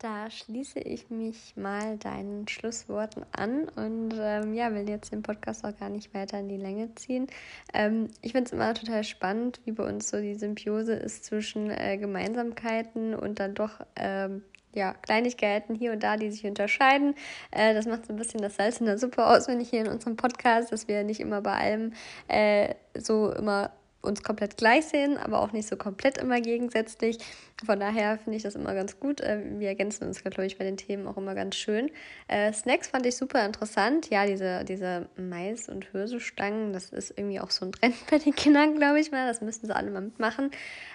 Da 0.03 0.29
schließe 0.29 0.79
ich 0.79 1.09
mich 1.09 1.55
mal 1.55 1.95
deinen 1.95 2.45
Schlussworten 2.49 3.25
an 3.31 3.69
und 3.69 4.13
ähm, 4.19 4.53
ja, 4.53 4.73
will 4.73 4.89
jetzt 4.89 5.13
den 5.13 5.23
Podcast 5.23 5.63
auch 5.63 5.79
gar 5.79 5.87
nicht 5.87 6.13
weiter 6.13 6.41
in 6.41 6.49
die 6.49 6.57
Länge 6.57 6.93
ziehen. 6.95 7.27
Ähm, 7.73 8.09
ich 8.21 8.33
finde 8.33 8.47
es 8.47 8.51
immer 8.51 8.73
total 8.73 9.05
spannend, 9.05 9.61
wie 9.63 9.71
bei 9.71 9.87
uns 9.87 10.09
so 10.09 10.19
die 10.19 10.35
Symbiose 10.35 10.91
ist 10.91 11.23
zwischen 11.23 11.71
äh, 11.71 11.97
Gemeinsamkeiten 11.97 13.15
und 13.15 13.39
dann 13.39 13.55
doch 13.55 13.79
ähm, 13.95 14.43
ja, 14.73 14.93
Kleinigkeiten 14.93 15.73
hier 15.73 15.93
und 15.93 16.03
da, 16.03 16.17
die 16.17 16.31
sich 16.31 16.45
unterscheiden. 16.45 17.15
Äh, 17.51 17.73
das 17.73 17.85
macht 17.85 18.05
so 18.05 18.11
ein 18.11 18.17
bisschen 18.17 18.41
das 18.41 18.57
Salz 18.57 18.81
in 18.81 18.87
der 18.87 18.97
Suppe 18.97 19.25
aus, 19.25 19.47
wenn 19.47 19.61
ich 19.61 19.69
hier 19.69 19.85
in 19.85 19.87
unserem 19.87 20.17
Podcast, 20.17 20.73
dass 20.73 20.89
wir 20.89 21.05
nicht 21.05 21.21
immer 21.21 21.39
bei 21.39 21.53
allem 21.53 21.93
äh, 22.27 22.75
so 22.93 23.31
immer 23.31 23.71
uns 24.03 24.21
komplett 24.21 24.57
gleich 24.57 24.85
sehen, 24.85 25.17
aber 25.17 25.39
auch 25.39 25.53
nicht 25.53 25.67
so 25.67 25.77
komplett 25.77 26.17
immer 26.17 26.41
gegensätzlich. 26.41 27.17
Von 27.65 27.79
daher 27.79 28.17
finde 28.17 28.37
ich 28.37 28.43
das 28.43 28.55
immer 28.55 28.73
ganz 28.73 28.99
gut. 28.99 29.21
Äh, 29.21 29.59
wir 29.59 29.69
ergänzen 29.69 30.05
uns, 30.05 30.21
glaube 30.21 30.45
ich, 30.45 30.57
bei 30.57 30.65
den 30.65 30.77
Themen 30.77 31.07
auch 31.07 31.17
immer 31.17 31.33
ganz 31.33 31.55
schön. 31.55 31.89
Äh, 32.27 32.51
Snacks 32.51 32.89
fand 32.89 33.05
ich 33.05 33.15
super 33.15 33.45
interessant. 33.45 34.09
Ja, 34.09 34.25
diese, 34.25 34.65
diese 34.65 35.07
Mais- 35.15 35.69
und 35.69 35.85
Hirsestangen, 35.91 36.73
das 36.73 36.89
ist 36.89 37.17
irgendwie 37.17 37.39
auch 37.39 37.51
so 37.51 37.65
ein 37.65 37.71
Trend 37.71 37.95
bei 38.11 38.19
den 38.19 38.35
Kindern, 38.35 38.75
glaube 38.75 38.99
ich 38.99 39.11
mal. 39.11 39.27
Das 39.27 39.41
müssten 39.41 39.67
sie 39.67 39.75
alle 39.75 39.89
mal 39.89 40.01
mitmachen. 40.01 40.51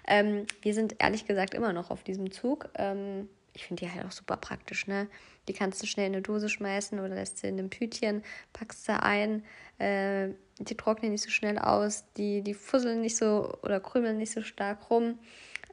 Ähm, 0.06 0.46
wir 0.62 0.74
sind 0.74 0.96
ehrlich 0.98 1.26
gesagt 1.26 1.54
immer 1.54 1.72
noch 1.72 1.90
auf 1.90 2.04
diesem 2.04 2.30
Zug. 2.30 2.68
Ähm, 2.74 3.28
ich 3.58 3.66
finde 3.66 3.84
die 3.84 3.92
halt 3.92 4.06
auch 4.06 4.12
super 4.12 4.36
praktisch, 4.36 4.86
ne? 4.86 5.08
Die 5.48 5.52
kannst 5.52 5.82
du 5.82 5.86
schnell 5.86 6.06
in 6.06 6.12
eine 6.12 6.22
Dose 6.22 6.48
schmeißen 6.48 7.00
oder 7.00 7.16
lässt 7.16 7.38
sie 7.38 7.48
in 7.48 7.58
einem 7.58 7.70
Tütchen, 7.70 8.22
packst 8.52 8.84
sie 8.84 8.92
ein. 8.92 9.44
Äh, 9.78 10.28
die 10.60 10.76
trocknen 10.76 11.10
nicht 11.10 11.24
so 11.24 11.30
schnell 11.30 11.58
aus, 11.58 12.04
die, 12.16 12.42
die 12.42 12.54
fusseln 12.54 13.00
nicht 13.00 13.16
so 13.16 13.52
oder 13.64 13.80
krümeln 13.80 14.16
nicht 14.16 14.32
so 14.32 14.42
stark 14.42 14.90
rum. 14.90 15.18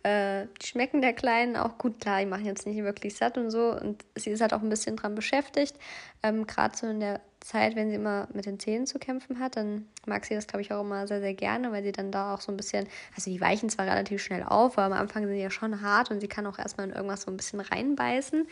Äh, 0.02 0.48
die 0.62 0.66
schmecken 0.66 1.02
der 1.02 1.14
Kleinen 1.14 1.56
auch 1.56 1.78
gut. 1.78 2.02
Klar, 2.02 2.22
die 2.22 2.26
machen 2.26 2.46
jetzt 2.46 2.66
nicht 2.66 2.82
wirklich 2.84 3.16
satt 3.16 3.38
und 3.38 3.52
so. 3.52 3.72
Und 3.80 4.04
sie 4.16 4.32
ist 4.32 4.42
halt 4.42 4.54
auch 4.54 4.64
ein 4.64 4.70
bisschen 4.70 4.96
dran 4.96 5.14
beschäftigt. 5.14 5.78
Ähm, 6.24 6.48
Gerade 6.48 6.76
so 6.76 6.88
in 6.88 7.00
der 7.00 7.22
Zeit, 7.46 7.76
wenn 7.76 7.89
sie 7.89 7.96
immer 7.96 8.28
mit 8.34 8.46
den 8.46 8.60
Zähnen 8.60 8.88
zu 8.88 8.98
kämpfen 8.98 9.39
hat, 9.39 9.56
dann 9.56 9.88
mag 10.06 10.26
sie 10.26 10.34
das, 10.34 10.48
glaube 10.48 10.62
ich, 10.62 10.74
auch 10.74 10.82
immer 10.82 11.08
sehr, 11.08 11.22
sehr 11.22 11.36
gerne, 11.36 11.72
weil 11.72 11.84
sie 11.84 11.91
dann 11.91 12.12
da 12.12 12.34
auch 12.34 12.41
so 12.41 12.52
ein 12.52 12.58
bisschen, 12.58 12.88
also 13.16 13.30
die 13.30 13.39
weichen 13.39 13.70
zwar 13.70 13.86
relativ 13.86 14.22
schnell 14.24 14.43
auf, 14.43 14.78
aber 14.78 14.96
am 14.96 15.02
Anfang 15.02 15.24
sind 15.24 15.34
sie 15.34 15.41
ja 15.41 15.52
schon 15.52 15.82
hart 15.82 16.10
und 16.10 16.22
sie 16.22 16.28
kann 16.28 16.48
auch 16.48 16.58
erstmal 16.58 16.89
in 16.89 16.93
irgendwas 16.96 17.22
so 17.22 17.32
ein 17.32 17.38
bisschen 17.38 17.60
reinbeißen. 17.60 18.48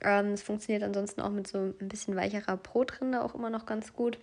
Ähm, 0.00 0.26
es 0.32 0.40
ähm, 0.40 0.46
funktioniert 0.46 0.82
ansonsten 0.82 1.20
auch 1.20 1.30
mit 1.30 1.46
so 1.46 1.58
ein 1.58 1.88
bisschen 1.88 2.16
weicherer 2.16 2.56
Brotrinde 2.56 3.22
auch 3.22 3.34
immer 3.34 3.50
noch 3.50 3.66
ganz 3.66 3.92
gut. 3.92 4.18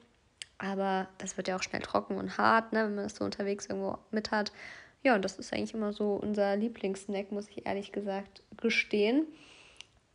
Aber 0.57 1.07
das 1.19 1.37
wird 1.37 1.47
ja 1.47 1.55
auch 1.55 1.63
schnell 1.63 1.81
trocken 1.81 2.17
und 2.17 2.37
hart, 2.37 2.73
ne, 2.73 2.83
wenn 2.85 2.95
man 2.95 3.03
das 3.05 3.15
so 3.15 3.23
unterwegs 3.23 3.67
irgendwo 3.67 3.97
mit 4.11 4.31
hat. 4.31 4.51
Ja, 5.03 5.15
und 5.15 5.23
das 5.23 5.37
ist 5.37 5.53
eigentlich 5.53 5.73
immer 5.73 5.93
so 5.93 6.15
unser 6.15 6.57
Lieblingssnack, 6.57 7.31
muss 7.31 7.47
ich 7.47 7.65
ehrlich 7.65 7.91
gesagt 7.91 8.41
gestehen. 8.57 9.27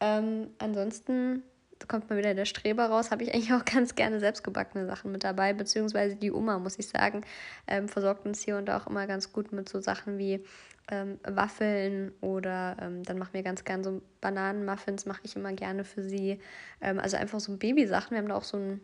Ähm, 0.00 0.48
ansonsten 0.58 1.42
kommt 1.88 2.08
mal 2.10 2.16
wieder 2.16 2.34
der 2.34 2.44
Streber 2.44 2.86
raus, 2.86 3.10
habe 3.10 3.22
ich 3.22 3.34
eigentlich 3.34 3.52
auch 3.52 3.64
ganz 3.64 3.94
gerne 3.94 4.20
selbstgebackene 4.20 4.86
Sachen 4.86 5.12
mit 5.12 5.24
dabei, 5.24 5.52
beziehungsweise 5.52 6.16
die 6.16 6.32
Oma, 6.32 6.58
muss 6.58 6.78
ich 6.78 6.88
sagen, 6.88 7.22
ähm, 7.66 7.88
versorgt 7.88 8.26
uns 8.26 8.42
hier 8.42 8.56
und 8.56 8.66
da 8.66 8.78
auch 8.78 8.86
immer 8.86 9.06
ganz 9.06 9.32
gut 9.32 9.52
mit 9.52 9.68
so 9.68 9.80
Sachen 9.80 10.18
wie 10.18 10.44
ähm, 10.90 11.18
Waffeln 11.24 12.12
oder 12.20 12.76
ähm, 12.80 13.02
dann 13.04 13.18
machen 13.18 13.32
wir 13.32 13.42
ganz 13.42 13.64
gerne 13.64 13.84
so 13.84 14.02
Bananenmuffins, 14.20 15.06
mache 15.06 15.20
ich 15.24 15.36
immer 15.36 15.52
gerne 15.52 15.84
für 15.84 16.02
sie. 16.02 16.40
Ähm, 16.80 16.98
also 16.98 17.16
einfach 17.16 17.40
so 17.40 17.56
Babysachen. 17.56 18.12
Wir 18.12 18.18
haben 18.18 18.28
da 18.28 18.36
auch 18.36 18.44
so 18.44 18.58
ein 18.58 18.80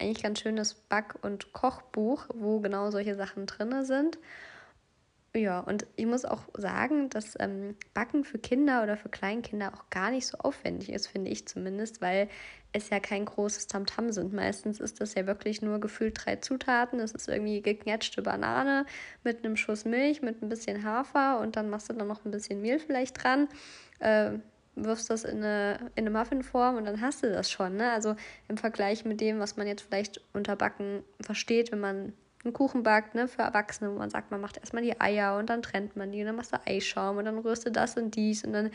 eigentlich 0.00 0.22
ganz 0.22 0.40
schönes 0.40 0.74
Back- 0.74 1.16
und 1.22 1.52
Kochbuch, 1.52 2.26
wo 2.34 2.60
genau 2.60 2.90
solche 2.90 3.14
Sachen 3.14 3.46
drin 3.46 3.84
sind. 3.84 4.18
Ja, 5.34 5.60
und 5.60 5.86
ich 5.96 6.04
muss 6.04 6.26
auch 6.26 6.42
sagen, 6.58 7.08
dass 7.08 7.36
ähm, 7.40 7.74
Backen 7.94 8.22
für 8.24 8.38
Kinder 8.38 8.82
oder 8.82 8.98
für 8.98 9.08
Kleinkinder 9.08 9.72
auch 9.72 9.88
gar 9.88 10.10
nicht 10.10 10.26
so 10.26 10.36
aufwendig 10.36 10.92
ist, 10.92 11.06
finde 11.06 11.30
ich 11.30 11.48
zumindest, 11.48 12.02
weil 12.02 12.28
es 12.72 12.90
ja 12.90 13.00
kein 13.00 13.24
großes 13.24 13.66
Tamtam 13.66 14.12
sind. 14.12 14.34
Meistens 14.34 14.78
ist 14.78 15.00
das 15.00 15.14
ja 15.14 15.26
wirklich 15.26 15.62
nur 15.62 15.80
gefühlt 15.80 16.18
drei 16.22 16.36
Zutaten. 16.36 17.00
Es 17.00 17.12
ist 17.12 17.28
irgendwie 17.28 17.62
geknetschte 17.62 18.20
Banane 18.20 18.84
mit 19.24 19.42
einem 19.42 19.56
Schuss 19.56 19.86
Milch, 19.86 20.20
mit 20.20 20.42
ein 20.42 20.50
bisschen 20.50 20.84
Hafer 20.84 21.40
und 21.40 21.56
dann 21.56 21.70
machst 21.70 21.88
du 21.88 21.94
dann 21.94 22.08
noch 22.08 22.26
ein 22.26 22.30
bisschen 22.30 22.60
Mehl 22.60 22.78
vielleicht 22.78 23.22
dran. 23.22 23.48
Äh, 24.00 24.32
wirfst 24.74 25.08
das 25.08 25.24
in 25.24 25.38
eine, 25.38 25.90
in 25.94 26.06
eine 26.06 26.18
Muffinform 26.18 26.76
und 26.76 26.84
dann 26.84 27.00
hast 27.00 27.22
du 27.22 27.30
das 27.30 27.50
schon. 27.50 27.76
Ne? 27.76 27.90
Also 27.90 28.16
im 28.48 28.58
Vergleich 28.58 29.06
mit 29.06 29.22
dem, 29.22 29.38
was 29.38 29.56
man 29.56 29.66
jetzt 29.66 29.82
vielleicht 29.82 30.20
unter 30.34 30.56
Backen 30.56 31.04
versteht, 31.22 31.72
wenn 31.72 31.80
man 31.80 32.12
einen 32.44 32.52
Kuchen 32.52 32.82
backt, 32.82 33.14
ne, 33.14 33.28
für 33.28 33.42
Erwachsene, 33.42 33.92
wo 33.92 33.98
man 33.98 34.10
sagt, 34.10 34.30
man 34.30 34.40
macht 34.40 34.58
erstmal 34.58 34.82
die 34.82 35.00
Eier 35.00 35.36
und 35.38 35.48
dann 35.48 35.62
trennt 35.62 35.96
man 35.96 36.12
die 36.12 36.20
und 36.20 36.26
dann 36.26 36.36
machst 36.36 36.52
du 36.52 36.58
Eischaum 36.66 37.18
und 37.18 37.24
dann 37.24 37.38
rührst 37.38 37.66
du 37.66 37.70
das 37.70 37.96
und 37.96 38.16
dies 38.16 38.44
und 38.44 38.52
dann 38.52 38.70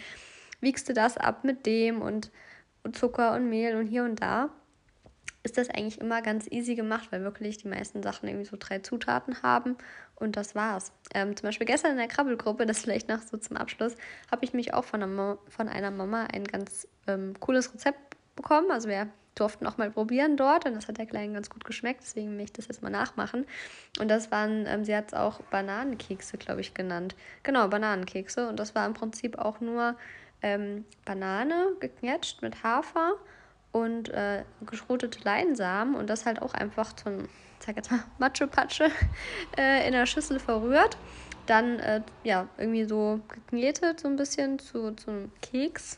wiegst 0.61 0.87
du 0.89 0.93
das 0.93 1.17
ab 1.17 1.43
mit 1.43 1.65
dem 1.65 2.01
und, 2.01 2.31
und 2.83 2.97
Zucker 2.97 3.33
und 3.33 3.49
Mehl 3.49 3.75
und 3.75 3.87
hier 3.87 4.03
und 4.03 4.21
da 4.21 4.49
ist 5.43 5.57
das 5.57 5.69
eigentlich 5.69 6.01
immer 6.01 6.21
ganz 6.21 6.45
easy 6.51 6.75
gemacht, 6.75 7.07
weil 7.11 7.23
wirklich 7.23 7.57
die 7.57 7.69
meisten 7.69 8.03
Sachen 8.03 8.27
irgendwie 8.27 8.45
so 8.45 8.57
drei 8.59 8.79
Zutaten 8.79 9.41
haben 9.43 9.77
und 10.15 10.35
das 10.35 10.55
war's. 10.55 10.91
Ähm, 11.13 11.37
zum 11.37 11.47
Beispiel 11.47 11.65
gestern 11.65 11.91
in 11.91 11.97
der 11.97 12.09
Krabbelgruppe, 12.09 12.65
das 12.65 12.79
vielleicht 12.79 13.07
noch 13.07 13.21
so 13.21 13.37
zum 13.37 13.55
Abschluss, 13.55 13.95
habe 14.29 14.43
ich 14.43 14.53
mich 14.53 14.73
auch 14.73 14.83
von 14.83 15.01
einer, 15.01 15.37
von 15.47 15.69
einer 15.69 15.91
Mama 15.91 16.27
ein 16.33 16.43
ganz 16.43 16.87
ähm, 17.07 17.33
cooles 17.39 17.73
Rezept 17.73 18.17
bekommen. 18.35 18.71
Also 18.71 18.89
wir 18.89 19.07
durften 19.39 19.65
auch 19.67 19.77
mal 19.77 19.91
probieren 19.91 20.37
dort 20.37 20.65
und 20.65 20.75
das 20.75 20.87
hat 20.87 20.97
der 20.97 21.05
Kleinen 21.05 21.33
ganz 21.33 21.49
gut 21.49 21.65
geschmeckt, 21.65 22.01
deswegen 22.01 22.37
will 22.37 22.45
ich 22.45 22.53
das 22.53 22.67
jetzt 22.67 22.81
mal 22.81 22.89
nachmachen. 22.89 23.45
Und 23.99 24.09
das 24.09 24.31
waren, 24.31 24.65
ähm, 24.67 24.83
sie 24.83 24.95
hat 24.95 25.07
es 25.07 25.13
auch 25.13 25.41
Bananenkekse, 25.43 26.37
glaube 26.37 26.61
ich, 26.61 26.73
genannt. 26.73 27.15
Genau, 27.43 27.67
Bananenkekse 27.67 28.47
und 28.47 28.59
das 28.59 28.75
war 28.75 28.85
im 28.85 28.93
Prinzip 28.93 29.37
auch 29.37 29.59
nur 29.59 29.95
ähm, 30.41 30.85
Banane 31.05 31.67
geknetscht 31.79 32.41
mit 32.41 32.63
Hafer 32.63 33.15
und 33.71 34.09
äh, 34.09 34.43
geschrotete 34.65 35.19
Leinsamen 35.23 35.95
und 35.95 36.09
das 36.09 36.25
halt 36.25 36.41
auch 36.41 36.53
einfach 36.53 36.93
zum, 36.93 37.27
sag 37.59 37.75
jetzt 37.75 37.91
mal, 37.91 38.03
Matsche-Patsche 38.17 38.91
äh, 39.57 39.85
in 39.85 39.93
der 39.93 40.05
Schüssel 40.05 40.39
verrührt. 40.39 40.97
Dann, 41.45 41.79
äh, 41.79 42.01
ja, 42.23 42.47
irgendwie 42.57 42.83
so 42.83 43.21
geknetet 43.29 44.01
so 44.01 44.07
ein 44.07 44.17
bisschen 44.17 44.59
zu, 44.59 44.91
zum 44.95 45.31
Keks, 45.41 45.97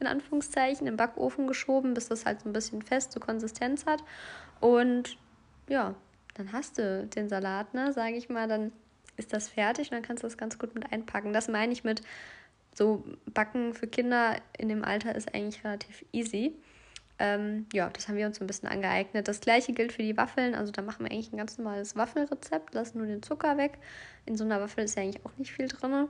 in 0.00 0.06
Anführungszeichen, 0.06 0.86
im 0.86 0.96
Backofen 0.96 1.46
geschoben, 1.46 1.94
bis 1.94 2.08
das 2.08 2.26
halt 2.26 2.40
so 2.40 2.48
ein 2.48 2.52
bisschen 2.52 2.82
feste 2.82 3.20
Konsistenz 3.20 3.86
hat. 3.86 4.02
Und 4.60 5.18
ja, 5.68 5.94
dann 6.34 6.52
hast 6.52 6.78
du 6.78 7.06
den 7.06 7.28
Salat, 7.28 7.74
ne, 7.74 7.92
sage 7.92 8.16
ich 8.16 8.28
mal, 8.28 8.48
dann 8.48 8.72
ist 9.16 9.32
das 9.32 9.48
fertig 9.48 9.90
und 9.90 9.96
dann 9.96 10.02
kannst 10.02 10.22
du 10.22 10.26
das 10.26 10.38
ganz 10.38 10.58
gut 10.58 10.74
mit 10.74 10.92
einpacken. 10.92 11.32
Das 11.32 11.48
meine 11.48 11.72
ich 11.72 11.84
mit 11.84 12.02
so 12.74 13.04
Backen 13.26 13.74
für 13.74 13.86
Kinder 13.86 14.36
in 14.56 14.68
dem 14.68 14.84
Alter 14.84 15.14
ist 15.14 15.34
eigentlich 15.34 15.64
relativ 15.64 16.04
easy. 16.12 16.54
Ähm, 17.18 17.66
ja, 17.74 17.90
das 17.90 18.08
haben 18.08 18.16
wir 18.16 18.26
uns 18.26 18.40
ein 18.40 18.46
bisschen 18.46 18.68
angeeignet. 18.68 19.28
Das 19.28 19.40
gleiche 19.40 19.74
gilt 19.74 19.92
für 19.92 20.02
die 20.02 20.16
Waffeln. 20.16 20.54
Also 20.54 20.72
da 20.72 20.80
machen 20.80 21.04
wir 21.04 21.12
eigentlich 21.12 21.32
ein 21.32 21.36
ganz 21.36 21.58
normales 21.58 21.94
Waffelrezept, 21.94 22.72
lassen 22.72 22.98
nur 22.98 23.06
den 23.06 23.22
Zucker 23.22 23.58
weg. 23.58 23.78
In 24.24 24.36
so 24.36 24.44
einer 24.44 24.60
Waffel 24.60 24.84
ist 24.84 24.96
ja 24.96 25.02
eigentlich 25.02 25.24
auch 25.26 25.36
nicht 25.36 25.52
viel 25.52 25.68
drin. 25.68 26.08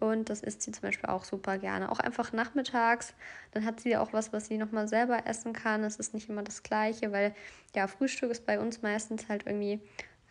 Und 0.00 0.28
das 0.28 0.42
isst 0.42 0.62
sie 0.62 0.72
zum 0.72 0.82
Beispiel 0.82 1.08
auch 1.08 1.24
super 1.24 1.58
gerne. 1.58 1.90
Auch 1.90 2.00
einfach 2.00 2.32
nachmittags. 2.32 3.14
Dann 3.52 3.64
hat 3.64 3.80
sie 3.80 3.96
auch 3.96 4.12
was, 4.12 4.32
was 4.32 4.46
sie 4.46 4.58
nochmal 4.58 4.88
selber 4.88 5.26
essen 5.26 5.52
kann. 5.52 5.84
Es 5.84 5.96
ist 5.96 6.14
nicht 6.14 6.28
immer 6.28 6.42
das 6.42 6.62
Gleiche, 6.62 7.12
weil 7.12 7.34
ja, 7.74 7.86
Frühstück 7.86 8.30
ist 8.30 8.46
bei 8.46 8.58
uns 8.58 8.82
meistens 8.82 9.28
halt 9.28 9.46
irgendwie 9.46 9.80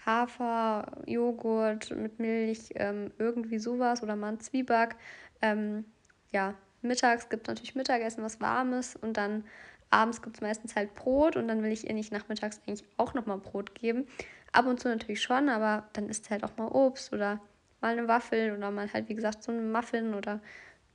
Hafer, 0.05 0.91
Joghurt 1.05 1.95
mit 1.95 2.19
Milch, 2.19 2.71
ähm, 2.75 3.11
irgendwie 3.17 3.59
sowas 3.59 4.03
oder 4.03 4.15
mal 4.15 4.33
ein 4.33 4.39
Zwieback. 4.39 4.95
Ähm, 5.41 5.85
ja, 6.31 6.55
mittags 6.81 7.29
gibt 7.29 7.47
es 7.47 7.47
natürlich 7.47 7.75
Mittagessen, 7.75 8.23
was 8.23 8.41
Warmes 8.41 8.95
und 8.95 9.17
dann 9.17 9.45
abends 9.89 10.21
gibt 10.21 10.37
es 10.37 10.41
meistens 10.41 10.75
halt 10.75 10.95
Brot 10.95 11.35
und 11.37 11.47
dann 11.47 11.63
will 11.63 11.71
ich 11.71 11.87
ihr 11.87 11.93
nicht 11.93 12.11
nachmittags 12.11 12.59
eigentlich 12.67 12.87
auch 12.97 13.13
nochmal 13.13 13.37
Brot 13.37 13.75
geben. 13.75 14.07
Ab 14.51 14.65
und 14.65 14.79
zu 14.79 14.89
natürlich 14.89 15.21
schon, 15.21 15.49
aber 15.49 15.87
dann 15.93 16.09
isst 16.09 16.29
halt 16.29 16.43
auch 16.43 16.57
mal 16.57 16.67
Obst 16.67 17.13
oder 17.13 17.39
mal 17.83 17.97
eine 17.97 18.07
Waffel 18.07 18.55
oder 18.57 18.71
mal 18.71 18.91
halt, 18.91 19.09
wie 19.09 19.15
gesagt, 19.15 19.43
so 19.43 19.51
einen 19.51 19.71
Muffin 19.71 20.15
oder 20.15 20.39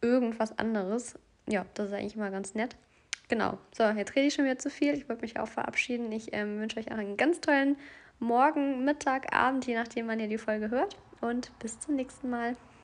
irgendwas 0.00 0.58
anderes. 0.58 1.14
Ja, 1.48 1.64
das 1.74 1.88
ist 1.88 1.92
eigentlich 1.92 2.16
immer 2.16 2.30
ganz 2.30 2.54
nett. 2.54 2.76
Genau, 3.28 3.58
so, 3.76 3.84
jetzt 3.84 4.16
rede 4.16 4.26
ich 4.26 4.34
schon 4.34 4.46
wieder 4.46 4.58
zu 4.58 4.70
viel. 4.70 4.94
Ich 4.94 5.08
wollte 5.08 5.22
mich 5.22 5.38
auch 5.38 5.48
verabschieden. 5.48 6.10
Ich 6.10 6.32
ähm, 6.32 6.60
wünsche 6.60 6.80
euch 6.80 6.90
auch 6.90 6.96
einen 6.96 7.16
ganz 7.16 7.40
tollen 7.40 7.76
Morgen, 8.18 8.84
Mittag, 8.84 9.32
Abend, 9.34 9.66
je 9.66 9.74
nachdem, 9.74 10.08
wann 10.08 10.18
ihr 10.18 10.28
die 10.28 10.38
Folge 10.38 10.70
hört. 10.70 10.96
Und 11.20 11.56
bis 11.58 11.78
zum 11.78 11.94
nächsten 11.94 12.30
Mal. 12.30 12.56